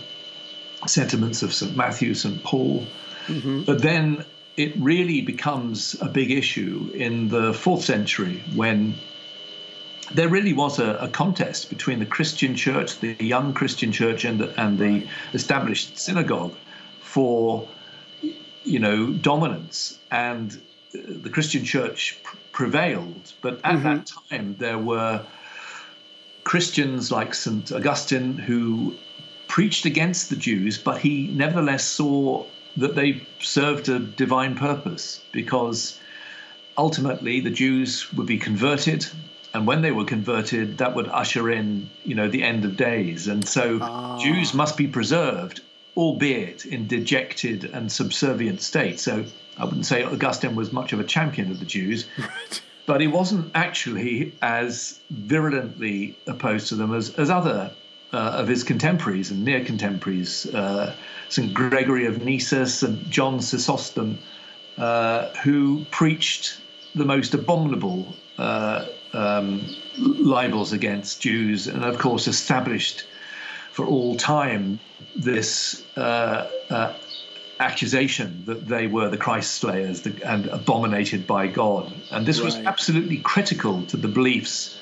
sentiments 0.89 1.45
of 1.45 1.55
st 1.55 1.77
matthew 1.77 2.15
st 2.15 2.43
paul 2.43 2.85
mm-hmm. 3.29 3.63
but 3.63 3.81
then 3.81 4.25
it 4.57 4.75
really 4.77 5.23
becomes 5.23 5.97
a 6.01 6.09
big 6.09 6.31
issue 6.31 6.91
in 6.95 7.29
the 7.29 7.55
fourth 7.55 7.85
century 7.85 8.43
when 8.55 8.95
there 10.15 10.29
really 10.29 10.53
was 10.53 10.79
a, 10.79 10.97
a, 10.97 11.09
contest 11.09 11.71
between 11.71 11.99
the 11.99 12.07
Christian 12.07 12.55
church, 12.55 12.99
the 13.01 13.17
young 13.19 13.55
Christian 13.55 13.93
church, 13.93 14.25
and 14.25 14.41
the, 14.41 14.61
and 14.61 14.79
the 14.79 15.07
established 15.33 15.99
synagogue 15.99 16.55
for 17.01 17.67
you 18.65 18.79
know 18.79 19.13
dominance, 19.13 19.99
and 20.11 20.61
the 20.93 21.31
Christian 21.31 21.65
church 21.65 22.19
pr- 22.23 22.37
prevailed. 22.53 23.33
But 23.41 23.55
at 23.65 23.77
mm-hmm. 23.77 23.83
that 23.85 24.13
time, 24.29 24.57
there 24.59 24.79
were 24.79 25.25
Christians 26.45 27.11
like 27.11 27.35
Saint 27.35 27.73
Augustine 27.73 28.35
who 28.35 28.95
preached 29.49 29.87
against 29.87 30.29
the 30.29 30.37
Jews, 30.37 30.77
but 30.79 30.99
he 30.99 31.29
nevertheless 31.29 31.85
saw 31.85 32.45
that 32.77 32.95
they 32.95 33.27
served 33.41 33.89
a 33.89 33.99
divine 33.99 34.55
purpose 34.55 35.23
because 35.33 35.99
ultimately 36.77 37.41
the 37.41 37.51
Jews 37.51 38.13
would 38.13 38.27
be 38.27 38.39
converted. 38.39 39.07
And 39.55 39.67
when 39.67 39.83
they 39.83 39.93
were 39.93 40.05
converted, 40.05 40.79
that 40.79 40.95
would 40.95 41.09
usher 41.09 41.51
in, 41.51 41.91
you 42.05 42.15
know, 42.15 42.29
the 42.29 42.43
end 42.43 42.65
of 42.65 42.77
days. 42.77 43.29
And 43.29 43.47
so 43.47 43.79
ah. 43.83 44.19
Jews 44.19 44.55
must 44.55 44.77
be 44.77 44.87
preserved, 44.87 45.61
albeit 45.97 46.65
in 46.65 46.87
dejected 46.87 47.65
and 47.65 47.93
subservient 47.93 48.63
state. 48.63 48.99
So 48.99 49.25
I 49.59 49.65
wouldn't 49.65 49.87
say 49.87 50.03
Augustine 50.05 50.57
was 50.57 50.73
much 50.73 50.93
of 50.93 51.01
a 51.01 51.05
champion 51.05 51.51
of 51.51 51.59
the 51.61 51.67
Jews, 51.67 52.07
right. 52.19 52.63
but 52.87 53.01
he 53.03 53.07
wasn't 53.07 53.51
actually 53.55 54.33
as 54.41 55.01
virulently 55.11 56.17
opposed 56.27 56.69
to 56.69 56.75
them 56.75 56.95
as, 56.95 57.15
as 57.17 57.29
other 57.29 57.71
of 58.13 58.49
his 58.49 58.65
contemporaries 58.65 59.31
and 59.31 59.45
near 59.45 59.65
contemporaries. 59.65 60.47
Uh, 60.47 60.95
St. 61.29 61.55
Gregory 61.55 62.07
of 62.07 62.23
Nyssa, 62.23 62.67
St. 62.67 63.09
John 63.09 63.39
Chrysostom, 63.39 64.19
uh, 64.77 65.29
who 65.37 65.87
preached 65.91 66.61
the 66.95 67.05
most 67.05 67.33
abominable 67.33 68.15
uh, 68.39 68.87
um, 69.15 69.63
libels 69.99 70.73
against 70.73 71.21
Jews, 71.23 71.67
and 71.67 71.85
of 71.85 71.99
course 71.99 72.29
established 72.29 73.05
for 73.71 73.87
all 73.87 74.17
time 74.17 74.79
this 75.17 75.85
uh, 75.97 76.49
uh 76.71 76.95
accusation 77.61 78.43
that 78.47 78.67
they 78.67 78.89
were 78.89 79.09
the 79.09 79.17
Christ 79.17 79.55
slayers 79.55 80.05
and 80.07 80.47
abominated 80.47 81.27
by 81.27 81.47
God. 81.47 81.93
And 82.11 82.27
this 82.27 82.39
right. 82.39 82.47
was 82.47 82.57
absolutely 82.57 83.19
critical 83.19 83.83
to 83.87 83.97
the 83.97 84.09
beliefs 84.09 84.79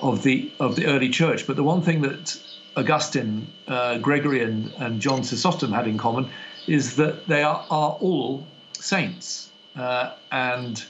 of 0.00 0.22
the 0.24 0.50
of 0.58 0.74
the 0.74 0.86
early 0.86 1.10
church. 1.10 1.46
But 1.46 1.56
the 1.56 1.62
one 1.62 1.82
thing 1.82 2.02
that 2.02 2.36
Augustine, 2.76 3.46
uh, 3.68 3.98
Gregory, 3.98 4.42
and, 4.42 4.72
and 4.78 5.00
John 5.00 5.22
Chrysostom 5.22 5.72
had 5.72 5.86
in 5.86 5.98
common 5.98 6.28
is 6.66 6.96
that 6.96 7.26
they 7.26 7.42
are, 7.42 7.64
are 7.70 7.92
all 8.00 8.46
saints. 8.72 9.50
Uh, 9.76 10.12
and 10.30 10.84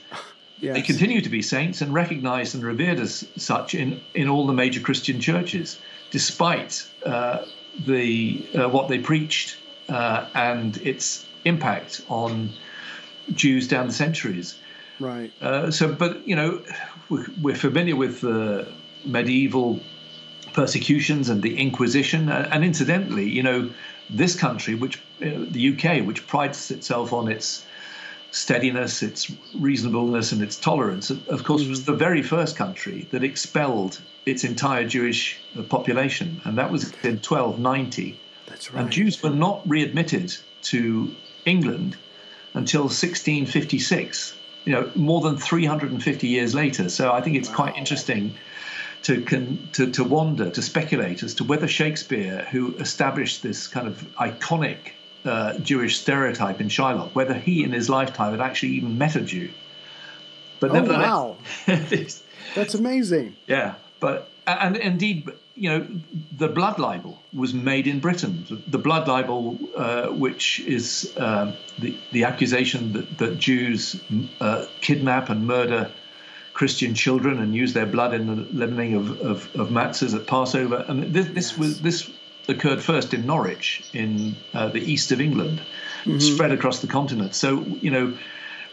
yes. 0.59 0.75
they 0.75 0.81
continue 0.81 1.21
to 1.21 1.29
be 1.29 1.41
saints 1.41 1.81
and 1.81 1.93
recognized 1.93 2.55
and 2.55 2.63
revered 2.63 2.99
as 2.99 3.27
such 3.35 3.75
in, 3.75 4.01
in 4.13 4.29
all 4.29 4.45
the 4.45 4.53
major 4.53 4.79
Christian 4.79 5.19
churches, 5.19 5.79
despite 6.11 6.87
uh, 7.05 7.45
the 7.85 8.45
uh, 8.55 8.69
what 8.69 8.87
they 8.87 8.99
preached 8.99 9.57
uh, 9.89 10.27
and 10.33 10.77
its 10.77 11.25
impact 11.45 12.01
on 12.09 12.49
Jews 13.33 13.67
down 13.67 13.87
the 13.87 13.93
centuries. 13.93 14.57
Right. 14.99 15.31
Uh, 15.41 15.71
so, 15.71 15.91
but 15.91 16.27
you 16.27 16.35
know, 16.35 16.61
we're 17.41 17.55
familiar 17.55 17.95
with 17.95 18.21
the 18.21 18.67
medieval 19.03 19.79
persecutions 20.55 21.29
and 21.29 21.43
the 21.43 21.59
Inquisition. 21.59 22.29
And 22.29 22.63
incidentally, 22.63 23.29
you 23.29 23.43
know, 23.43 23.69
this 24.09 24.35
country, 24.35 24.73
which 24.73 24.97
uh, 25.21 25.45
the 25.51 25.73
UK, 25.73 26.05
which 26.07 26.25
prides 26.25 26.71
itself 26.71 27.11
on 27.11 27.27
its 27.27 27.65
steadiness, 28.31 29.03
its 29.03 29.31
reasonableness, 29.59 30.31
and 30.31 30.41
its 30.41 30.55
tolerance, 30.55 31.09
of 31.09 31.43
course, 31.43 31.65
was 31.67 31.85
the 31.85 31.93
very 31.93 32.23
first 32.23 32.55
country 32.55 33.07
that 33.11 33.23
expelled 33.23 34.01
its 34.25 34.43
entire 34.43 34.87
Jewish 34.87 35.39
uh, 35.57 35.61
population, 35.63 36.41
and 36.45 36.57
that 36.57 36.71
was 36.71 36.83
in 37.03 37.19
1290. 37.19 38.19
That's 38.47 38.73
right. 38.73 38.81
And 38.81 38.91
Jews 38.91 39.21
were 39.21 39.29
not 39.29 39.61
readmitted 39.67 40.35
to 40.63 41.13
England 41.45 41.97
until 42.53 42.83
1656. 42.83 44.35
You 44.65 44.73
know, 44.73 44.91
more 44.95 45.21
than 45.21 45.37
350 45.37 46.27
years 46.27 46.55
later. 46.55 46.89
So 46.89 47.11
I 47.11 47.21
think 47.21 47.35
it's 47.35 47.49
wow. 47.49 47.55
quite 47.55 47.75
interesting 47.75 48.33
to, 49.05 49.21
con, 49.21 49.69
to, 49.73 49.91
to 49.91 50.03
wonder, 50.03 50.49
to 50.49 50.61
speculate 50.63 51.21
as 51.21 51.35
to 51.35 51.43
whether 51.43 51.67
Shakespeare, 51.67 52.47
who 52.49 52.75
established 52.77 53.43
this 53.43 53.67
kind 53.67 53.87
of 53.87 54.01
iconic 54.15 54.93
uh, 55.23 55.59
Jewish 55.59 55.99
stereotype 55.99 56.59
in 56.59 56.69
Shylock, 56.69 57.13
whether 57.13 57.35
he 57.35 57.63
in 57.63 57.71
his 57.71 57.87
lifetime 57.87 58.31
had 58.31 58.41
actually 58.41 58.73
even 58.73 58.97
met 58.97 59.15
a 59.15 59.21
Jew. 59.21 59.51
But 60.59 60.71
oh, 60.71 60.83
wow. 60.83 61.37
That's 61.67 62.73
amazing. 62.73 63.35
Yeah. 63.45 63.75
But, 63.99 64.27
and 64.47 64.75
indeed, 64.75 65.29
you 65.53 65.69
know, 65.69 65.87
the 66.35 66.47
blood 66.47 66.79
libel 66.79 67.21
was 67.31 67.53
made 67.53 67.85
in 67.85 67.99
Britain. 67.99 68.63
The 68.67 68.79
blood 68.79 69.07
libel, 69.07 69.59
uh, 69.75 70.07
which 70.07 70.61
is 70.61 71.13
uh, 71.15 71.55
the, 71.77 71.95
the 72.11 72.23
accusation 72.23 72.93
that, 72.93 73.19
that 73.19 73.37
Jews 73.37 74.01
uh, 74.41 74.65
kidnap 74.81 75.29
and 75.29 75.45
murder 75.45 75.91
Christian 76.55 76.95
children 76.95 77.39
and 77.39 77.53
use 77.53 77.73
their 77.73 77.85
blood 77.85 78.13
in 78.13 78.27
the 78.27 78.35
leavening 78.53 78.95
of, 78.95 79.19
of, 79.19 79.55
of 79.55 79.67
matzahs 79.69 80.15
at 80.15 80.25
Passover. 80.25 80.85
And 80.87 81.13
this, 81.13 81.27
this 81.27 81.51
yes. 81.51 81.57
was 81.57 81.81
this 81.81 82.09
occurred 82.47 82.81
first 82.81 83.13
in 83.13 83.25
Norwich, 83.25 83.83
in 83.93 84.35
uh, 84.53 84.69
the 84.69 84.79
east 84.79 85.11
of 85.11 85.19
England, 85.19 85.61
mm-hmm. 86.05 86.19
spread 86.19 86.51
across 86.51 86.79
the 86.79 86.87
continent. 86.87 87.35
So, 87.35 87.59
you 87.81 87.91
know, 87.91 88.17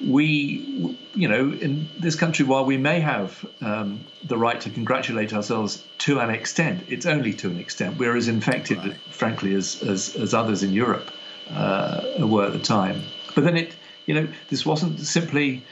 we, 0.01 0.97
you 1.15 1.27
know, 1.27 1.53
in 1.53 1.89
this 1.99 2.15
country, 2.15 2.45
while 2.45 2.65
we 2.65 2.77
may 2.77 3.01
have 3.01 3.45
um, 3.61 4.05
the 4.23 4.37
right 4.37 4.61
to 4.61 4.71
congratulate 4.71 5.33
ourselves 5.33 5.85
to 5.99 6.21
an 6.21 6.31
extent, 6.31 6.85
it's 6.89 7.07
only 7.07 7.33
to 7.35 7.49
an 7.49 7.59
extent. 7.59 7.99
We're 7.99 8.17
as 8.17 8.29
infected, 8.29 8.79
right. 8.79 8.97
frankly, 9.11 9.55
as, 9.55 9.83
as, 9.83 10.15
as 10.15 10.35
others 10.35 10.63
in 10.63 10.73
Europe 10.73 11.11
uh, 11.51 12.03
were 12.21 12.47
at 12.47 12.53
the 12.53 12.61
time. 12.61 13.03
But 13.35 13.43
then 13.43 13.57
it, 13.57 13.75
you 14.07 14.15
know, 14.15 14.29
this 14.51 14.65
wasn't 14.65 15.01
simply 15.01 15.65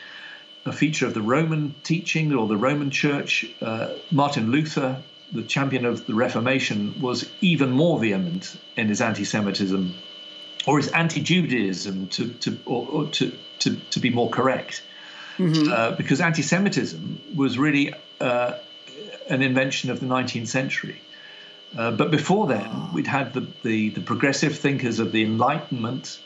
a 0.64 0.72
feature 0.72 1.06
of 1.06 1.14
the 1.14 1.22
Roman 1.22 1.74
teaching 1.82 2.32
or 2.34 2.46
the 2.46 2.56
Roman 2.56 2.90
Church. 2.90 3.46
Uh, 3.60 3.94
Martin 4.10 4.50
Luther, 4.50 5.02
the 5.32 5.42
champion 5.42 5.84
of 5.84 6.06
the 6.06 6.14
Reformation, 6.14 7.00
was 7.00 7.28
even 7.40 7.70
more 7.70 7.98
vehement 7.98 8.56
in 8.76 8.88
his 8.88 9.00
anti-Semitism 9.00 9.94
or 10.66 10.76
his 10.76 10.88
anti-Judaism, 10.88 12.08
to, 12.08 12.28
to 12.34 12.58
or, 12.66 12.86
or 12.88 13.06
to 13.06 13.32
to, 13.60 13.76
to 13.76 14.00
be 14.00 14.10
more 14.10 14.28
correct. 14.28 14.82
Mm-hmm. 15.38 15.72
Uh, 15.72 15.92
because 15.92 16.20
anti 16.20 16.42
Semitism 16.42 17.20
was 17.34 17.58
really 17.58 17.94
uh, 18.20 18.54
an 19.28 19.42
invention 19.42 19.90
of 19.90 20.00
the 20.00 20.06
19th 20.06 20.48
century. 20.48 21.00
Uh, 21.78 21.92
but 21.92 22.10
before 22.10 22.46
then, 22.46 22.66
oh. 22.66 22.90
we'd 22.92 23.06
had 23.06 23.32
the, 23.32 23.46
the, 23.62 23.90
the, 23.90 24.00
progressive 24.00 24.58
thinkers 24.58 24.98
of 24.98 25.12
the 25.12 25.22
Enlightenment 25.22 26.20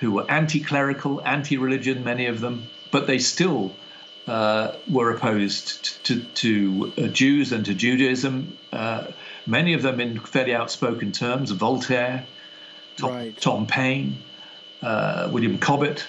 who 0.00 0.12
were 0.12 0.28
anti 0.30 0.60
clerical, 0.60 1.20
anti 1.24 1.56
religion, 1.56 2.02
many 2.02 2.26
of 2.26 2.40
them, 2.40 2.66
but 2.90 3.06
they 3.06 3.18
still 3.18 3.74
uh, 4.26 4.72
were 4.90 5.10
opposed 5.10 6.04
to, 6.04 6.20
to 6.20 6.92
uh, 6.98 7.02
Jews 7.08 7.52
and 7.52 7.64
to 7.64 7.74
Judaism, 7.74 8.56
uh, 8.72 9.06
many 9.46 9.72
of 9.72 9.82
them 9.82 10.00
in 10.00 10.20
fairly 10.20 10.54
outspoken 10.54 11.12
terms 11.12 11.50
Voltaire, 11.50 12.26
Tom, 12.96 13.10
right. 13.10 13.40
Tom 13.40 13.66
Paine, 13.66 14.18
William 14.82 15.58
Cobbett. 15.58 16.04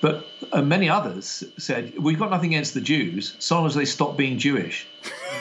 But 0.00 0.26
uh, 0.52 0.62
many 0.62 0.88
others 0.88 1.42
said, 1.56 1.98
We've 1.98 2.18
got 2.18 2.30
nothing 2.30 2.52
against 2.52 2.74
the 2.74 2.80
Jews, 2.80 3.34
so 3.38 3.56
long 3.56 3.66
as 3.66 3.74
they 3.74 3.86
stop 3.86 4.16
being 4.16 4.38
Jewish. 4.38 4.86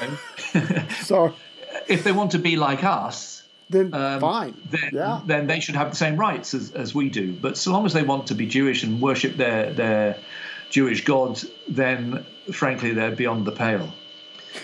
so, 1.04 1.36
if 1.88 2.04
they 2.04 2.12
want 2.12 2.32
to 2.32 2.40
be 2.40 2.56
like 2.56 2.84
us, 2.84 3.44
then 3.70 3.94
um, 3.94 4.22
fine. 4.22 4.56
Then, 4.70 4.92
yeah. 4.94 5.22
then 5.26 5.48
they 5.48 5.60
should 5.60 5.76
have 5.76 5.90
the 5.90 5.96
same 5.96 6.16
rights 6.16 6.54
as, 6.54 6.72
as 6.72 6.96
we 6.96 7.10
do. 7.10 7.34
But 7.34 7.58
so 7.58 7.72
long 7.72 7.86
as 7.86 7.94
they 7.94 8.04
want 8.04 8.28
to 8.28 8.36
be 8.36 8.46
Jewish 8.46 8.84
and 8.84 9.02
worship 9.02 9.36
their, 9.38 9.74
their 9.74 10.18
Jewish 10.70 11.03
gods, 11.03 11.45
then 11.68 12.26
frankly, 12.51 12.93
they're 12.93 13.16
beyond 13.16 13.45
the 13.45 13.51
pale. 13.51 13.93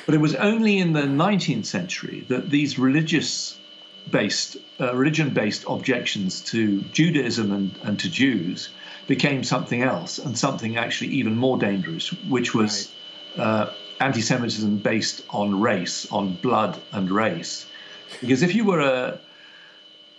But 0.05 0.15
it 0.15 0.19
was 0.19 0.35
only 0.35 0.79
in 0.79 0.93
the 0.93 1.01
19th 1.01 1.65
century 1.65 2.25
that 2.29 2.49
these 2.49 2.79
religious 2.79 3.57
based, 4.09 4.57
uh, 4.79 4.95
religion 4.95 5.29
based 5.31 5.65
objections 5.67 6.41
to 6.41 6.81
Judaism 6.93 7.51
and, 7.51 7.75
and 7.83 7.99
to 7.99 8.09
Jews 8.09 8.69
became 9.07 9.43
something 9.43 9.81
else 9.81 10.17
and 10.17 10.37
something 10.37 10.77
actually 10.77 11.11
even 11.11 11.35
more 11.35 11.57
dangerous, 11.57 12.11
which 12.29 12.53
was 12.53 12.91
right. 13.37 13.43
uh, 13.43 13.73
anti 13.99 14.21
Semitism 14.21 14.77
based 14.77 15.23
on 15.29 15.59
race, 15.59 16.09
on 16.11 16.35
blood 16.35 16.79
and 16.91 17.11
race. 17.11 17.67
Because 18.19 18.41
if 18.41 18.55
you 18.55 18.65
were 18.65 18.79
a, 18.79 19.19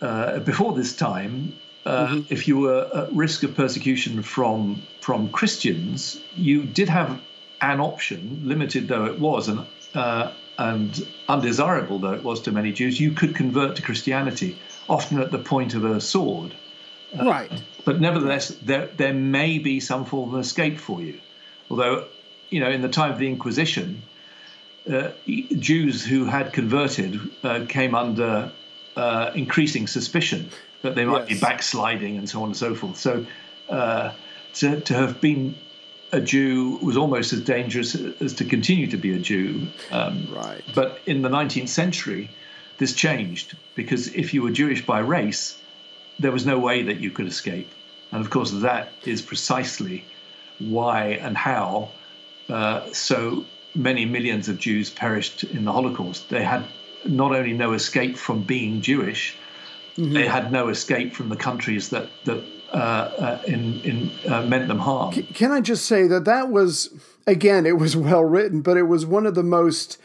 uh, 0.04 0.38
before 0.40 0.74
this 0.74 0.94
time, 0.94 1.54
uh, 1.84 2.06
mm-hmm. 2.06 2.32
if 2.32 2.46
you 2.46 2.58
were 2.58 2.88
at 2.94 3.12
risk 3.12 3.42
of 3.42 3.54
persecution 3.54 4.22
from 4.22 4.82
from 5.00 5.30
Christians, 5.30 6.20
you 6.36 6.62
did 6.62 6.88
have 6.88 7.20
an 7.60 7.80
option, 7.80 8.40
limited 8.44 8.88
though 8.88 9.06
it 9.06 9.18
was, 9.18 9.48
and 9.48 9.66
uh, 9.94 10.32
and 10.58 11.06
undesirable 11.28 11.98
though 11.98 12.12
it 12.12 12.22
was 12.22 12.40
to 12.42 12.52
many 12.52 12.72
Jews. 12.72 13.00
You 13.00 13.12
could 13.12 13.34
convert 13.34 13.76
to 13.76 13.82
Christianity, 13.82 14.58
often 14.88 15.20
at 15.20 15.30
the 15.30 15.38
point 15.38 15.74
of 15.74 15.84
a 15.84 16.00
sword. 16.00 16.54
Uh, 17.18 17.24
right. 17.24 17.62
But 17.84 18.00
nevertheless, 18.00 18.48
there, 18.62 18.86
there 18.96 19.12
may 19.12 19.58
be 19.58 19.80
some 19.80 20.04
form 20.04 20.34
of 20.34 20.40
escape 20.40 20.78
for 20.78 21.02
you. 21.02 21.20
Although, 21.70 22.06
you 22.48 22.60
know, 22.60 22.70
in 22.70 22.80
the 22.80 22.88
time 22.88 23.12
of 23.12 23.18
the 23.18 23.28
Inquisition, 23.28 24.02
uh, 24.90 25.10
Jews 25.26 26.04
who 26.04 26.24
had 26.24 26.52
converted 26.52 27.20
uh, 27.42 27.66
came 27.68 27.94
under 27.94 28.52
uh, 28.96 29.30
increasing 29.34 29.86
suspicion 29.86 30.50
that 30.82 30.94
they 30.94 31.04
might 31.04 31.28
yes. 31.28 31.40
be 31.40 31.40
backsliding 31.40 32.16
and 32.18 32.28
so 32.28 32.40
on 32.42 32.48
and 32.48 32.56
so 32.56 32.74
forth. 32.74 32.96
So 32.96 33.24
uh, 33.68 34.12
to, 34.54 34.80
to 34.80 34.94
have 34.94 35.20
been 35.20 35.54
a 36.12 36.20
Jew 36.20 36.78
was 36.82 36.96
almost 36.96 37.32
as 37.32 37.40
dangerous 37.40 37.94
as 37.94 38.34
to 38.34 38.44
continue 38.44 38.86
to 38.88 38.96
be 38.96 39.14
a 39.14 39.18
Jew. 39.18 39.66
Um, 39.90 40.28
right. 40.30 40.62
But 40.74 41.00
in 41.06 41.22
the 41.22 41.30
19th 41.30 41.68
century, 41.68 42.30
this 42.78 42.92
changed 42.92 43.56
because 43.74 44.14
if 44.14 44.34
you 44.34 44.42
were 44.42 44.50
Jewish 44.50 44.84
by 44.84 44.98
race, 44.98 45.58
there 46.18 46.32
was 46.32 46.44
no 46.44 46.58
way 46.58 46.82
that 46.82 47.00
you 47.00 47.10
could 47.10 47.26
escape. 47.26 47.70
And 48.10 48.20
of 48.20 48.30
course, 48.30 48.50
that 48.50 48.92
is 49.04 49.22
precisely 49.22 50.04
why 50.58 51.18
and 51.22 51.36
how 51.36 51.88
uh, 52.48 52.92
so 52.92 53.46
many 53.74 54.04
millions 54.04 54.48
of 54.48 54.58
Jews 54.58 54.90
perished 54.90 55.44
in 55.44 55.64
the 55.64 55.72
Holocaust. 55.72 56.28
They 56.28 56.44
had 56.44 56.64
not 57.06 57.34
only 57.34 57.54
no 57.54 57.72
escape 57.72 58.16
from 58.16 58.42
being 58.42 58.82
Jewish, 58.82 59.36
mm-hmm. 59.96 60.12
they 60.12 60.26
had 60.26 60.52
no 60.52 60.68
escape 60.68 61.14
from 61.14 61.28
the 61.28 61.36
countries 61.36 61.90
that 61.90 62.08
that 62.24 62.44
uh, 62.72 62.76
uh, 62.76 63.42
in, 63.46 63.80
in 63.80 64.10
uh, 64.30 64.42
meant 64.46 64.66
them 64.66 64.78
harm. 64.78 65.12
Can 65.12 65.52
I 65.52 65.60
just 65.60 65.84
say 65.84 66.06
that 66.06 66.24
that 66.24 66.50
was 66.50 66.88
again, 67.26 67.66
it 67.66 67.78
was 67.78 67.96
well 67.96 68.24
written, 68.24 68.62
but 68.62 68.76
it 68.76 68.84
was 68.84 69.04
one 69.04 69.26
of 69.26 69.34
the 69.34 69.42
most 69.42 69.98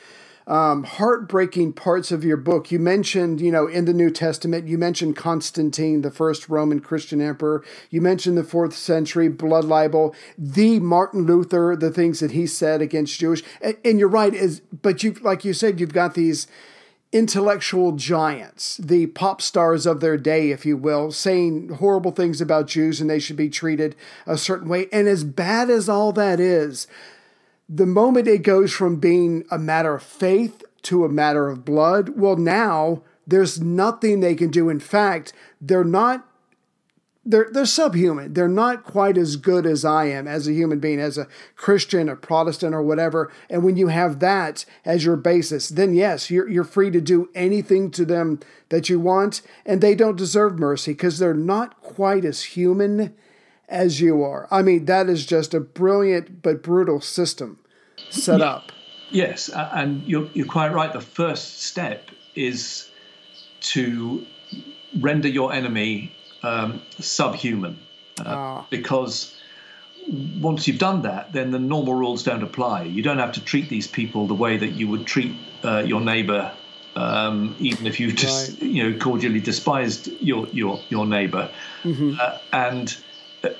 um, 0.47 0.83
heartbreaking 0.83 1.73
parts 1.73 2.11
of 2.11 2.23
your 2.23 2.37
book. 2.37 2.71
You 2.71 2.79
mentioned, 2.79 3.41
you 3.41 3.51
know, 3.51 3.67
in 3.67 3.85
the 3.85 3.93
New 3.93 4.09
Testament, 4.09 4.67
you 4.67 4.77
mentioned 4.77 5.17
Constantine, 5.17 6.01
the 6.01 6.11
first 6.11 6.47
Roman 6.47 6.79
Christian 6.79 7.19
emperor. 7.19 7.65
You 7.89 8.01
mentioned 8.01 8.37
the 8.37 8.43
fourth 8.45 8.73
century 8.73 9.27
blood 9.27 9.65
libel, 9.65 10.15
the 10.37 10.79
Martin 10.79 11.25
Luther, 11.25 11.75
the 11.75 11.91
things 11.91 12.21
that 12.21 12.31
he 12.31 12.47
said 12.47 12.81
against 12.81 13.19
Jewish. 13.19 13.43
And, 13.61 13.77
and 13.83 13.99
you're 13.99 14.07
right, 14.07 14.33
is 14.33 14.61
but 14.81 15.03
you 15.03 15.13
like 15.21 15.43
you 15.43 15.53
said, 15.53 15.79
you've 15.79 15.93
got 15.93 16.13
these 16.13 16.47
intellectual 17.11 17.93
giants, 17.93 18.77
the 18.77 19.07
pop 19.07 19.41
stars 19.41 19.85
of 19.85 20.01
their 20.01 20.17
day, 20.17 20.51
if 20.51 20.65
you 20.65 20.75
will, 20.75 21.11
saying 21.11 21.69
horrible 21.69 22.11
things 22.11 22.41
about 22.41 22.67
Jews 22.67 22.99
and 22.99 23.09
they 23.09 23.19
should 23.19 23.37
be 23.37 23.49
treated 23.49 23.95
a 24.25 24.37
certain 24.37 24.67
way. 24.67 24.87
And 24.91 25.07
as 25.07 25.23
bad 25.23 25.69
as 25.69 25.87
all 25.87 26.11
that 26.13 26.39
is, 26.39 26.87
the 27.69 27.85
moment 27.85 28.27
it 28.27 28.43
goes 28.43 28.71
from 28.71 28.97
being 28.97 29.45
a 29.49 29.57
matter 29.57 29.95
of 29.95 30.03
faith 30.03 30.63
to 30.83 31.05
a 31.05 31.09
matter 31.09 31.47
of 31.49 31.65
blood, 31.65 32.09
well, 32.17 32.35
now 32.35 33.03
there's 33.25 33.61
nothing 33.61 34.19
they 34.19 34.35
can 34.35 34.49
do. 34.49 34.69
In 34.69 34.79
fact, 34.79 35.33
they're 35.61 35.83
not. 35.83 36.26
They're, 37.29 37.49
they're 37.51 37.65
subhuman. 37.65 38.33
They're 38.33 38.47
not 38.47 38.85
quite 38.85 39.17
as 39.17 39.35
good 39.35 39.65
as 39.65 39.83
I 39.83 40.05
am 40.05 40.27
as 40.29 40.47
a 40.47 40.53
human 40.53 40.79
being, 40.79 41.01
as 41.01 41.17
a 41.17 41.27
Christian, 41.57 42.07
a 42.07 42.15
Protestant, 42.15 42.73
or 42.73 42.81
whatever. 42.81 43.29
And 43.49 43.65
when 43.65 43.75
you 43.75 43.87
have 43.89 44.19
that 44.19 44.63
as 44.85 45.03
your 45.03 45.17
basis, 45.17 45.67
then 45.67 45.93
yes, 45.93 46.31
you're, 46.31 46.47
you're 46.47 46.63
free 46.63 46.89
to 46.91 47.01
do 47.01 47.29
anything 47.35 47.91
to 47.91 48.05
them 48.05 48.39
that 48.69 48.87
you 48.87 48.99
want. 48.99 49.41
And 49.65 49.81
they 49.81 49.93
don't 49.93 50.15
deserve 50.15 50.57
mercy 50.57 50.93
because 50.93 51.19
they're 51.19 51.33
not 51.33 51.81
quite 51.81 52.23
as 52.23 52.43
human 52.43 53.13
as 53.67 53.99
you 53.99 54.23
are. 54.23 54.47
I 54.49 54.61
mean, 54.61 54.85
that 54.85 55.09
is 55.09 55.25
just 55.25 55.53
a 55.53 55.59
brilliant 55.59 56.41
but 56.41 56.63
brutal 56.63 57.01
system 57.01 57.59
set 58.09 58.39
up. 58.41 58.71
Yes, 59.09 59.49
and 59.53 60.01
you're, 60.03 60.27
you're 60.33 60.45
quite 60.45 60.73
right. 60.73 60.91
The 60.93 61.01
first 61.01 61.63
step 61.63 62.09
is 62.35 62.89
to 63.59 64.25
render 65.01 65.27
your 65.27 65.51
enemy 65.53 66.13
um, 66.43 66.81
subhuman. 66.99 67.79
Uh, 68.19 68.23
ah. 68.27 68.65
Because 68.69 69.35
once 70.39 70.67
you've 70.67 70.79
done 70.79 71.01
that, 71.03 71.33
then 71.33 71.51
the 71.51 71.59
normal 71.59 71.93
rules 71.93 72.23
don't 72.23 72.43
apply. 72.43 72.83
You 72.83 73.01
don't 73.01 73.19
have 73.19 73.33
to 73.33 73.41
treat 73.41 73.69
these 73.69 73.87
people 73.87 74.27
the 74.27 74.33
way 74.33 74.57
that 74.57 74.71
you 74.73 74.87
would 74.87 75.05
treat 75.05 75.35
uh, 75.63 75.83
your 75.85 76.01
neighbor, 76.01 76.51
um, 76.95 77.55
even 77.59 77.85
if 77.85 77.99
you 77.99 78.11
just 78.11 78.53
right. 78.53 78.63
you 78.63 78.83
know 78.89 78.97
cordially 78.99 79.39
despised 79.39 80.07
your 80.21 80.47
your 80.47 80.79
your 80.89 81.05
neighbor. 81.05 81.49
Mm-hmm. 81.83 82.15
Uh, 82.19 82.37
and 82.53 82.97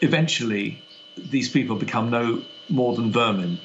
eventually 0.02 0.82
these 1.18 1.50
people 1.50 1.76
become 1.76 2.10
no 2.10 2.42
more 2.70 2.96
than 2.96 3.12
vermin. 3.12 3.60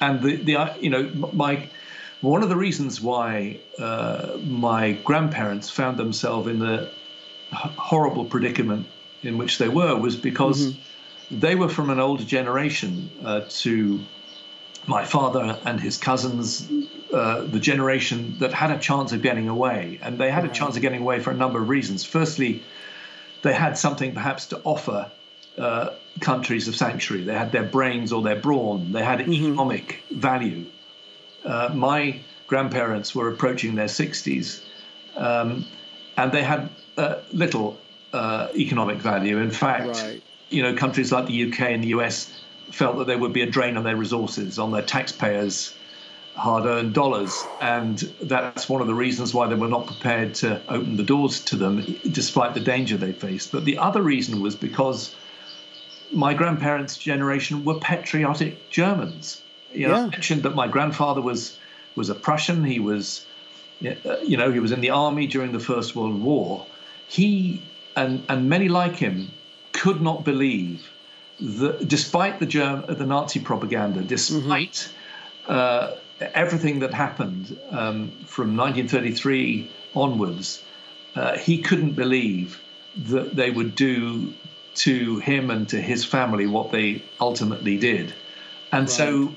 And 0.00 0.22
the, 0.22 0.36
the 0.36 0.74
you 0.80 0.90
know, 0.90 1.10
my 1.32 1.68
one 2.20 2.42
of 2.42 2.48
the 2.48 2.56
reasons 2.56 3.00
why 3.00 3.60
uh, 3.78 4.36
my 4.44 4.92
grandparents 4.92 5.70
found 5.70 5.96
themselves 5.96 6.48
in 6.48 6.58
the 6.58 6.90
horrible 7.52 8.24
predicament 8.24 8.86
in 9.22 9.38
which 9.38 9.58
they 9.58 9.68
were 9.68 9.96
was 9.96 10.16
because 10.16 10.72
mm-hmm. 10.72 11.38
they 11.40 11.54
were 11.54 11.68
from 11.68 11.90
an 11.90 12.00
older 12.00 12.24
generation 12.24 13.10
uh, 13.24 13.42
to 13.48 14.00
my 14.86 15.04
father 15.04 15.58
and 15.64 15.80
his 15.80 15.96
cousins, 15.98 16.68
uh, 17.12 17.42
the 17.42 17.60
generation 17.60 18.36
that 18.38 18.52
had 18.52 18.70
a 18.70 18.78
chance 18.78 19.12
of 19.12 19.22
getting 19.22 19.48
away. 19.48 19.98
And 20.02 20.18
they 20.18 20.30
had 20.30 20.44
a 20.44 20.48
chance 20.48 20.76
of 20.76 20.82
getting 20.82 21.02
away 21.02 21.20
for 21.20 21.30
a 21.30 21.34
number 21.34 21.60
of 21.60 21.68
reasons. 21.68 22.04
Firstly, 22.04 22.62
they 23.42 23.52
had 23.52 23.76
something 23.76 24.14
perhaps 24.14 24.46
to 24.46 24.60
offer 24.64 25.10
uh, 25.58 25.90
countries 26.20 26.68
of 26.68 26.76
sanctuary. 26.76 27.24
They 27.24 27.34
had 27.34 27.52
their 27.52 27.64
brains 27.64 28.12
or 28.12 28.22
their 28.22 28.36
brawn. 28.36 28.92
They 28.92 29.04
had 29.04 29.18
mm-hmm. 29.20 29.32
economic 29.32 30.02
value. 30.10 30.66
Uh, 31.44 31.70
my 31.74 32.20
grandparents 32.46 33.14
were 33.14 33.28
approaching 33.28 33.74
their 33.74 33.86
60s, 33.86 34.62
um, 35.16 35.66
and 36.16 36.32
they 36.32 36.42
had 36.42 36.70
uh, 36.96 37.16
little 37.32 37.78
uh, 38.12 38.48
economic 38.54 38.98
value. 38.98 39.38
In 39.38 39.50
fact, 39.50 40.02
right. 40.02 40.22
you 40.48 40.62
know, 40.62 40.74
countries 40.74 41.12
like 41.12 41.26
the 41.26 41.50
UK 41.50 41.60
and 41.60 41.84
the 41.84 41.88
US 41.88 42.30
felt 42.70 42.98
that 42.98 43.06
there 43.06 43.18
would 43.18 43.32
be 43.32 43.42
a 43.42 43.50
drain 43.50 43.76
on 43.76 43.84
their 43.84 43.96
resources, 43.96 44.58
on 44.58 44.70
their 44.70 44.82
taxpayers' 44.82 45.74
hard-earned 46.36 46.94
dollars, 46.94 47.44
and 47.60 47.98
that's 48.22 48.68
one 48.68 48.80
of 48.80 48.86
the 48.86 48.94
reasons 48.94 49.34
why 49.34 49.46
they 49.46 49.54
were 49.54 49.68
not 49.68 49.86
prepared 49.86 50.34
to 50.34 50.60
open 50.68 50.96
the 50.96 51.02
doors 51.02 51.40
to 51.44 51.56
them, 51.56 51.84
despite 52.10 52.54
the 52.54 52.60
danger 52.60 52.96
they 52.96 53.12
faced. 53.12 53.52
But 53.52 53.64
the 53.64 53.78
other 53.78 54.00
reason 54.00 54.40
was 54.40 54.54
because 54.54 55.14
my 56.12 56.34
grandparents' 56.34 56.96
generation 56.96 57.64
were 57.64 57.78
patriotic 57.78 58.70
Germans. 58.70 59.42
You 59.72 59.88
know, 59.88 59.96
yeah. 59.96 60.04
I 60.04 60.08
mentioned 60.08 60.42
that 60.44 60.54
my 60.54 60.68
grandfather 60.68 61.20
was 61.20 61.58
was 61.96 62.08
a 62.08 62.14
Prussian. 62.14 62.64
He 62.64 62.78
was, 62.78 63.26
you 63.80 64.36
know, 64.36 64.50
he 64.52 64.60
was 64.60 64.72
in 64.72 64.80
the 64.80 64.90
army 64.90 65.26
during 65.26 65.52
the 65.52 65.60
First 65.60 65.96
World 65.96 66.20
War. 66.20 66.66
He 67.08 67.62
and 67.96 68.24
and 68.28 68.48
many 68.48 68.68
like 68.68 68.96
him 68.96 69.30
could 69.72 70.00
not 70.00 70.24
believe 70.24 70.90
that, 71.40 71.88
despite 71.88 72.38
the 72.40 72.46
German, 72.46 72.94
the 72.94 73.06
Nazi 73.06 73.40
propaganda, 73.40 74.02
despite 74.02 74.92
mm-hmm. 75.46 75.52
uh, 75.52 75.92
everything 76.34 76.80
that 76.80 76.92
happened 76.92 77.58
um, 77.70 78.10
from 78.26 78.56
1933 78.56 79.70
onwards, 79.94 80.62
uh, 81.16 81.36
he 81.38 81.62
couldn't 81.62 81.92
believe 81.92 82.60
that 82.96 83.34
they 83.34 83.50
would 83.50 83.74
do 83.74 84.32
to 84.74 85.18
him 85.18 85.50
and 85.50 85.68
to 85.68 85.80
his 85.80 86.04
family 86.04 86.46
what 86.46 86.70
they 86.70 87.02
ultimately 87.20 87.76
did. 87.76 88.12
And 88.72 88.82
right. 88.82 88.90
so 88.90 89.34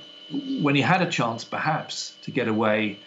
when 0.62 0.76
he 0.76 0.82
had 0.82 1.02
a 1.02 1.10
chance, 1.10 1.44
perhaps, 1.44 2.16
to 2.24 2.32
get 2.32 2.48
away, 2.48 3.00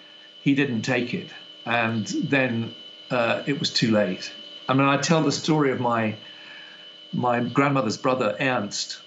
he 0.47 0.55
didn't 0.55 0.83
take 0.83 1.13
it. 1.13 1.29
And 1.65 2.07
then 2.07 2.73
uh, 3.11 3.43
it 3.47 3.59
was 3.59 3.73
too 3.73 3.91
late. 3.91 4.33
I 4.69 4.75
mean, 4.75 4.87
I 4.87 4.97
tell 4.97 5.23
the 5.25 5.33
story 5.33 5.73
of 5.73 5.81
my 5.81 6.15
my 7.13 7.41
grandmother's 7.41 7.97
brother 7.97 8.37
Ernst, 8.39 9.01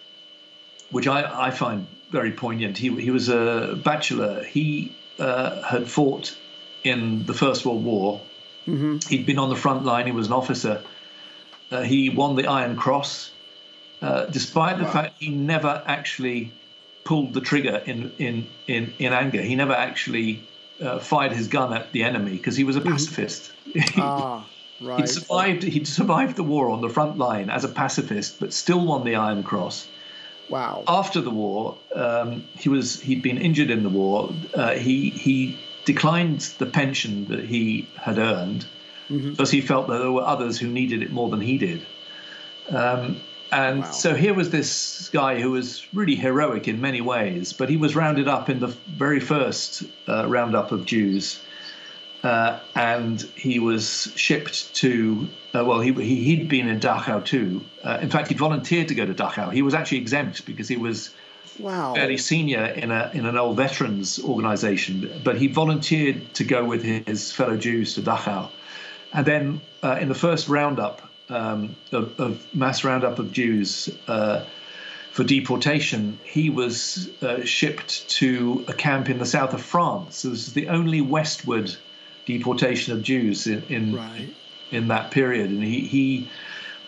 which 0.91 1.07
I, 1.07 1.47
I 1.47 1.51
find 1.51 1.87
very 2.11 2.33
poignant. 2.33 2.77
He 2.77 2.89
he 3.01 3.11
was 3.11 3.29
a 3.29 3.79
bachelor. 3.81 4.43
He 4.43 4.93
uh, 5.17 5.61
had 5.61 5.87
fought 5.87 6.37
in 6.83 7.25
the 7.25 7.33
First 7.33 7.65
World 7.65 7.85
War. 7.85 8.19
Mm-hmm. 8.67 8.97
He'd 9.07 9.25
been 9.25 9.39
on 9.39 9.49
the 9.49 9.61
front 9.65 9.85
line. 9.85 10.05
He 10.07 10.11
was 10.11 10.27
an 10.27 10.33
officer. 10.33 10.83
Uh, 11.71 11.83
he 11.83 12.09
won 12.09 12.35
the 12.35 12.47
Iron 12.47 12.75
Cross, 12.75 13.31
uh, 14.01 14.25
despite 14.25 14.77
the 14.77 14.85
fact 14.85 15.15
he 15.19 15.29
never 15.29 15.81
actually 15.85 16.51
pulled 17.05 17.33
the 17.33 17.41
trigger 17.41 17.81
in 17.85 18.11
in 18.17 18.47
in, 18.67 18.93
in 18.99 19.13
anger. 19.13 19.41
He 19.41 19.55
never 19.55 19.73
actually 19.73 20.43
uh, 20.81 20.99
fired 20.99 21.31
his 21.31 21.47
gun 21.47 21.73
at 21.73 21.91
the 21.91 22.03
enemy 22.03 22.31
because 22.31 22.55
he 22.55 22.63
was 22.63 22.75
a 22.75 22.81
mm-hmm. 22.81 22.91
pacifist. 22.91 23.51
ah, 23.97 24.47
right. 24.81 24.99
He'd 24.99 25.09
survived. 25.09 25.63
He'd 25.63 25.87
survived 25.87 26.35
the 26.35 26.43
war 26.43 26.69
on 26.69 26.81
the 26.81 26.89
front 26.89 27.17
line 27.17 27.49
as 27.49 27.63
a 27.63 27.69
pacifist, 27.69 28.39
but 28.39 28.53
still 28.53 28.85
won 28.85 29.03
the 29.03 29.15
Iron 29.15 29.43
Cross. 29.43 29.87
Wow. 30.49 30.83
After 30.87 31.21
the 31.21 31.29
war, 31.29 31.77
um, 31.93 32.43
he 32.57 32.69
was 32.69 32.99
he'd 33.01 33.21
been 33.21 33.37
injured 33.37 33.69
in 33.69 33.83
the 33.83 33.89
war. 33.89 34.33
Uh, 34.53 34.73
he 34.73 35.09
he 35.09 35.59
declined 35.85 36.41
the 36.57 36.65
pension 36.65 37.25
that 37.25 37.43
he 37.43 37.87
had 37.95 38.17
earned 38.17 38.65
mm-hmm. 39.09 39.31
because 39.31 39.51
he 39.51 39.61
felt 39.61 39.87
that 39.87 39.99
there 39.99 40.11
were 40.11 40.25
others 40.25 40.59
who 40.59 40.67
needed 40.67 41.03
it 41.03 41.11
more 41.11 41.29
than 41.29 41.41
he 41.41 41.57
did. 41.57 41.85
Um, 42.69 43.21
and 43.51 43.81
wow. 43.81 43.91
so 43.91 44.15
here 44.15 44.33
was 44.33 44.51
this 44.51 45.09
guy 45.09 45.39
who 45.39 45.51
was 45.51 45.85
really 45.93 46.15
heroic 46.15 46.67
in 46.67 46.79
many 46.81 47.01
ways, 47.01 47.53
but 47.53 47.69
he 47.69 47.77
was 47.77 47.95
rounded 47.95 48.27
up 48.27 48.49
in 48.49 48.59
the 48.59 48.67
very 48.67 49.19
first 49.19 49.83
uh, 50.07 50.27
roundup 50.27 50.71
of 50.71 50.85
Jews. 50.85 51.39
Uh, 52.21 52.59
and 52.75 53.21
he 53.35 53.59
was 53.59 54.11
shipped 54.15 54.75
to, 54.75 55.27
uh, 55.55 55.63
well, 55.63 55.79
he, 55.79 55.93
he, 55.93 56.35
had 56.35 56.49
been 56.49 56.67
in 56.67 56.79
Dachau 56.79 57.23
too. 57.23 57.63
Uh, 57.81 57.97
in 58.01 58.09
fact, 58.09 58.27
he 58.27 58.35
volunteered 58.35 58.89
to 58.89 58.95
go 58.95 59.05
to 59.05 59.13
Dachau. 59.13 59.53
He 59.53 59.61
was 59.61 59.73
actually 59.73 59.99
exempt 59.99 60.45
because 60.45 60.67
he 60.67 60.75
was 60.75 61.11
wow. 61.59 61.93
fairly 61.95 62.17
senior 62.17 62.65
in, 62.65 62.91
a, 62.91 63.09
in 63.13 63.25
an 63.25 63.37
old 63.37 63.55
veterans 63.55 64.21
organization, 64.21 65.09
but 65.23 65.37
he 65.37 65.47
volunteered 65.47 66.33
to 66.33 66.43
go 66.43 66.65
with 66.65 66.83
his 66.83 67.31
fellow 67.31 67.55
Jews 67.55 67.95
to 67.95 68.01
Dachau. 68.01 68.49
And 69.13 69.25
then 69.25 69.61
uh, 69.81 69.97
in 70.01 70.09
the 70.09 70.15
first 70.15 70.49
roundup, 70.49 71.08
um, 71.29 71.75
of, 71.91 72.19
of, 72.19 72.55
mass 72.55 72.83
roundup 72.83 73.19
of 73.19 73.31
Jews 73.31 73.89
uh, 74.07 74.45
for 75.11 75.23
deportation, 75.23 76.19
he 76.23 76.49
was 76.49 77.09
uh, 77.21 77.43
shipped 77.43 78.09
to 78.09 78.63
a 78.67 78.73
camp 78.73 79.09
in 79.09 79.17
the 79.17 79.25
south 79.25 79.53
of 79.53 79.61
France. 79.61 80.21
This 80.21 80.47
is 80.47 80.53
the 80.53 80.69
only 80.69 81.01
westward 81.01 81.75
deportation 82.25 82.93
of 82.93 83.01
Jews 83.01 83.47
in 83.47 83.63
in, 83.69 83.95
right. 83.95 84.33
in 84.71 84.87
that 84.89 85.11
period, 85.11 85.49
and 85.49 85.63
he 85.63 85.79
he 85.81 86.29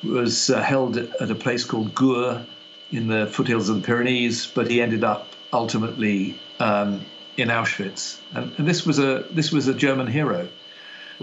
was 0.03 0.49
uh, 0.49 0.61
held 0.61 0.97
at 0.97 1.31
a 1.31 1.35
place 1.35 1.63
called 1.63 1.93
Gurs 1.93 2.45
in 2.91 3.07
the 3.07 3.27
foothills 3.27 3.69
of 3.69 3.75
the 3.77 3.81
Pyrenees, 3.81 4.47
but 4.47 4.69
he 4.69 4.81
ended 4.81 5.03
up 5.03 5.27
ultimately 5.53 6.39
um, 6.59 7.05
in 7.37 7.49
Auschwitz, 7.49 8.19
and, 8.33 8.51
and 8.57 8.67
this 8.67 8.85
was 8.85 8.99
a 8.99 9.25
this 9.31 9.51
was 9.51 9.67
a 9.67 9.73
German 9.73 10.07
hero. 10.07 10.47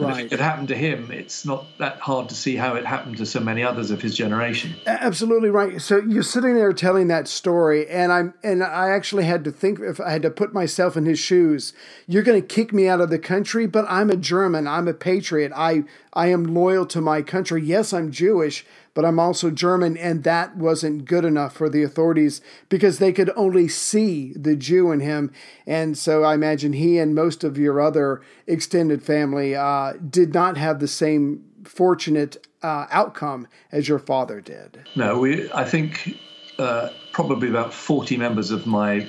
Right. 0.06 0.26
If 0.26 0.32
it 0.32 0.40
happened 0.40 0.68
to 0.68 0.76
him, 0.76 1.10
it's 1.10 1.44
not 1.44 1.66
that 1.78 1.98
hard 2.00 2.28
to 2.28 2.34
see 2.34 2.56
how 2.56 2.74
it 2.74 2.86
happened 2.86 3.16
to 3.18 3.26
so 3.26 3.40
many 3.40 3.62
others 3.62 3.90
of 3.90 4.00
his 4.00 4.16
generation. 4.16 4.74
Absolutely 4.86 5.50
right. 5.50 5.80
So 5.80 5.98
you're 5.98 6.22
sitting 6.22 6.54
there 6.54 6.72
telling 6.72 7.08
that 7.08 7.28
story, 7.28 7.88
and 7.88 8.12
I'm 8.12 8.34
and 8.42 8.62
I 8.62 8.90
actually 8.90 9.24
had 9.24 9.44
to 9.44 9.50
think 9.50 9.80
if 9.80 10.00
I 10.00 10.10
had 10.10 10.22
to 10.22 10.30
put 10.30 10.52
myself 10.52 10.96
in 10.96 11.04
his 11.04 11.18
shoes. 11.18 11.72
You're 12.06 12.22
going 12.22 12.40
to 12.40 12.46
kick 12.46 12.72
me 12.72 12.88
out 12.88 13.00
of 13.00 13.10
the 13.10 13.18
country, 13.18 13.66
but 13.66 13.84
I'm 13.88 14.10
a 14.10 14.16
German. 14.16 14.66
I'm 14.66 14.88
a 14.88 14.94
patriot. 14.94 15.52
I 15.54 15.84
I 16.12 16.28
am 16.28 16.54
loyal 16.54 16.86
to 16.86 17.00
my 17.00 17.22
country. 17.22 17.62
Yes, 17.62 17.92
I'm 17.92 18.10
Jewish, 18.10 18.64
but 18.94 19.04
I'm 19.04 19.18
also 19.18 19.50
German, 19.50 19.96
and 19.96 20.24
that 20.24 20.56
wasn't 20.56 21.04
good 21.04 21.24
enough 21.24 21.54
for 21.54 21.68
the 21.68 21.82
authorities 21.82 22.40
because 22.68 22.98
they 22.98 23.12
could 23.12 23.30
only 23.36 23.68
see 23.68 24.32
the 24.34 24.56
Jew 24.56 24.90
in 24.90 25.00
him. 25.00 25.32
And 25.66 25.96
so 25.96 26.24
I 26.24 26.34
imagine 26.34 26.72
he 26.72 26.98
and 26.98 27.14
most 27.14 27.44
of 27.44 27.58
your 27.58 27.80
other 27.80 28.22
extended 28.46 29.02
family 29.02 29.54
uh, 29.54 29.94
did 30.10 30.34
not 30.34 30.56
have 30.56 30.80
the 30.80 30.88
same 30.88 31.44
fortunate 31.64 32.46
uh, 32.62 32.86
outcome 32.90 33.46
as 33.70 33.88
your 33.88 33.98
father 33.98 34.40
did. 34.40 34.84
No, 34.96 35.18
we. 35.18 35.50
I 35.52 35.64
think 35.64 36.18
uh, 36.58 36.88
probably 37.12 37.48
about 37.48 37.72
40 37.72 38.16
members 38.16 38.50
of 38.50 38.66
my 38.66 39.08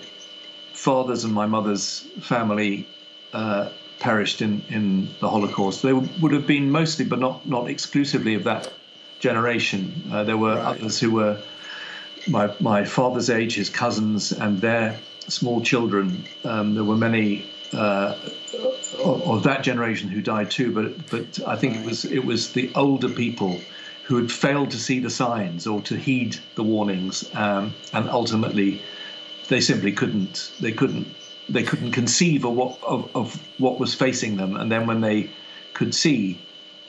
father's 0.74 1.24
and 1.24 1.34
my 1.34 1.46
mother's 1.46 2.08
family 2.22 2.88
uh, 3.34 3.70
perished 4.00 4.42
in, 4.42 4.62
in 4.70 5.10
the 5.20 5.30
Holocaust. 5.30 5.82
They 5.84 5.94
would 5.94 6.32
have 6.32 6.48
been 6.48 6.72
mostly, 6.72 7.06
but 7.06 7.20
not, 7.20 7.48
not 7.48 7.70
exclusively, 7.70 8.36
of 8.36 8.44
that 8.46 8.72
generation. 9.20 10.04
Uh, 10.12 10.24
there 10.24 10.38
were 10.38 10.56
right. 10.56 10.78
others 10.78 11.00
who 11.00 11.12
were 11.12 11.38
my, 12.28 12.54
my 12.60 12.84
father's 12.86 13.30
age, 13.30 13.56
his 13.56 13.70
cousins, 13.70 14.32
and 14.32 14.60
their 14.62 15.00
small 15.28 15.62
children. 15.62 16.24
Um, 16.44 16.76
there 16.76 16.84
were 16.84 16.98
many 16.98 17.46
uh, 17.74 18.16
of 19.04 19.44
that 19.44 19.64
generation 19.64 20.10
who 20.10 20.22
died 20.22 20.52
too, 20.52 20.72
but 20.74 21.10
but 21.10 21.48
I 21.48 21.56
think 21.56 21.76
right. 21.76 21.84
it 21.84 21.88
was 21.88 22.06
it 22.06 22.26
was 22.26 22.54
the 22.54 22.72
older 22.76 23.10
people 23.10 23.60
who 24.06 24.18
had 24.18 24.32
failed 24.32 24.72
to 24.72 24.78
see 24.78 25.00
the 25.00 25.10
signs 25.10 25.68
or 25.68 25.82
to 25.82 25.96
heed 25.96 26.38
the 26.56 26.64
warnings, 26.64 27.30
um, 27.36 27.74
and 27.94 28.10
ultimately 28.10 28.82
they 29.48 29.62
simply 29.62 29.92
couldn't 29.92 30.52
they 30.60 30.72
couldn't 30.72 31.08
they 31.48 31.64
couldn't 31.64 31.92
conceive 31.92 32.46
of 32.46 32.54
what 32.54 32.82
of, 32.84 33.10
of 33.16 33.40
what 33.60 33.80
was 33.80 33.94
facing 33.94 34.38
them, 34.38 34.56
and 34.56 34.72
then 34.72 34.88
when 34.88 35.02
they 35.02 35.30
could 35.74 35.94
see 35.94 36.42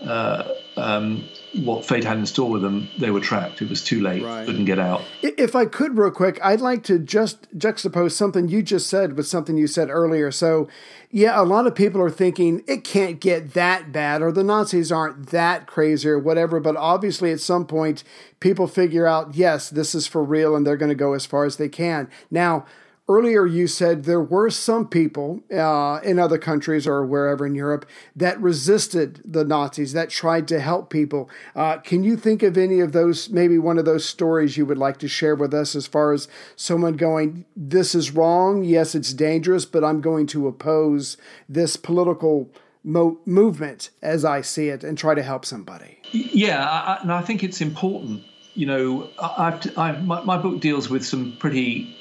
uh, 0.06 0.54
um, 0.76 1.24
what 1.55 1.84
fate 1.84 2.05
had 2.05 2.18
in 2.18 2.26
store 2.26 2.51
with 2.51 2.62
them, 2.62 2.88
they 2.98 3.11
were 3.11 3.20
trapped. 3.20 3.61
It 3.61 3.68
was 3.68 3.82
too 3.82 4.01
late. 4.01 4.22
Right. 4.22 4.46
Couldn't 4.46 4.66
get 4.66 4.78
out. 4.78 5.03
If 5.22 5.57
I 5.57 5.64
could, 5.64 5.98
real 5.98 6.11
quick, 6.11 6.38
I'd 6.42 6.61
like 6.61 6.84
to 6.84 6.98
just 6.98 7.57
juxtapose 7.59 8.12
something 8.12 8.48
you 8.48 8.62
just 8.62 8.88
said 8.88 9.16
with 9.16 9.26
something 9.26 9.57
you 9.57 9.66
said 9.66 9.90
earlier. 9.90 10.30
So, 10.30 10.68
yeah, 11.11 11.40
a 11.40 11.42
lot 11.42 11.66
of 11.66 11.74
people 11.74 12.01
are 12.01 12.11
thinking 12.11 12.62
it 12.68 12.84
can't 12.84 13.20
get 13.20 13.55
that 13.55 13.90
bad, 13.90 14.22
or 14.22 14.30
the 14.30 14.44
Nazis 14.44 14.92
aren't 14.92 15.28
that 15.30 15.66
crazy, 15.66 16.09
or 16.09 16.18
whatever. 16.18 16.61
But 16.61 16.76
obviously, 16.76 17.32
at 17.32 17.40
some 17.40 17.66
point, 17.66 18.05
people 18.38 18.66
figure 18.66 19.07
out, 19.07 19.34
yes, 19.34 19.70
this 19.70 19.94
is 19.94 20.07
for 20.07 20.22
real, 20.22 20.55
and 20.55 20.66
they're 20.66 20.76
going 20.76 20.90
to 20.90 20.94
go 20.94 21.14
as 21.14 21.26
far 21.26 21.44
as 21.44 21.57
they 21.57 21.68
can. 21.68 22.09
Now, 22.30 22.64
Earlier, 23.11 23.44
you 23.44 23.66
said 23.66 24.04
there 24.04 24.20
were 24.20 24.50
some 24.50 24.86
people 24.86 25.42
uh, 25.52 25.98
in 26.04 26.20
other 26.20 26.38
countries 26.38 26.86
or 26.86 27.04
wherever 27.04 27.44
in 27.44 27.56
Europe 27.56 27.84
that 28.14 28.40
resisted 28.40 29.20
the 29.24 29.44
Nazis, 29.44 29.94
that 29.94 30.11
tried 30.11 30.46
to 30.46 30.61
help 30.61 30.90
people. 30.90 31.28
Uh, 31.56 31.78
can 31.78 32.04
you 32.04 32.16
think 32.16 32.44
of 32.44 32.56
any 32.56 32.78
of 32.78 32.92
those, 32.92 33.28
maybe 33.28 33.58
one 33.58 33.78
of 33.78 33.84
those 33.84 34.04
stories 34.04 34.56
you 34.56 34.64
would 34.64 34.78
like 34.78 34.98
to 34.98 35.08
share 35.08 35.34
with 35.34 35.52
us 35.52 35.74
as 35.74 35.88
far 35.88 36.12
as 36.12 36.28
someone 36.54 36.92
going, 36.92 37.46
This 37.56 37.96
is 37.96 38.12
wrong. 38.12 38.62
Yes, 38.62 38.94
it's 38.94 39.12
dangerous, 39.12 39.64
but 39.64 39.82
I'm 39.82 40.00
going 40.00 40.28
to 40.28 40.46
oppose 40.46 41.16
this 41.48 41.76
political 41.76 42.48
mo- 42.84 43.18
movement 43.26 43.90
as 44.02 44.24
I 44.24 44.40
see 44.40 44.68
it 44.68 44.84
and 44.84 44.96
try 44.96 45.16
to 45.16 45.22
help 45.24 45.44
somebody? 45.44 45.98
Yeah, 46.12 46.64
I, 46.64 47.00
and 47.02 47.11
I 47.11 47.22
think 47.22 47.42
it's 47.42 47.61
important. 47.61 48.22
You 48.54 48.66
know, 48.66 49.11
I've, 49.20 49.76
I've 49.76 50.04
my, 50.04 50.22
my 50.22 50.38
book 50.38 50.61
deals 50.61 50.88
with 50.88 51.04
some 51.04 51.36
pretty 51.40 51.96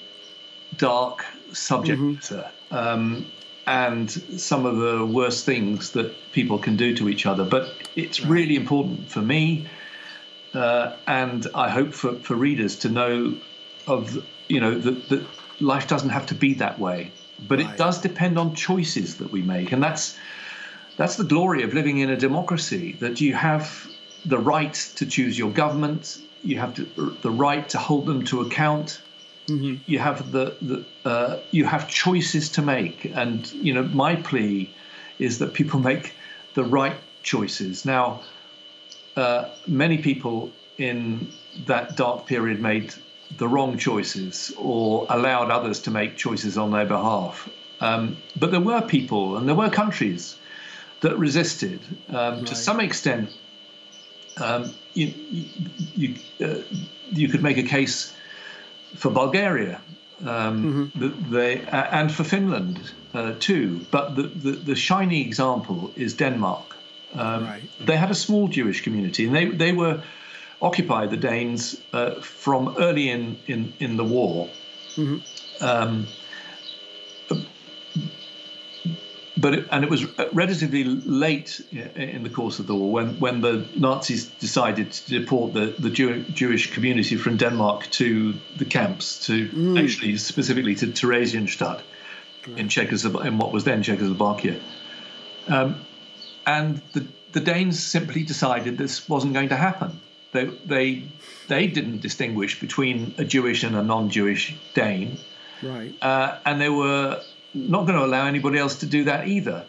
dark 0.79 1.25
subject 1.53 1.99
mm-hmm. 1.99 2.13
matter 2.13 2.51
um, 2.71 3.25
and 3.67 4.09
some 4.09 4.65
of 4.65 4.77
the 4.77 5.05
worst 5.05 5.45
things 5.45 5.91
that 5.91 6.15
people 6.31 6.57
can 6.57 6.75
do 6.75 6.95
to 6.95 7.07
each 7.07 7.27
other. 7.27 7.43
But 7.43 7.71
it's 7.95 8.25
really 8.25 8.55
important 8.55 9.11
for 9.11 9.21
me 9.21 9.67
uh, 10.53 10.95
and 11.07 11.47
I 11.53 11.69
hope 11.69 11.93
for, 11.93 12.15
for 12.15 12.35
readers 12.35 12.77
to 12.79 12.89
know 12.89 13.35
of 13.87 14.25
you 14.47 14.59
know 14.59 14.77
that, 14.77 15.09
that 15.09 15.25
life 15.59 15.87
doesn't 15.87 16.09
have 16.09 16.25
to 16.27 16.35
be 16.35 16.55
that 16.55 16.79
way, 16.79 17.11
but 17.47 17.59
right. 17.59 17.69
it 17.69 17.77
does 17.77 18.01
depend 18.01 18.39
on 18.39 18.55
choices 18.55 19.17
that 19.17 19.31
we 19.31 19.41
make, 19.41 19.71
and 19.71 19.81
that's 19.81 20.17
that's 20.97 21.15
the 21.15 21.23
glory 21.23 21.63
of 21.63 21.73
living 21.73 21.99
in 21.99 22.09
a 22.09 22.17
democracy. 22.17 22.93
That 22.99 23.21
you 23.21 23.33
have 23.35 23.87
the 24.25 24.39
right 24.39 24.73
to 24.95 25.05
choose 25.05 25.37
your 25.37 25.51
government, 25.51 26.19
you 26.43 26.59
have 26.59 26.73
to, 26.75 27.15
the 27.21 27.31
right 27.31 27.67
to 27.69 27.77
hold 27.77 28.05
them 28.05 28.25
to 28.25 28.41
account. 28.41 29.01
Mm-hmm. 29.49 29.75
You 29.85 29.99
have 29.99 30.31
the, 30.31 30.55
the 30.61 30.85
uh, 31.09 31.39
you 31.51 31.65
have 31.65 31.87
choices 31.87 32.49
to 32.49 32.61
make, 32.61 33.05
and 33.05 33.51
you 33.51 33.73
know 33.73 33.83
my 33.83 34.15
plea 34.15 34.73
is 35.17 35.39
that 35.39 35.53
people 35.53 35.79
make 35.79 36.13
the 36.53 36.63
right 36.63 36.95
choices. 37.23 37.85
Now, 37.85 38.21
uh, 39.15 39.49
many 39.67 39.97
people 39.97 40.51
in 40.77 41.31
that 41.65 41.97
dark 41.97 42.25
period 42.25 42.61
made 42.61 42.93
the 43.37 43.47
wrong 43.47 43.77
choices 43.77 44.53
or 44.57 45.05
allowed 45.09 45.51
others 45.51 45.79
to 45.81 45.91
make 45.91 46.15
choices 46.15 46.57
on 46.57 46.71
their 46.71 46.85
behalf. 46.85 47.49
Um, 47.81 48.17
but 48.37 48.51
there 48.51 48.59
were 48.59 48.81
people 48.81 49.37
and 49.37 49.47
there 49.47 49.55
were 49.55 49.69
countries 49.69 50.37
that 51.01 51.17
resisted. 51.17 51.79
Um, 52.09 52.15
right. 52.15 52.47
To 52.47 52.55
some 52.55 52.79
extent, 52.79 53.29
um, 54.37 54.73
you, 54.93 55.13
you, 55.95 56.15
uh, 56.41 56.61
you, 57.11 57.27
could 57.27 57.43
make 57.43 57.57
a 57.57 57.63
case 57.63 58.13
for 58.95 59.11
Bulgaria 59.11 59.81
um, 60.25 60.89
mm-hmm. 60.91 61.33
they, 61.33 61.61
uh, 61.61 61.87
and 61.91 62.11
for 62.11 62.23
Finland 62.23 62.91
uh, 63.13 63.33
too. 63.39 63.85
But 63.91 64.15
the, 64.15 64.23
the, 64.23 64.51
the, 64.51 64.75
shiny 64.75 65.21
example 65.21 65.91
is 65.95 66.13
Denmark. 66.13 66.75
Um, 67.13 67.45
right. 67.45 67.61
They 67.85 67.97
had 67.97 68.11
a 68.11 68.15
small 68.15 68.47
Jewish 68.47 68.83
community, 68.83 69.25
and 69.25 69.35
they, 69.35 69.45
they 69.45 69.71
were 69.71 70.03
occupied, 70.61 71.09
the 71.09 71.17
Danes, 71.17 71.81
uh, 71.93 72.15
from 72.21 72.75
early 72.77 73.09
in, 73.09 73.37
in, 73.47 73.73
in 73.79 73.97
the 73.97 74.03
war. 74.03 74.49
Mm-hmm. 74.95 75.63
Um, 75.63 76.07
but 79.39 79.53
it, 79.53 79.67
and 79.71 79.83
it 79.83 79.89
was 79.89 80.05
relatively 80.33 80.83
late 80.83 81.61
in 81.95 82.23
the 82.23 82.29
course 82.29 82.59
of 82.59 82.67
the 82.67 82.75
war 82.75 82.91
when, 82.91 83.19
when 83.19 83.41
the 83.41 83.65
Nazis 83.75 84.25
decided 84.25 84.91
to 84.91 85.19
deport 85.19 85.53
the, 85.53 85.67
the 85.79 85.89
Jew, 85.89 86.23
Jewish 86.23 86.73
community 86.73 87.15
from 87.15 87.37
Denmark 87.37 87.89
to 87.91 88.33
the 88.57 88.65
camps, 88.65 89.25
to 89.27 89.47
mm. 89.49 89.81
actually 89.81 90.17
specifically 90.17 90.75
to 90.75 90.87
Theresienstadt 90.87 91.81
in 92.57 92.67
Czechoslovakia, 92.69 93.27
in 93.27 93.37
what 93.37 93.51
was 93.51 93.63
then 93.63 93.83
Czechoslovakia. 93.83 94.59
Um, 95.47 95.85
and 96.45 96.81
the, 96.93 97.05
the 97.31 97.39
Danes 97.39 97.81
simply 97.81 98.23
decided 98.23 98.77
this 98.77 99.07
wasn't 99.07 99.33
going 99.33 99.49
to 99.49 99.55
happen. 99.55 99.99
They, 100.31 100.45
they, 100.45 101.03
they 101.47 101.67
didn't 101.67 102.01
distinguish 102.01 102.59
between 102.59 103.13
a 103.17 103.23
Jewish 103.23 103.63
and 103.63 103.75
a 103.75 103.83
non-Jewish 103.83 104.55
Dane, 104.73 105.17
right? 105.63 105.93
Uh, 106.01 106.37
and 106.45 106.61
they 106.61 106.69
were 106.69 107.21
not 107.53 107.85
going 107.85 107.97
to 107.97 108.05
allow 108.05 108.25
anybody 108.25 108.57
else 108.57 108.75
to 108.79 108.85
do 108.85 109.03
that 109.05 109.27
either. 109.27 109.65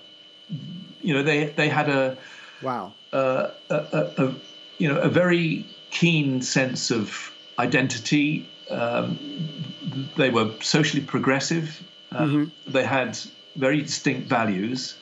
You 1.03 1.15
know, 1.15 1.23
they 1.23 1.47
they 1.47 1.69
had 1.69 1.89
a 1.89 2.17
wow, 2.63 2.93
uh, 3.13 3.51
a, 3.71 3.75
a, 3.75 4.25
a, 4.25 4.35
you 4.79 4.89
know, 4.89 4.99
a 5.01 5.09
very 5.09 5.67
keen 5.91 6.43
sense 6.43 6.91
of 6.91 7.33
identity. 7.59 8.49
Um, 8.71 9.19
they 10.17 10.31
were 10.31 10.53
socially 10.61 11.03
progressive. 11.03 11.83
Um, 12.13 12.31
mm-hmm. 12.31 12.73
They 12.73 12.85
had 12.85 13.19
very 13.57 13.83
distinct 13.83 14.29
values, 14.29 14.97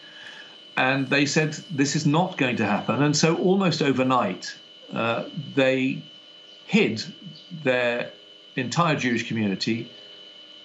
and 0.76 1.08
they 1.08 1.26
said 1.26 1.54
this 1.70 1.96
is 1.96 2.06
not 2.06 2.36
going 2.36 2.56
to 2.56 2.66
happen. 2.66 3.02
And 3.02 3.16
so, 3.16 3.36
almost 3.36 3.82
overnight, 3.82 4.56
uh, 4.92 5.24
they 5.54 6.02
hid 6.66 7.02
their 7.64 8.12
entire 8.56 8.96
Jewish 8.96 9.26
community 9.26 9.90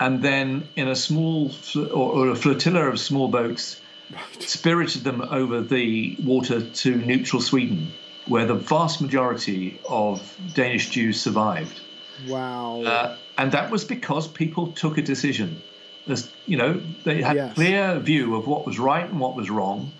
and 0.03 0.21
then 0.21 0.67
in 0.75 0.89
a 0.89 0.95
small 0.97 1.49
or, 1.75 2.09
or 2.17 2.27
a 2.27 2.35
flotilla 2.35 2.89
of 2.89 2.99
small 2.99 3.29
boats, 3.29 3.79
right. 4.11 4.43
spirited 4.43 5.05
them 5.05 5.21
over 5.21 5.61
the 5.61 6.17
water 6.21 6.59
to 6.59 6.95
neutral 6.97 7.41
Sweden, 7.41 7.87
where 8.27 8.45
the 8.45 8.53
vast 8.53 9.01
majority 9.01 9.79
of 9.87 10.37
Danish 10.55 10.89
Jews 10.89 11.21
survived. 11.21 11.79
Wow! 12.27 12.81
Uh, 12.83 13.17
and 13.37 13.53
that 13.53 13.71
was 13.71 13.85
because 13.85 14.27
people 14.27 14.73
took 14.73 14.97
a 14.97 15.01
decision. 15.01 15.61
As, 16.05 16.29
you 16.47 16.57
know, 16.57 16.81
they 17.05 17.21
had 17.21 17.37
yes. 17.37 17.51
a 17.51 17.55
clear 17.55 17.97
view 17.99 18.35
of 18.35 18.45
what 18.45 18.65
was 18.65 18.77
right 18.77 19.09
and 19.09 19.21
what 19.21 19.37
was 19.37 19.49
wrong, 19.49 19.93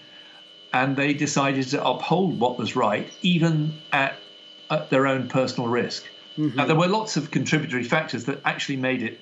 and 0.74 0.97
they 0.97 1.14
decided 1.14 1.66
to 1.70 1.82
uphold 1.82 2.38
what 2.41 2.58
was 2.58 2.76
right, 2.76 3.08
even 3.22 3.74
at, 3.93 4.16
at 4.70 4.89
their 4.89 5.08
own 5.08 5.30
personal 5.30 5.70
risk. 5.70 6.04
Mm-hmm. 6.38 6.58
Now, 6.58 6.66
there 6.66 6.76
were 6.76 6.88
lots 6.88 7.16
of 7.16 7.32
contributory 7.32 7.86
factors 7.86 8.26
that 8.26 8.41
actually 8.43 8.76
made 8.76 9.01
it 9.01 9.22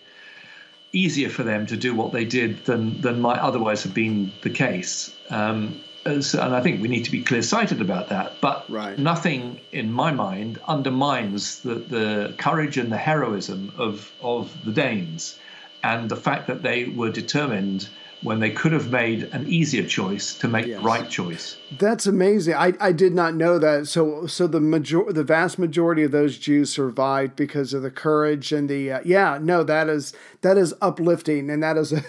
easier 0.93 1.29
for 1.29 1.43
them 1.43 1.65
to 1.67 1.77
do 1.77 1.95
what 1.95 2.11
they 2.11 2.25
did 2.25 2.65
than 2.65 3.01
than 3.01 3.21
might 3.21 3.39
otherwise 3.39 3.83
have 3.83 3.93
been 3.93 4.31
the 4.41 4.49
case. 4.49 5.13
Um, 5.29 5.81
and 6.03 6.25
I 6.35 6.61
think 6.61 6.81
we 6.81 6.87
need 6.87 7.05
to 7.05 7.11
be 7.11 7.21
clear-sighted 7.21 7.79
about 7.79 8.09
that. 8.09 8.41
But 8.41 8.65
right. 8.69 8.97
nothing, 8.97 9.59
in 9.71 9.91
my 9.91 10.11
mind, 10.11 10.59
undermines 10.67 11.59
the, 11.59 11.75
the 11.75 12.33
courage 12.37 12.77
and 12.77 12.91
the 12.91 12.97
heroism 12.97 13.71
of 13.77 14.11
of 14.21 14.51
the 14.65 14.71
Danes, 14.71 15.37
and 15.83 16.09
the 16.09 16.15
fact 16.15 16.47
that 16.47 16.63
they 16.63 16.85
were 16.85 17.11
determined 17.11 17.87
when 18.23 18.39
they 18.39 18.51
could 18.51 18.71
have 18.71 18.91
made 18.91 19.23
an 19.33 19.47
easier 19.47 19.83
choice 19.83 20.35
to 20.35 20.47
make 20.47 20.67
yes. 20.67 20.77
the 20.77 20.83
right 20.83 21.09
choice. 21.09 21.57
That's 21.79 22.05
amazing. 22.05 22.53
I, 22.53 22.73
I 22.79 22.91
did 22.91 23.13
not 23.13 23.35
know 23.35 23.57
that. 23.59 23.87
So 23.87 24.27
so 24.27 24.47
the 24.47 24.59
major 24.59 25.03
the 25.11 25.23
vast 25.23 25.57
majority 25.57 26.03
of 26.03 26.11
those 26.11 26.37
Jews 26.37 26.71
survived 26.71 27.35
because 27.35 27.73
of 27.73 27.81
the 27.81 27.91
courage 27.91 28.51
and 28.51 28.69
the 28.69 28.91
uh, 28.91 28.99
yeah 29.03 29.39
no 29.41 29.63
that 29.63 29.89
is 29.89 30.13
that 30.41 30.57
is 30.57 30.73
uplifting 30.81 31.49
and 31.49 31.63
that 31.63 31.77
is 31.77 31.93
a 31.93 32.03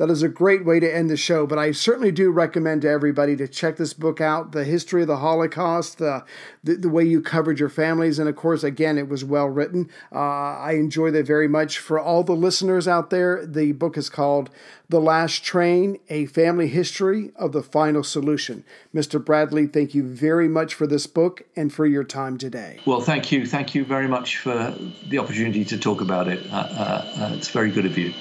that 0.00 0.08
is 0.08 0.22
a 0.22 0.28
great 0.28 0.64
way 0.64 0.80
to 0.80 0.90
end 0.90 1.10
the 1.10 1.16
show. 1.16 1.46
But 1.46 1.58
I 1.58 1.72
certainly 1.72 2.10
do 2.10 2.30
recommend 2.30 2.80
to 2.82 2.88
everybody 2.88 3.36
to 3.36 3.46
check 3.46 3.76
this 3.76 3.92
book 3.92 4.18
out 4.18 4.52
the 4.52 4.64
history 4.64 5.02
of 5.02 5.08
the 5.08 5.18
Holocaust, 5.18 5.98
the, 5.98 6.24
the, 6.64 6.76
the 6.76 6.88
way 6.88 7.04
you 7.04 7.20
covered 7.20 7.60
your 7.60 7.68
families. 7.68 8.18
And 8.18 8.26
of 8.26 8.34
course, 8.34 8.64
again, 8.64 8.96
it 8.96 9.10
was 9.10 9.26
well 9.26 9.48
written. 9.48 9.90
Uh, 10.10 10.56
I 10.56 10.72
enjoy 10.80 11.10
that 11.10 11.26
very 11.26 11.48
much. 11.48 11.78
For 11.78 12.00
all 12.00 12.24
the 12.24 12.32
listeners 12.32 12.88
out 12.88 13.10
there, 13.10 13.44
the 13.44 13.72
book 13.72 13.98
is 13.98 14.08
called 14.08 14.48
The 14.88 15.00
Last 15.00 15.44
Train 15.44 15.98
A 16.08 16.24
Family 16.24 16.68
History 16.68 17.30
of 17.36 17.52
the 17.52 17.62
Final 17.62 18.02
Solution. 18.02 18.64
Mr. 18.94 19.22
Bradley, 19.22 19.66
thank 19.66 19.94
you 19.94 20.02
very 20.02 20.48
much 20.48 20.72
for 20.72 20.86
this 20.86 21.06
book 21.06 21.42
and 21.54 21.70
for 21.70 21.84
your 21.84 22.04
time 22.04 22.38
today. 22.38 22.80
Well, 22.86 23.02
thank 23.02 23.30
you. 23.30 23.44
Thank 23.44 23.74
you 23.74 23.84
very 23.84 24.08
much 24.08 24.38
for 24.38 24.74
the 25.10 25.18
opportunity 25.18 25.62
to 25.66 25.76
talk 25.76 26.00
about 26.00 26.26
it. 26.26 26.50
Uh, 26.50 26.56
uh, 26.56 27.14
uh 27.18 27.34
it's 27.34 27.50
very 27.50 27.70
good 27.70 27.84
of 27.84 27.98
you. 27.98 28.14